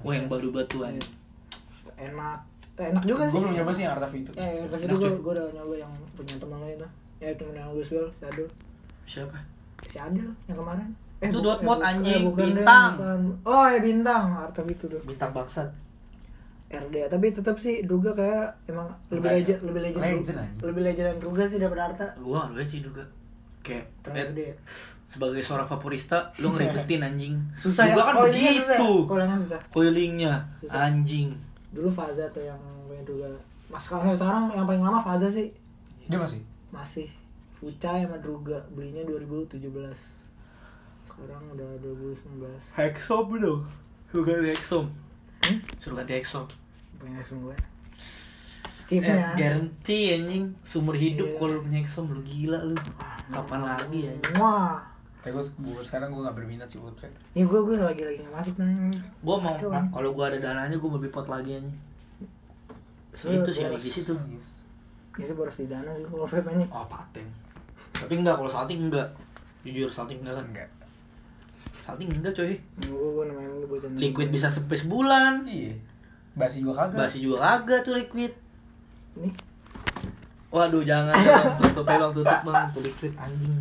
Wah, 0.00 0.10
yang 0.12 0.26
baru 0.26 0.50
batuan. 0.50 0.94
enak. 0.94 1.10
enak 1.96 2.38
Eh, 2.76 2.90
enak 2.90 3.02
juga 3.02 3.24
sih 3.24 3.36
Gue 3.36 3.46
belum 3.46 3.56
nyoba 3.56 3.70
sih 3.70 3.82
yang 3.82 3.94
Arta 3.94 4.06
itu. 4.08 4.30
eh 4.32 4.66
tapi 4.66 4.82
Enak, 4.84 4.96
itu 4.96 5.06
gue 5.16 5.32
udah 5.32 5.46
nyoba 5.50 5.74
yang 5.76 5.92
punya 6.12 6.34
teman 6.36 6.58
lo 6.58 6.68
itu 6.68 6.86
ya 7.18 7.30
temen 7.32 7.52
yang 7.52 7.70
Gus 7.70 7.88
Gal 7.88 8.06
si 8.10 8.24
Adul 8.24 8.48
Siapa? 9.04 9.38
si 9.82 9.96
Adil 9.96 10.26
yang 10.46 10.56
kemarin 10.56 10.88
Itu 11.18 11.38
bu- 11.38 11.46
dot 11.46 11.60
mod, 11.60 11.78
bukan- 11.78 11.88
anjing, 11.96 12.22
bukan 12.24 12.36
deh, 12.38 12.48
bintang. 12.54 12.92
bukan. 12.94 13.20
oh 13.42 13.66
ya 13.66 13.78
bintang 13.78 14.24
Arta 14.34 14.60
itu 14.62 14.84
tuh 14.84 15.00
Bintang 15.02 15.32
bangsat. 15.32 15.68
RDA 16.68 17.06
tapi 17.06 17.30
tetap 17.30 17.56
sih 17.56 17.80
Druga 17.80 18.10
kayak 18.12 18.50
emang 18.66 18.90
lebih 19.08 19.30
legend 19.32 19.60
lebih 19.64 19.80
legend 19.82 20.02
Legend, 20.02 20.38
lebih 20.60 20.82
legend 20.82 21.06
yang 21.08 21.20
Druga 21.20 21.42
sih 21.44 21.56
daripada 21.56 21.82
Arta 21.86 22.06
Gua 22.18 22.40
nggak 22.46 22.66
sih 22.66 22.80
juga. 22.80 23.06
Kayak 23.62 23.86
terlalu 24.00 24.18
eh, 24.18 24.26
gede 24.28 24.44
ya. 24.44 24.56
sebagai 25.06 25.40
seorang 25.40 25.64
vaporista 25.64 26.18
lu 26.36 26.50
ngeribetin 26.50 27.00
anjing. 27.08 27.34
susah 27.54 27.86
ya 27.86 27.94
Druga 27.94 28.04
kan 28.04 28.14
ya? 28.14 28.22
begitu. 28.26 28.90
coilingnya 29.06 29.38
susah 29.38 29.60
Coilingnya 29.70 30.32
Susah. 30.60 30.78
anjing. 30.84 31.28
dulu 31.68 31.88
Faza 31.88 32.26
tuh 32.28 32.42
yang 32.42 32.58
punya 32.84 33.02
Druga 33.02 33.30
mas 33.66 33.84
kalau 33.84 34.10
sekarang 34.10 34.50
yang 34.50 34.64
paling 34.64 34.80
lama 34.80 34.98
Faza 34.98 35.26
sih 35.26 35.48
Dia 36.04 36.18
masih. 36.18 36.42
Masih 36.76 37.08
Fucai 37.56 38.04
sama 38.04 38.20
Druga 38.20 38.60
belinya 38.68 39.00
2017 39.02 39.56
sekarang 41.02 41.42
udah 41.50 41.68
2019 41.80 42.76
Hexom 42.76 43.24
bro. 43.26 43.64
Suruh 44.06 44.22
ganti 44.22 44.50
Exom. 44.50 44.86
Suruh 45.80 45.96
ganti 45.96 46.14
Exom. 46.14 46.44
punya 46.96 47.16
langsung 47.16 47.40
gue 47.42 47.56
Eh, 47.56 48.84
chipnya 48.86 49.34
guarantee 49.34 50.14
anjing 50.14 50.54
seumur 50.62 50.94
hidup 50.94 51.26
Iya. 51.26 51.38
kalau 51.40 51.58
punya 51.60 51.78
Exom 51.80 52.06
lu 52.06 52.20
gila 52.22 52.60
lu. 52.62 52.76
Kapan 53.26 53.60
lagi 53.64 53.98
ya? 54.04 54.12
wah 54.36 54.78
Tapi 55.18 55.32
gue 55.32 55.42
buat 55.58 55.82
sekarang 55.82 56.12
gue 56.12 56.22
gak 56.22 56.36
berminat 56.36 56.68
sih 56.68 56.78
buat 56.78 56.94
ini 57.32 57.42
gue 57.42 57.60
gue 57.64 57.76
lagi 57.76 58.02
lagi 58.04 58.18
nggak 58.20 58.34
masuk 58.36 58.54
nih 58.60 58.94
Gua 59.18 59.36
mau 59.40 59.56
kalau 59.90 60.10
gua 60.12 60.30
ada 60.30 60.38
dananya 60.38 60.76
gua 60.76 60.90
mau 60.92 61.00
bipot 61.00 61.26
lagi 61.26 61.58
anjing. 61.58 61.74
Soalnya 63.10 63.42
itu 63.42 63.50
sih 63.50 63.64
di 63.66 63.90
situ. 63.90 64.12
Bisa 65.16 65.32
boros 65.32 65.56
di 65.56 65.66
dana 65.66 65.90
sih 65.90 66.04
kalau 66.04 66.24
vape 66.24 66.44
aja 66.44 66.66
Oh, 66.68 66.84
paten. 66.84 67.26
Tapi 67.92 68.12
enggak 68.14 68.36
kalau 68.36 68.48
salting 68.48 68.86
enggak. 68.86 69.08
Jujur 69.62 69.88
salting 69.88 70.20
enggak 70.20 70.36
kan? 70.36 70.46
Enggak. 70.46 70.68
Salting 71.82 72.08
enggak 72.10 72.32
coy. 72.32 72.52
gue 72.78 72.92
gue 73.10 73.24
namanya 73.24 73.48
gue 73.50 73.66
bocah 73.66 73.88
Liquid 73.92 74.28
bisa 74.28 74.46
sampai 74.46 74.76
sebulan. 74.76 75.44
Iya. 75.44 75.72
Basi 76.34 76.60
juga 76.60 76.84
kagak. 76.84 76.98
Basi 77.00 77.18
juga 77.18 77.36
kagak 77.40 77.80
tuh 77.82 77.94
liquid. 77.94 78.32
ini 79.16 79.32
Waduh 80.46 80.80
jangan 80.80 81.12
bang, 81.20 81.52
tutup 81.58 81.84
bang, 81.84 82.10
tutup 82.12 82.40
bang, 82.42 82.64
tuh 82.70 82.80
liquid 82.80 83.12
anjing. 83.14 83.52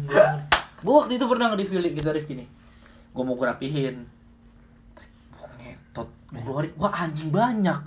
Gue 0.80 0.94
waktu 0.94 1.18
itu 1.18 1.26
pernah 1.26 1.50
nge-review 1.50 1.80
li- 1.82 1.92
kita 1.92 2.12
review 2.12 2.30
gini 2.30 2.46
Gue 3.10 3.24
mau 3.24 3.34
gue 3.34 3.44
rapihin 3.44 4.06
Wah 5.34 5.50
ngetot, 5.58 6.06
gue 6.08 6.25
keluarin, 6.42 6.72
wah 6.76 6.94
anjing 6.94 7.30
banyak. 7.30 7.82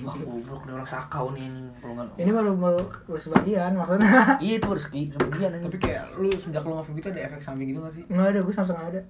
Wah 0.00 0.14
goblok 0.16 0.62
nih 0.64 0.72
orang 0.72 0.88
sakau 0.88 1.30
nih 1.30 1.46
Kalau 1.76 1.92
nggak 1.94 2.16
ini 2.16 2.30
baru 2.32 2.50
baru 2.56 2.80
baru 3.04 3.20
sebagian 3.20 3.76
maksudnya. 3.76 4.08
Iya 4.44 4.54
itu 4.56 4.66
harus 4.66 4.84
sebagian 4.88 5.50
Tapi 5.60 5.76
kayak 5.76 6.04
lu 6.16 6.32
semenjak 6.32 6.64
lu 6.64 6.72
nge-vape 6.74 6.96
gitu 6.96 7.08
ada 7.10 7.20
efek 7.22 7.40
samping 7.40 7.68
gitu 7.68 7.80
gak 7.80 7.92
sih? 7.92 8.04
nggak 8.08 8.26
ada 8.32 8.40
gue 8.40 8.54
samsung 8.54 8.76
nggak 8.76 8.90
ada. 8.90 9.00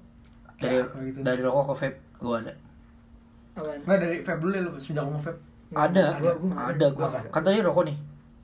Dari, 0.56 0.76
Kayak 0.82 1.04
gitu. 1.06 1.18
dari 1.22 1.40
rokok 1.40 1.64
ke 1.64 1.74
vape, 1.80 1.98
gue 2.18 2.34
ada. 2.34 2.52
Apaan? 3.54 3.78
Enggak 3.86 3.98
dari 4.02 4.16
vape 4.20 4.40
dulu 4.40 4.52
ya 4.52 4.62
lu 4.64 4.70
semenjak 4.76 5.04
lu 5.04 5.12
nge-vape? 5.14 5.40
Ada, 5.66 6.04
nggak 6.18 6.66
ada, 6.74 6.86
gue 6.90 7.06
nggak. 7.06 7.22
Kan 7.30 7.40
tadi 7.42 7.58
rokok 7.62 7.84
nih. 7.86 7.96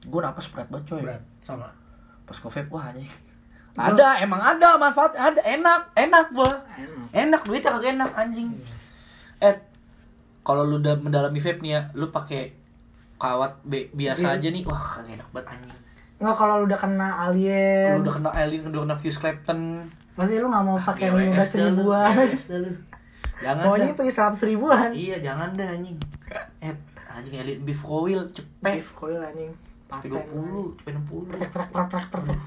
Gue 0.02 0.20
napas 0.20 0.46
berat 0.48 0.68
banget 0.70 0.84
coy. 0.88 1.00
Berat 1.02 1.22
sama. 1.40 1.68
Pas 2.22 2.36
ke 2.38 2.48
vape, 2.48 2.68
wah 2.70 2.84
anjing. 2.86 3.10
Ada, 3.72 4.20
emang 4.20 4.36
ada 4.38 4.76
manfaat, 4.76 5.16
ada, 5.16 5.40
enak, 5.40 5.96
enak 5.96 6.26
gua. 6.30 6.60
Enak. 6.76 7.08
Enak 7.16 7.40
duitnya 7.42 7.72
kagak 7.72 7.96
enak 7.96 8.10
anjing. 8.12 8.48
Eh 9.40 9.56
kalau 10.42 10.62
lu 10.62 10.76
udah 10.76 10.94
mendalami 10.96 11.38
vape 11.38 11.60
nih 11.60 11.72
ya 11.72 11.82
lu 11.92 12.08
pakai 12.08 12.52
kawat 13.16 13.62
be- 13.62 13.86
biasa 13.90 14.34
Iya. 14.34 14.36
aja 14.36 14.48
nih. 14.50 14.62
Wah 14.64 14.82
kagak 14.98 15.14
enak 15.16 15.28
banget 15.30 15.48
anjing. 15.52 15.78
Nggak 16.18 16.36
kalau 16.36 16.54
lu 16.56 16.64
udah 16.66 16.78
kena 16.78 17.08
alien. 17.20 17.92
Lu 17.92 18.02
udah 18.02 18.14
kena 18.14 18.30
alien 18.32 18.62
udah 18.64 18.80
kena 18.82 18.96
fuse 18.96 19.16
Clapton. 19.16 19.60
Pasti 20.12 20.34
lu 20.36 20.46
nggak 20.46 20.64
mau 20.64 20.76
pakai 20.76 21.06
GWS 21.06 21.16
lima 21.16 21.32
belas 21.32 21.48
dah 21.48 21.58
lu, 21.58 21.68
ribuan 21.72 22.10
GWS 22.12 22.44
dah 22.44 22.58
lu. 22.58 22.70
jangan 23.34 23.62
pokoknya 23.64 23.92
pakai 23.92 24.12
seratus 24.12 24.40
ribuan. 24.44 24.90
Iya 24.92 25.16
jangan 25.20 25.48
dah 25.52 25.68
anjing. 25.68 25.96
Eh 26.58 26.74
anjing 27.08 27.34
alien 27.36 27.58
beef 27.62 27.80
coil 27.80 28.20
cepet. 28.26 28.72
Beef 28.72 28.90
coil 28.92 29.18
anjing. 29.18 29.50
Paten 29.86 30.08
20 30.08 30.78
cepet 30.78 30.92
60 30.96 31.28
Prek, 31.28 31.48
prek, 31.48 31.68
prek, 31.68 31.86
prek, 31.86 32.06
prek. 32.08 32.40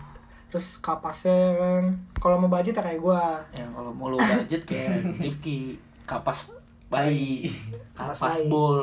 terus 0.46 0.80
kapasnya 0.80 1.36
kan. 1.54 1.84
Kalau 2.16 2.36
mau 2.38 2.48
budget 2.48 2.74
ya 2.74 2.82
kayak 2.82 3.00
gua. 3.00 3.44
Yang 3.52 3.70
kalau 3.72 3.92
mau 3.92 4.08
lu 4.08 4.18
budget 4.18 4.62
kayak 4.64 5.04
Rifki 5.18 5.76
kapas 6.04 6.48
bayi. 6.90 7.52
Kapas 7.98 8.18
kapas 8.20 8.38
bayi. 8.42 8.50
bol 8.50 8.82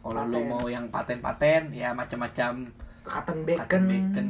kalau 0.00 0.24
lu 0.32 0.40
mau 0.48 0.64
yang 0.64 0.88
paten-paten 0.88 1.76
ya 1.76 1.92
macam-macam. 1.92 2.64
Cotton 3.04 3.38
Cotton 3.44 3.44
bacon, 3.44 3.82
bacon, 3.88 4.28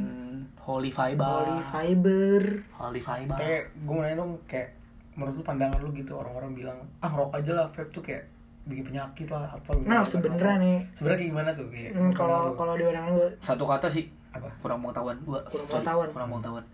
holy 0.59 0.91
fiber, 0.91 1.43
holy 1.47 1.63
fiber. 1.63 2.41
Holy 2.75 3.01
fiber. 3.03 3.37
Kayak 3.39 3.63
gue 3.71 3.93
mau 3.95 4.03
nanya 4.03 4.17
dong 4.19 4.31
kayak 4.47 4.69
menurut 5.15 5.33
lu 5.39 5.43
pandangan 5.43 5.79
lu 5.83 5.91
gitu 5.91 6.15
orang-orang 6.15 6.51
bilang 6.55 6.77
ah 7.03 7.09
ngerokok 7.11 7.35
aja 7.43 7.51
lah 7.51 7.67
vape 7.67 7.91
tuh 7.91 7.99
kayak 7.99 8.23
bikin 8.63 8.87
penyakit 8.87 9.27
lah 9.27 9.43
apa 9.43 9.69
lu 9.75 9.83
nah 9.83 9.99
ngerokok, 9.99 10.07
sebenarnya 10.07 10.55
nih. 10.59 10.77
Sebenarnya 10.95 11.19
kayak 11.19 11.31
gimana 11.35 11.49
tuh 11.51 11.67
kayak 11.67 11.91
hmm, 11.95 12.11
kalau 12.15 12.39
lu? 12.47 12.51
kalau 12.55 12.73
di 12.75 12.83
pandangan 12.87 13.11
gua 13.15 13.29
Satu 13.43 13.63
kata 13.67 13.87
sih. 13.91 14.05
Apa? 14.31 14.47
Kurang 14.63 14.79
pengetahuan 14.83 15.17
gua. 15.27 15.39
Kurang 15.51 15.67
sorry, 15.67 15.83
pengetahuan. 15.83 16.09
Kurang 16.11 16.29
pengetahuan. 16.31 16.65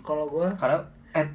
kalau 0.00 0.24
gua 0.32 0.48
Karena 0.56 0.78
eh 1.12 1.26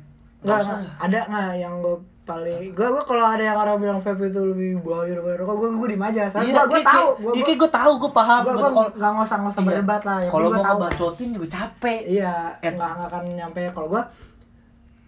nggak. 0.41 0.61
Ada 1.01 1.19
nggak 1.29 1.51
yang 1.61 1.73
gua 1.81 1.97
paling 2.25 2.73
gua 2.73 2.89
gua 2.89 3.03
kalau 3.03 3.21
ada 3.23 3.39
yang 3.39 3.53
orang 3.55 3.77
bilang 3.77 3.99
vape 3.99 4.25
itu 4.25 4.41
lebih 4.41 4.81
bahaya 4.81 5.13
daripada 5.13 5.35
rokok 5.37 5.55
gua 5.55 5.69
gua 5.71 5.87
diem 5.87 6.03
aja 6.03 6.21
soalnya 6.25 6.53
tahu 6.55 6.67
kayak- 6.71 6.85
gua 6.85 6.97
Iya, 6.97 7.13
gua 7.15 7.45
kayak 7.45 7.59
gua 7.59 7.71
tahu, 7.71 7.91
gua 7.95 8.11
paham. 8.11 8.41
gua 8.41 8.53
kalau- 8.57 8.91
nggak 8.91 9.11
ngosah 9.13 9.37
ngosah 9.39 9.61
iya. 9.61 9.67
berdebat 9.69 10.01
lah 10.03 10.17
yang 10.19 10.31
Kalau 10.31 10.43
mau 10.43 10.51
gua 10.51 10.59
tahu 10.59 10.77
ngebacotin 10.79 11.29
juga 11.31 11.47
capek. 11.51 12.01
iya 12.03 12.33
nggak 12.59 12.73
nggak 12.91 13.07
akan 13.07 13.23
nyampe 13.31 13.61
kalau 13.69 13.87
gua 13.87 14.01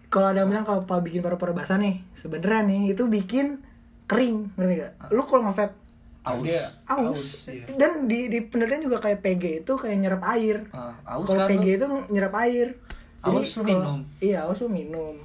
kalau 0.08 0.28
ada 0.28 0.40
yang 0.40 0.50
bilang 0.50 0.64
kalau 0.64 1.02
bikin 1.02 1.20
paru-paru 1.20 1.52
basah 1.54 1.76
nih 1.76 2.00
sebenarnya 2.14 2.62
nih 2.66 2.82
itu 2.92 3.04
bikin 3.08 3.60
kering 4.06 4.56
ngerti 4.56 4.74
gak? 4.80 4.92
lu 5.10 5.22
kalau 5.22 5.44
nge-vape 5.44 5.76
Aus. 6.24 6.44
Dia 6.44 6.64
aus 6.86 7.48
iya. 7.48 7.64
dan 7.74 8.04
di 8.04 8.28
di 8.28 8.40
penelitian 8.42 8.84
juga 8.84 9.00
kayak 9.00 9.20
PG 9.22 9.44
itu 9.62 9.74
kayak 9.74 9.96
nyerap 9.98 10.22
air 10.28 10.68
Ah, 10.70 10.92
aus 11.10 11.24
kalau 11.26 11.40
kan 11.42 11.50
PG 11.50 11.66
lu. 11.66 11.72
itu 11.74 11.86
nyerap 12.10 12.34
air 12.38 12.68
Aus 13.22 13.48
lu 13.50 13.64
kalau- 13.64 13.64
minum? 13.66 13.98
iya 14.20 14.44
aus 14.44 14.60
lu 14.60 14.68
minum 14.68 15.16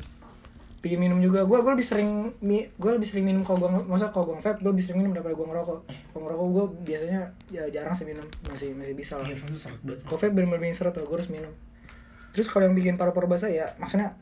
bikin 0.82 0.98
minum 0.98 1.22
juga 1.22 1.46
gue 1.46 1.54
gue 1.54 1.72
lebih 1.72 1.86
sering 1.86 2.10
mi, 2.42 2.66
gue 2.66 2.90
lebih 2.90 3.06
sering 3.06 3.22
minum 3.22 3.46
kalau 3.46 3.62
gue 3.62 3.70
masa 3.86 4.10
kalau 4.10 4.26
gue 4.28 4.42
vape 4.42 4.58
gue 4.58 4.66
lebih 4.68 4.82
sering 4.82 4.98
minum 4.98 5.14
daripada 5.14 5.32
gue 5.32 5.46
ngerokok 5.46 5.78
kalau 6.10 6.22
ngerokok 6.26 6.46
gue 6.50 6.64
biasanya 6.84 7.20
ya 7.48 7.62
jarang 7.70 7.94
sih 7.94 8.02
minum 8.02 8.26
masih 8.50 8.74
masih 8.74 8.92
bisa 8.92 9.14
lah 9.14 9.24
iya 9.24 9.38
kalau 10.02 10.18
vape 10.18 10.34
bener-bener 10.34 10.74
seret 10.74 10.90
gue 10.92 11.06
harus 11.06 11.30
minum 11.30 11.54
terus 12.34 12.50
kalau 12.50 12.66
yang 12.66 12.74
bikin 12.74 12.98
paru-paru 12.98 13.30
basah 13.30 13.46
ya 13.46 13.70
maksudnya 13.78 14.18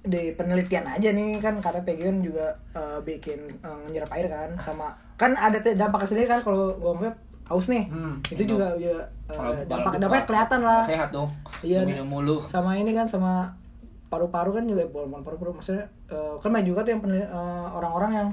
di 0.00 0.32
penelitian 0.32 0.88
aja 0.88 1.12
nih 1.12 1.38
kan 1.38 1.60
kata 1.60 1.84
PG 1.84 2.00
kan 2.02 2.18
juga 2.18 2.46
eh, 2.72 2.98
bikin 3.00 3.60
nyerap 3.86 4.10
air 4.10 4.26
kan 4.26 4.50
sama 4.58 4.90
kan 5.14 5.36
ada 5.36 5.60
dampaknya 5.62 6.08
sendiri 6.08 6.26
kan 6.26 6.40
kalau 6.40 6.72
gue 6.72 6.92
vape 6.98 7.18
haus 7.46 7.66
nih 7.66 7.86
Hmm, 7.86 8.18
itu 8.24 8.42
minum. 8.42 8.50
juga 8.56 8.66
ya 8.74 8.96
Kalau 9.26 9.54
dampak 9.66 9.98
dampaknya 9.98 10.24
kelihatan 10.24 10.60
lah 10.62 10.82
Sehat 10.82 11.10
dong. 11.10 11.30
Iya. 11.60 11.82
Minum 11.82 12.06
mulu. 12.06 12.38
sama 12.46 12.74
ini 12.74 12.90
kan 12.90 13.06
sama 13.06 13.46
paru-paru 14.10 14.50
kan 14.58 14.64
juga 14.66 14.84
bukan 14.90 15.22
paru-paru 15.22 15.54
maksudnya 15.54 15.86
eh, 16.10 16.34
kan 16.42 16.50
banyak 16.50 16.66
juga 16.66 16.82
tuh 16.82 16.92
yang 16.98 17.02
eh, 17.06 17.66
orang-orang 17.70 18.12
yang 18.12 18.28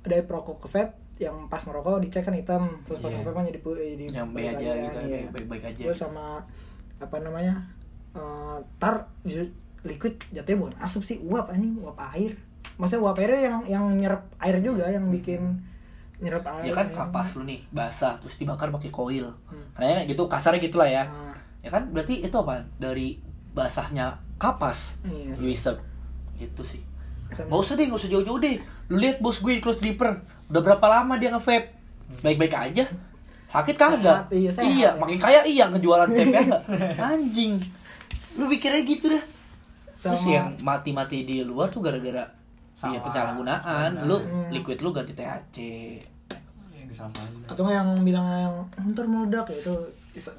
dari 0.00 0.22
perokok 0.24 0.64
ke 0.64 0.68
vape 0.68 0.92
yang 1.20 1.48
pas 1.52 1.60
ngerokok 1.60 2.00
dicek 2.00 2.24
kan 2.24 2.32
hitam 2.32 2.80
terus 2.84 3.00
pas 3.00 3.12
Iya. 3.12 3.20
ngevape 3.20 3.36
kan 3.36 3.44
jadi 3.48 3.60
jadi 3.60 4.04
Yang 4.08 4.28
B 4.28 4.36
balik 4.36 4.48
aja 4.48 4.68
lagi 4.68 4.80
gitu, 4.80 4.96
kan, 4.96 5.04
iya. 5.04 5.18
baik-baik 5.28 5.62
aja. 5.68 5.82
terus 5.84 5.98
sama 6.00 6.24
apa 7.00 7.16
namanya 7.20 7.54
eh, 8.12 8.56
tar 8.76 9.08
liquid 9.80 10.14
jatuhnya 10.32 10.58
bukan 10.60 10.74
asap 10.80 11.02
sih 11.04 11.16
uap 11.24 11.48
anjing 11.48 11.80
uap 11.80 11.96
air 12.12 12.36
maksudnya 12.76 13.04
uap 13.04 13.16
airnya 13.16 13.40
yang 13.40 13.58
yang 13.64 13.84
nyerap 13.96 14.22
air 14.36 14.56
juga 14.60 14.88
yang 14.88 15.08
bikin 15.08 15.60
nyerap 16.20 16.44
air 16.60 16.68
Ya 16.68 16.72
kan 16.76 16.88
kapas 16.92 17.32
lu 17.36 17.48
nih 17.48 17.64
basah 17.72 18.20
terus 18.20 18.36
dibakar 18.36 18.68
pakai 18.68 18.92
koil. 18.92 19.32
Hmm. 19.48 19.64
Kayaknya 19.72 20.02
gitu 20.12 20.28
kasarnya 20.28 20.60
gitulah 20.60 20.84
ya. 20.84 21.04
Nah, 21.08 21.32
Ya 21.60 21.68
kan 21.68 21.88
berarti 21.92 22.20
itu 22.20 22.36
apa? 22.36 22.60
Dari 22.76 23.16
basahnya 23.52 24.20
kapas. 24.40 24.96
iya. 25.04 25.36
You 25.36 25.48
isep. 25.48 25.76
Gitu 26.34 26.62
sih. 26.64 26.80
Gak 27.28 27.46
usah 27.46 27.76
deh, 27.76 27.86
gak 27.86 27.94
usah 27.94 28.08
jauh-jauh 28.08 28.40
deh. 28.40 28.56
Lu 28.88 28.96
lihat 28.96 29.20
bos 29.20 29.38
gue 29.38 29.52
di 29.52 29.60
close 29.60 29.78
dripper. 29.78 30.18
Udah 30.48 30.60
berapa 30.60 30.82
lama 30.82 31.14
dia 31.14 31.28
nge-vape? 31.28 31.68
Baik-baik 32.18 32.50
aja. 32.50 32.84
Sakit 33.46 33.76
kagak? 33.76 34.24
Sehat, 34.24 34.32
iya, 34.32 34.50
sehat. 34.50 34.66
iya, 34.68 34.88
makin 34.94 35.18
kaya 35.18 35.44
iya 35.44 35.68
ngejualan 35.68 36.08
vape 36.08 36.32
ya? 36.32 36.58
Anjing. 37.12 37.60
Lu 38.34 38.46
pikirnya 38.46 38.82
gitu 38.82 39.10
dah. 39.10 39.24
Terus 39.92 40.16
Sama- 40.16 40.32
yang 40.32 40.48
mati-mati 40.58 41.22
di 41.22 41.44
luar 41.44 41.68
tuh 41.68 41.78
gara-gara. 41.80 42.24
Iya 42.80 42.98
penyalahgunaan. 42.98 43.90
Lu 44.02 44.16
Hmm. 44.16 44.48
liquid 44.48 44.80
lu 44.80 44.90
ganti 44.90 45.12
THC. 45.12 45.56
yang 46.72 46.88
disalah-salahin 46.88 47.44
atau 47.44 47.62
yang 47.68 47.88
bilang 48.00 48.26
yang 48.26 48.54
ntar 48.88 49.04
meledak 49.04 49.46
ya 49.46 49.58
itu 49.60 49.74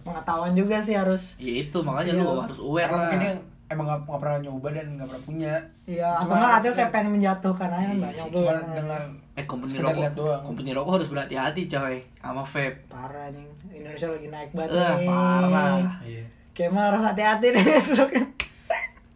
pengetahuan 0.01 0.51
juga 0.51 0.79
sih 0.79 0.91
harus 0.91 1.37
Ya 1.37 1.61
itu 1.61 1.77
makanya 1.79 2.11
Iya. 2.13 2.23
lu 2.25 2.41
harus 2.41 2.59
aware 2.59 2.89
lah. 2.89 3.07
mungkin 3.07 3.39
emang 3.71 3.85
gak, 3.85 3.99
nggak 4.03 4.19
pernah 4.19 4.39
nyoba 4.39 4.67
dan 4.69 4.85
gak 4.93 5.07
pernah 5.07 5.23
punya 5.23 5.53
Iya, 5.83 6.09
atau 6.13 6.33
enggak 6.33 6.53
ada 6.53 6.69
kayak 6.71 6.91
pengen 6.91 7.11
menjatuhkan 7.13 7.69
aja 7.69 7.83
Iya 7.83 7.95
banyak 7.97 8.15
sih, 8.17 8.29
tuh. 8.29 8.39
cuma 8.39 8.51
yang- 8.53 8.75
dengan 8.75 9.03
Eh 9.31 9.45
company 9.45 9.73
rokok, 9.77 10.11
doang. 10.13 10.41
company 10.43 10.69
rokok 10.71 10.93
harus 10.93 11.09
berhati-hati 11.09 11.61
coy 11.65 11.95
sama 12.15 12.43
vape. 12.43 12.77
parah 12.85 13.23
anjing. 13.25 13.47
Indonesia 13.69 14.07
lagi 14.07 14.27
naik 14.27 14.49
banget 14.51 14.71
Eh, 14.71 14.91
nih. 14.93 15.07
parah. 15.07 15.79
iya 16.01 16.23
Kayak 16.51 16.69
mah 16.69 16.83
harus 16.85 17.01
hati-hati 17.01 17.47
deh 17.49 17.63
besok. 17.65 18.09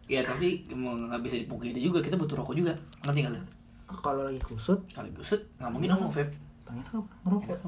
Ya 0.06 0.20
tapi 0.22 0.48
emang 0.66 1.04
nggak 1.04 1.20
bisa 1.20 1.36
dipungkiri 1.36 1.76
juga 1.78 1.98
kita 1.98 2.14
butuh 2.14 2.36
rokok 2.36 2.54
juga. 2.54 2.72
Ngerti 3.02 3.18
nggak 3.20 3.32
lu? 3.32 3.40
Kalau 3.96 4.22
lagi 4.22 4.40
kusut, 4.40 4.80
Kali 4.88 5.10
gusut 5.10 5.38
nggak 5.56 5.68
mungkin 5.68 5.88
ngomong 5.92 6.10
vape. 6.10 6.32
pengen 6.64 6.82
apa? 6.88 7.12
Ngerokok. 7.22 7.58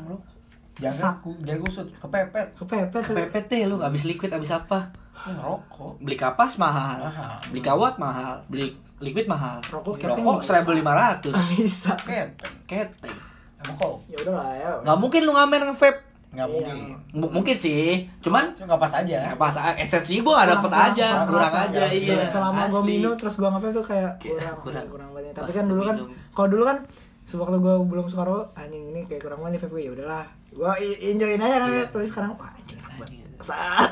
Jangan 0.81 1.13
ku 1.19 1.31
jangan 1.41 1.61
kusut 1.63 1.87
kepepet 1.95 2.47
Kepepet. 2.55 3.03
Kepepet 3.05 3.45
deh 3.47 3.61
lu 3.65 3.77
abis 3.79 4.03
liquid 4.05 4.31
abis 4.31 4.51
apa? 4.53 4.91
ya, 5.19 5.33
ngerokok 5.33 5.99
Beli 5.99 6.15
kapas 6.15 6.55
mahal, 6.57 7.03
Mahal. 7.03 7.35
beli 7.45 7.59
kawat 7.61 7.95
mahal, 7.97 8.39
beli 8.47 8.71
liquid 8.99 9.27
mahal. 9.27 9.59
Rokok 9.65 9.95
keteng 9.97 10.23
Rokok 10.23 10.39
bisa. 10.39 10.49
seribu 10.53 10.71
lima 10.73 10.93
ratus. 10.93 11.35
bisa. 11.53 11.93
keteng 11.99 12.55
Keteng. 12.65 13.15
emang 13.59 13.75
kok 13.75 13.95
Ya 14.07 14.17
udahlah 14.21 14.51
ya. 14.53 14.71
Nggak 14.81 14.97
mungkin 14.97 15.21
lu 15.21 15.33
ngamen 15.33 15.61
nge-vape 15.69 16.01
nggak 16.29 16.45
Iya. 16.45 16.55
mungkin 16.55 16.77
M- 17.17 17.33
mungkin 17.33 17.57
sih 17.57 18.05
cuman 18.21 18.53
cuma 18.53 18.69
nggak 18.69 18.81
pas 18.81 18.93
aja 18.95 19.17
ya, 19.19 19.33
pas 19.35 19.49
esensi 19.75 20.21
gue 20.21 20.29
gak 20.31 20.45
dapet 20.47 20.69
Kurang- 20.69 20.87
aja 20.93 21.09
kurang 21.09 21.27
kurang, 21.27 21.51
kerasa. 21.51 21.73
aja 21.73 21.83
iya 21.89 22.15
selama 22.21 22.61
gue 22.69 22.83
minum 22.85 23.13
terus 23.17 23.35
gue 23.35 23.49
ngapain 23.49 23.73
tuh 23.73 23.81
kayak 23.83 24.13
Kayak 24.19 24.37
kurang 24.53 24.57
kurang. 24.61 24.87
kurang, 24.87 25.09
banget 25.11 25.33
tapi 25.33 25.51
kan 25.51 25.65
dulu 25.65 25.83
kan 25.83 25.97
kalau 26.31 26.49
dulu 26.49 26.65
kan 26.65 26.79
sewaktu 27.29 27.61
gue 27.61 27.75
belum 27.85 28.09
suka 28.09 28.25
rokok 28.25 28.57
anjing 28.57 28.89
ini 28.89 29.05
kayak 29.05 29.21
kurang 29.21 29.45
banget 29.45 29.61
vape 29.61 29.71
gue 29.71 29.83
ya 29.85 29.93
udahlah. 29.93 30.25
Gue 30.49 30.71
enjoyin 31.05 31.37
aja 31.37 31.57
kan 31.61 31.69
Iya. 31.69 31.85
tapi 31.87 32.05
sekarang 32.05 32.31
wah 32.35 32.49
anjing 32.49 32.81
enak 32.81 32.93
banget. 32.97 33.09
Anjing. 33.13 33.45
saat. 33.45 33.91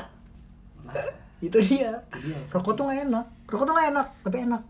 Nah, 0.81 0.93
itu 1.37 1.57
dia. 1.61 1.93
Itu 2.09 2.17
dia. 2.25 2.39
rokok 2.49 2.73
tuh 2.73 2.83
gak 2.83 2.99
enak. 3.05 3.25
Rokok 3.45 3.63
tuh 3.63 3.73
gak 3.77 3.87
enak 3.93 4.07
tapi 4.25 4.37
enak. 4.41 4.61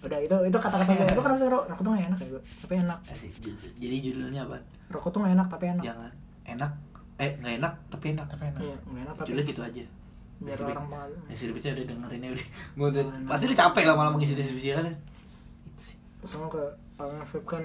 Udah 0.00 0.18
itu 0.18 0.36
itu 0.40 0.56
kata-kata 0.56 0.90
gue 0.90 1.06
lu 1.06 1.20
kenapa 1.20 1.36
sih 1.36 1.46
rokok? 1.46 1.64
Rokok 1.68 1.82
tuh 1.84 1.92
gak 1.92 2.06
enak 2.08 2.18
ya 2.18 2.26
gue 2.32 2.42
tapi 2.64 2.74
enak. 2.80 2.98
Asik. 3.04 3.30
Jadi 3.76 3.96
judulnya 4.00 4.40
apa? 4.42 4.56
Rokok 4.88 5.10
tuh 5.12 5.18
gak 5.20 5.32
enak 5.36 5.46
tapi 5.52 5.64
enak. 5.68 5.84
Jangan. 5.84 6.10
Enak. 6.48 6.72
Eh 7.14 7.30
nggak 7.38 7.54
enak 7.60 7.72
tapi 7.86 8.06
enak 8.10 8.26
tapi 8.26 8.44
enak. 8.48 8.60
Iya 8.64 8.76
gak 8.80 9.02
enak 9.04 9.14
tapi 9.14 9.26
judulnya 9.28 9.50
gitu 9.52 9.60
aja. 9.60 9.84
Biar 10.34 10.58
orang 10.60 10.86
banget 10.90 11.08
Ya 11.30 11.46
Ribetnya 11.46 11.70
udah 11.72 11.84
dengerinnya 11.86 12.28
udah. 12.34 12.46
Gua 12.74 12.86
udah 12.90 13.04
Pasti 13.28 13.44
udah 13.46 13.58
capek 13.60 13.84
lah 13.84 13.94
malah 13.94 14.10
mengisi 14.10 14.34
deskripsi 14.34 14.68
kan 14.72 14.86
Itu 14.88 15.78
sih. 15.78 15.96
sama 16.24 16.48
ke 16.48 16.62
vape 16.98 17.46
kan 17.46 17.62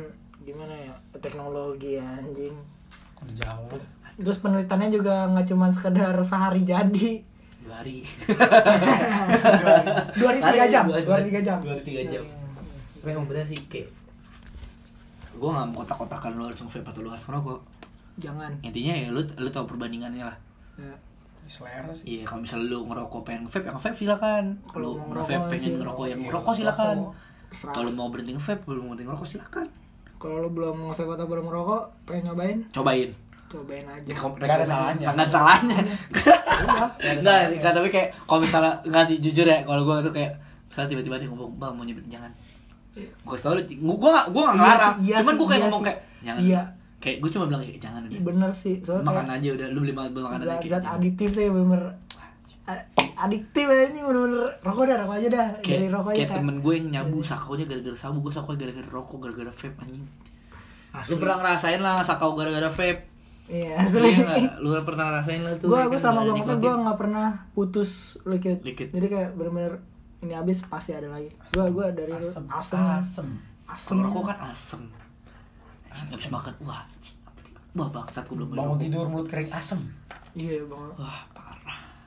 gimana 0.50 0.74
ya 0.74 0.94
teknologi 1.22 1.96
anjing. 1.96 2.56
Udah 3.22 3.36
jauh. 3.38 3.80
Terus 4.20 4.38
penelitiannya 4.44 4.90
juga 4.92 5.30
nggak 5.32 5.48
cuma 5.48 5.70
sekedar 5.70 6.16
sehari 6.26 6.66
jadi. 6.66 7.22
Dua 7.60 7.76
hari. 7.86 8.02
Dua 10.20 10.28
hari 10.32 10.40
tiga 10.42 10.66
jam 10.68 10.84
Dua- 10.90 11.04
dua 11.04 11.14
hari 11.20 11.26
tiga 11.30 11.42
jam. 11.44 11.58
Dua 11.62 11.74
hari 11.78 11.84
tiga 11.86 12.02
jam. 12.08 12.24
Tapi 13.00 13.08
emang 13.14 13.28
bener 13.30 13.46
sih 13.46 13.60
kayak 13.70 13.90
Gue 15.40 15.48
gak 15.48 15.72
mau 15.72 15.88
kotak-kotakan 15.88 16.36
lu 16.36 16.52
harus 16.52 16.60
nge-vape 16.60 16.92
atau 16.92 17.00
lu 17.00 17.10
harus 17.16 17.24
ngerokok 17.24 17.60
jangan. 18.20 18.52
Intinya 18.60 18.92
ya 18.92 19.08
lu, 19.08 19.24
lu 19.24 19.48
tau 19.48 19.64
perbandingannya 19.64 20.28
lah. 20.28 20.36
Ya. 20.76 20.92
selera 21.48 21.88
sih. 21.96 22.20
Iya 22.20 22.28
kalau 22.28 22.44
misalnya 22.44 22.76
lu 22.76 22.80
ngerokok 22.92 23.22
pengen 23.24 23.48
nge-vape 23.48 23.64
ya 23.64 23.72
nge-vape 23.72 23.96
silakan. 23.96 24.44
Kalau 24.68 25.00
ngerokok 25.00 25.48
pengen 25.48 25.64
sih, 25.64 25.72
ngerokok 25.80 26.06
yang 26.12 26.20
ngerokok. 26.28 26.54
silakan. 26.60 26.98
Kalau 27.72 27.90
mau 27.96 28.12
berhenti 28.12 28.36
nge-vape 28.36 28.68
belum 28.68 28.84
berhenti 28.92 29.04
ngerokok 29.08 29.28
silakan 29.28 29.68
kalau 30.20 30.36
lu 30.40 30.50
belum 30.52 30.76
nge-vape 30.86 31.16
atau 31.16 31.26
belum 31.26 31.46
ngerokok 31.48 31.82
pengen 32.04 32.24
nyobain? 32.28 32.58
Cobain. 32.70 33.10
Cobain 33.48 33.86
aja. 33.88 34.12
Nggak 34.12 34.52
ada 34.54 34.68
salahnya. 34.68 35.06
Nggak 35.10 35.26
ada 35.26 35.32
salahnya. 35.32 35.78
Enggak, 37.00 37.56
enggak 37.56 37.72
tapi 37.72 37.88
kayak 37.88 38.10
kalau 38.28 38.44
misalnya 38.44 38.74
enggak 38.84 39.04
sih 39.08 39.18
jujur 39.18 39.48
ya 39.48 39.64
kalau 39.64 39.82
gue 39.82 39.96
tuh 40.04 40.14
kayak 40.14 40.36
misalnya 40.68 40.90
tiba-tiba 40.92 41.16
dia 41.18 41.28
ngomong 41.32 41.56
bang 41.56 41.72
mau 41.72 41.84
nyebut 41.84 42.04
jangan. 42.06 42.32
Gue 42.94 43.38
tau 43.40 43.56
lu 43.56 43.64
gue 43.64 44.10
gak 44.12 44.26
gue 44.28 44.42
gak 44.42 44.54
Iya 44.54 44.60
ngelarang. 44.60 44.96
iya 45.00 45.16
cuman 45.18 45.34
gue 45.34 45.48
kayak 45.48 45.56
iya 45.56 45.66
ngomong 45.66 45.84
kayak 45.84 46.00
jangan. 46.20 46.42
Iya. 46.44 46.62
kayak 47.00 47.18
gue 47.24 47.30
cuma 47.32 47.46
bilang 47.48 47.62
kayak 47.64 47.80
jangan. 47.80 48.02
Udah 48.04 48.22
bener 48.28 48.52
sih. 48.52 48.76
Soalnya 48.84 49.04
makan 49.08 49.24
kayak 49.24 49.40
aja 49.40 49.50
udah 49.56 49.68
lu 49.72 49.80
beli 49.80 49.94
makanan 49.96 50.36
aja 50.36 50.44
zat, 50.44 50.60
zat 50.60 50.68
jangan. 50.84 50.98
adiktif 51.00 51.30
tuh 51.32 51.42
ya 51.42 51.52
bener 51.56 51.82
adiktif 53.20 53.66
aja 53.68 53.92
ini 53.92 54.00
bener-bener 54.00 54.48
rokok 54.64 54.84
dah 54.88 54.98
rokok 55.04 55.16
aja 55.20 55.28
dah. 55.28 55.48
Dari 55.60 55.88
kayak, 55.88 55.92
rokok 55.92 56.10
aja 56.16 56.20
kayak 56.20 56.32
temen 56.40 56.58
gue 56.64 56.74
yang 56.74 56.88
nyabu 56.90 57.20
sakonya 57.20 57.66
gara-gara 57.68 57.98
sabu 58.00 58.18
gue 58.24 58.34
sakonya 58.34 58.58
gara-gara 58.64 58.90
rokok 58.90 59.18
gara-gara 59.20 59.52
vape 59.52 59.78
anjing. 59.84 60.06
Asli. 60.90 61.14
lu 61.14 61.16
pernah 61.22 61.38
ngerasain 61.38 61.82
lah 61.86 62.02
sakau 62.02 62.34
gara-gara 62.34 62.70
vape? 62.74 63.06
Iya 63.50 63.82
asli. 63.82 64.10
Iya 64.10 64.26
nggak? 64.26 64.54
lu 64.62 64.70
pernah 64.82 65.04
ngerasain 65.10 65.42
lah 65.46 65.54
tuh 65.58 65.68
gua 65.70 65.80
ya 65.82 65.86
gua 65.86 65.98
kan, 65.98 66.02
sama 66.02 66.20
gua 66.22 66.34
nikotin. 66.34 66.62
gua 66.62 66.74
nggak 66.82 66.98
pernah 66.98 67.28
putus 67.54 67.92
liquid. 68.26 68.60
Liquid. 68.66 68.90
jadi 68.94 69.08
kayak 69.10 69.30
bener-bener 69.38 69.74
ini 70.20 70.34
habis 70.36 70.66
pasti 70.66 70.98
ada 70.98 71.10
lagi. 71.14 71.30
Gua 71.54 71.66
gua 71.70 71.86
dari 71.94 72.14
asem. 72.14 72.46
asem. 72.50 72.78
Asem. 72.82 73.28
Asem. 73.70 73.98
Rokok 74.02 74.24
kan 74.34 74.38
asem. 74.50 74.82
Nggak 75.90 76.18
bisa 76.18 76.30
makan 76.34 76.54
wah 76.66 76.82
wah 77.78 77.90
bangsat 77.94 78.26
gue 78.26 78.34
belum 78.34 78.50
bangun 78.58 78.78
tidur 78.82 79.06
mulut 79.06 79.30
kering 79.30 79.50
asem. 79.54 79.78
Iya 80.34 80.66
banget 80.66 80.94
wah 80.98 81.22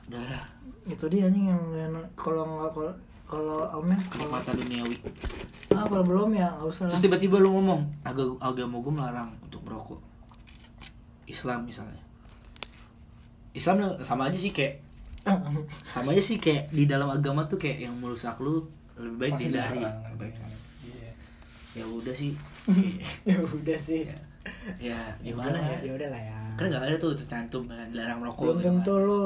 udah 0.09 0.21
dah 0.27 0.43
itu 0.83 1.05
dia 1.07 1.31
nih 1.31 1.43
yang 1.47 1.63
enak 1.71 2.05
kalau 2.19 2.43
nggak 2.43 2.71
kalau 2.75 2.91
kalau 3.23 3.59
Almen 3.71 3.97
kalau 4.11 4.29
kenikmatan 4.29 4.53
duniawi. 4.61 4.95
Ah 5.73 5.87
kalau 5.87 6.03
belum 6.05 6.29
ya 6.35 6.51
nggak 6.53 6.69
usah 6.69 6.85
terus 6.91 7.01
tiba-tiba 7.01 7.39
lu 7.39 7.55
ngomong 7.55 7.81
agak 8.03 8.29
agama 8.37 8.77
gue 8.77 8.93
melarang 8.93 9.29
untuk 9.41 9.63
merokok. 9.63 9.99
Islam 11.25 11.63
misalnya. 11.65 12.03
Islam 13.55 13.95
sama 14.03 14.27
aja 14.29 14.37
sih 14.37 14.51
kayak 14.51 14.83
sama 15.95 16.11
aja 16.11 16.19
sih 16.21 16.37
kayak 16.37 16.67
di 16.69 16.83
dalam 16.83 17.07
agama 17.09 17.47
tuh 17.47 17.55
kayak 17.55 17.87
yang 17.87 17.95
merusak 17.97 18.35
lu 18.43 18.67
lebih 18.99 19.17
baik 19.17 19.33
Masih 19.39 19.43
dihindari. 19.49 19.77
dilarang, 19.81 19.97
lebih 20.03 20.17
baik. 20.19 20.35
iya. 20.83 21.11
Ya 21.73 21.85
udah 21.87 22.13
sih. 22.15 22.33
Ya 23.29 23.37
udah 23.39 23.79
sih. 23.79 24.01
Ya. 24.77 24.99
Gimana 25.23 25.57
ya? 25.57 25.77
ya 25.79 25.91
udah 25.95 26.09
lah 26.11 26.21
ya. 26.21 26.37
Kan 26.59 26.65
nggak 26.69 26.83
ada 26.91 26.95
tuh 26.99 27.15
tercantum 27.15 27.65
kan 27.65 27.87
dilarang 27.89 28.19
merokok 28.19 28.51
belum 28.51 28.57
gitu 28.59 28.67
tentu 28.67 28.93
kan. 28.93 29.07
lu 29.07 29.21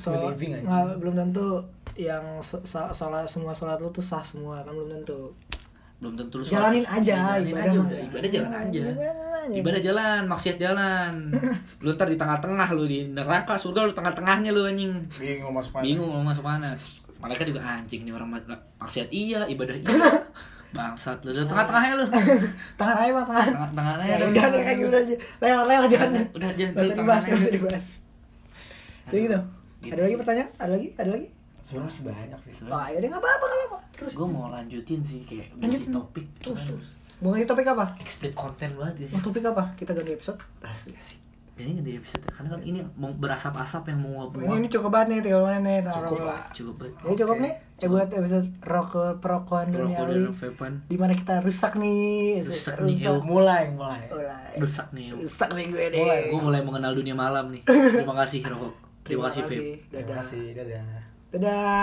sholat 0.00 0.32
living 0.32 0.52
aja. 0.54 0.64
nggak 0.64 0.84
belum 0.98 1.14
tentu 1.16 1.48
yang 1.94 2.24
so- 2.38 2.62
so- 2.62 2.90
sholat 2.90 3.26
semua 3.26 3.50
sholat 3.50 3.76
lu 3.76 3.88
tuh 3.88 4.00
sah 4.00 4.22
semua 4.22 4.62
kan 4.62 4.70
belum 4.70 4.90
tentu. 4.92 5.34
Belum 5.98 6.14
tentu 6.14 6.38
lu 6.38 6.44
jalanin 6.44 6.82
sholat. 6.82 7.02
aja 7.02 7.14
Jalanin 7.16 7.50
ibadah 7.50 7.64
aja 7.64 7.78
udah 7.80 8.00
ibadah 8.06 8.30
jalan 8.30 8.52
aja. 8.54 8.80
Ibadah 8.86 9.26
aja. 9.38 9.56
ibadah 9.58 9.80
jalan 9.80 10.20
maksiat 10.26 10.56
jalan. 10.56 11.12
Lu 11.82 11.90
ntar 11.90 12.06
di 12.06 12.14
tengah-tengah 12.14 12.68
lu 12.70 12.84
di 12.84 13.08
neraka 13.08 13.56
surga 13.56 13.80
lu 13.82 13.92
tengah-tengahnya 13.92 14.50
lu 14.52 14.62
anjing. 14.62 14.92
Bingung 15.10 15.50
masuk 15.50 15.74
mana. 15.74 15.84
Bingung 15.88 16.10
mau 16.10 16.22
masuk 16.22 16.44
mana. 16.44 16.70
Mereka 17.18 17.42
juga 17.42 17.60
anjing 17.64 18.06
nih 18.06 18.12
orang 18.12 18.28
ma- 18.30 18.62
maksiat 18.78 19.08
iya 19.10 19.42
ibadah 19.48 19.74
iya. 19.74 19.88
Bangsat 20.76 21.24
lu 21.24 21.32
udah 21.32 21.48
tengah-tengahnya 21.48 21.94
lu. 21.96 22.04
Aja 22.78 23.10
mah 23.10 23.24
tangan 23.24 23.48
tengah-tengahnya. 23.56 24.04
Ya 24.04 24.16
lu. 24.20 24.26
udah 24.30 24.44
nih 24.52 24.60
kayak 24.62 24.78
udah 24.86 25.00
aja. 25.00 25.14
Lewat 25.40 25.64
lewat 25.66 25.88
jangan 25.90 26.10
udah 26.30 26.50
jangan 26.54 26.72
dibahas 26.94 27.24
usah 27.26 27.52
dibahas. 27.56 27.86
Jadi 29.08 29.20
gitu 29.26 29.38
Gitu 29.78 29.92
ada 29.94 30.02
lagi 30.02 30.14
sih. 30.14 30.20
pertanyaan? 30.20 30.48
Ada 30.58 30.70
lagi? 30.74 30.88
Ada 30.98 31.10
lagi? 31.14 31.28
Sebenarnya 31.62 31.88
masih 31.90 32.02
banyak 32.06 32.38
sih. 32.42 32.52
Wah 32.66 32.86
ya 32.90 32.96
udah 32.98 33.08
nggak 33.08 33.22
apa-apa 33.22 33.44
nggak 33.44 33.58
apa-apa. 33.58 33.78
Terus. 33.98 34.12
Gue 34.14 34.28
mau 34.30 34.46
lanjutin 34.50 35.00
sih 35.02 35.20
kayak 35.26 35.46
Lanjut. 35.58 35.80
topik 35.90 36.26
terus 36.38 36.62
terus. 36.66 36.86
Mau 37.18 37.34
ganti 37.34 37.46
topik 37.50 37.66
apa? 37.66 37.84
Explicit 37.98 38.34
konten 38.38 38.70
banget 38.78 38.94
ya 39.02 39.06
mau 39.14 39.22
topik 39.22 39.44
apa? 39.46 39.64
Kita 39.74 39.90
ganti 39.94 40.12
episode. 40.14 40.38
Asik 40.62 40.94
ini 41.58 41.74
ganti 41.74 41.90
episode 41.98 42.22
karena 42.30 42.48
kan 42.54 42.60
ini 42.62 42.78
mau 42.94 43.10
berasap-asap 43.10 43.90
yang 43.90 43.98
mau 43.98 44.30
ini, 44.30 44.46
nguap 44.46 44.58
ini 44.62 44.68
cukup 44.70 44.90
banget 44.94 45.08
nih 45.10 45.18
tiga 45.26 45.38
menit 45.42 45.62
nih? 45.66 45.78
Taruh 45.82 45.98
Cukup 45.98 46.18
lah. 46.22 46.42
cukup 46.54 46.74
banget. 46.78 46.94
Jadi 46.94 47.14
cukup 47.18 47.36
nih? 47.42 47.52
Ya 47.78 47.86
buat 47.86 48.08
episode 48.10 48.48
rokok 48.62 49.10
perokokan 49.22 49.66
Rokok 49.70 49.78
duniawi 50.06 50.18
vapean 50.34 50.74
di 50.86 50.96
mana 50.98 51.12
kita 51.14 51.34
rusak 51.42 51.72
nih. 51.78 52.42
Rusak 52.46 52.76
nih, 52.82 52.96
mulai 53.26 53.64
mulai. 53.74 54.02
Mulai. 54.06 54.54
Rusak 54.58 54.88
nih 54.94 55.06
rusak 55.14 55.50
nih 55.54 55.66
gue 55.70 55.84
deh. 55.90 55.98
Mulai. 56.02 56.18
gue 56.30 56.40
mulai 56.42 56.60
mengenal 56.62 56.92
dunia 56.94 57.14
malam 57.18 57.50
nih. 57.50 57.62
Terima 57.98 58.14
kasih 58.22 58.46
rokok 58.46 58.87
terima 59.08 59.32
kasih 59.32 59.42
vape 59.42 59.56
dadah. 59.56 59.76
Terima 59.88 60.14
kasih. 60.20 60.44
Dadah. 60.52 60.84
Dadah 61.28 61.76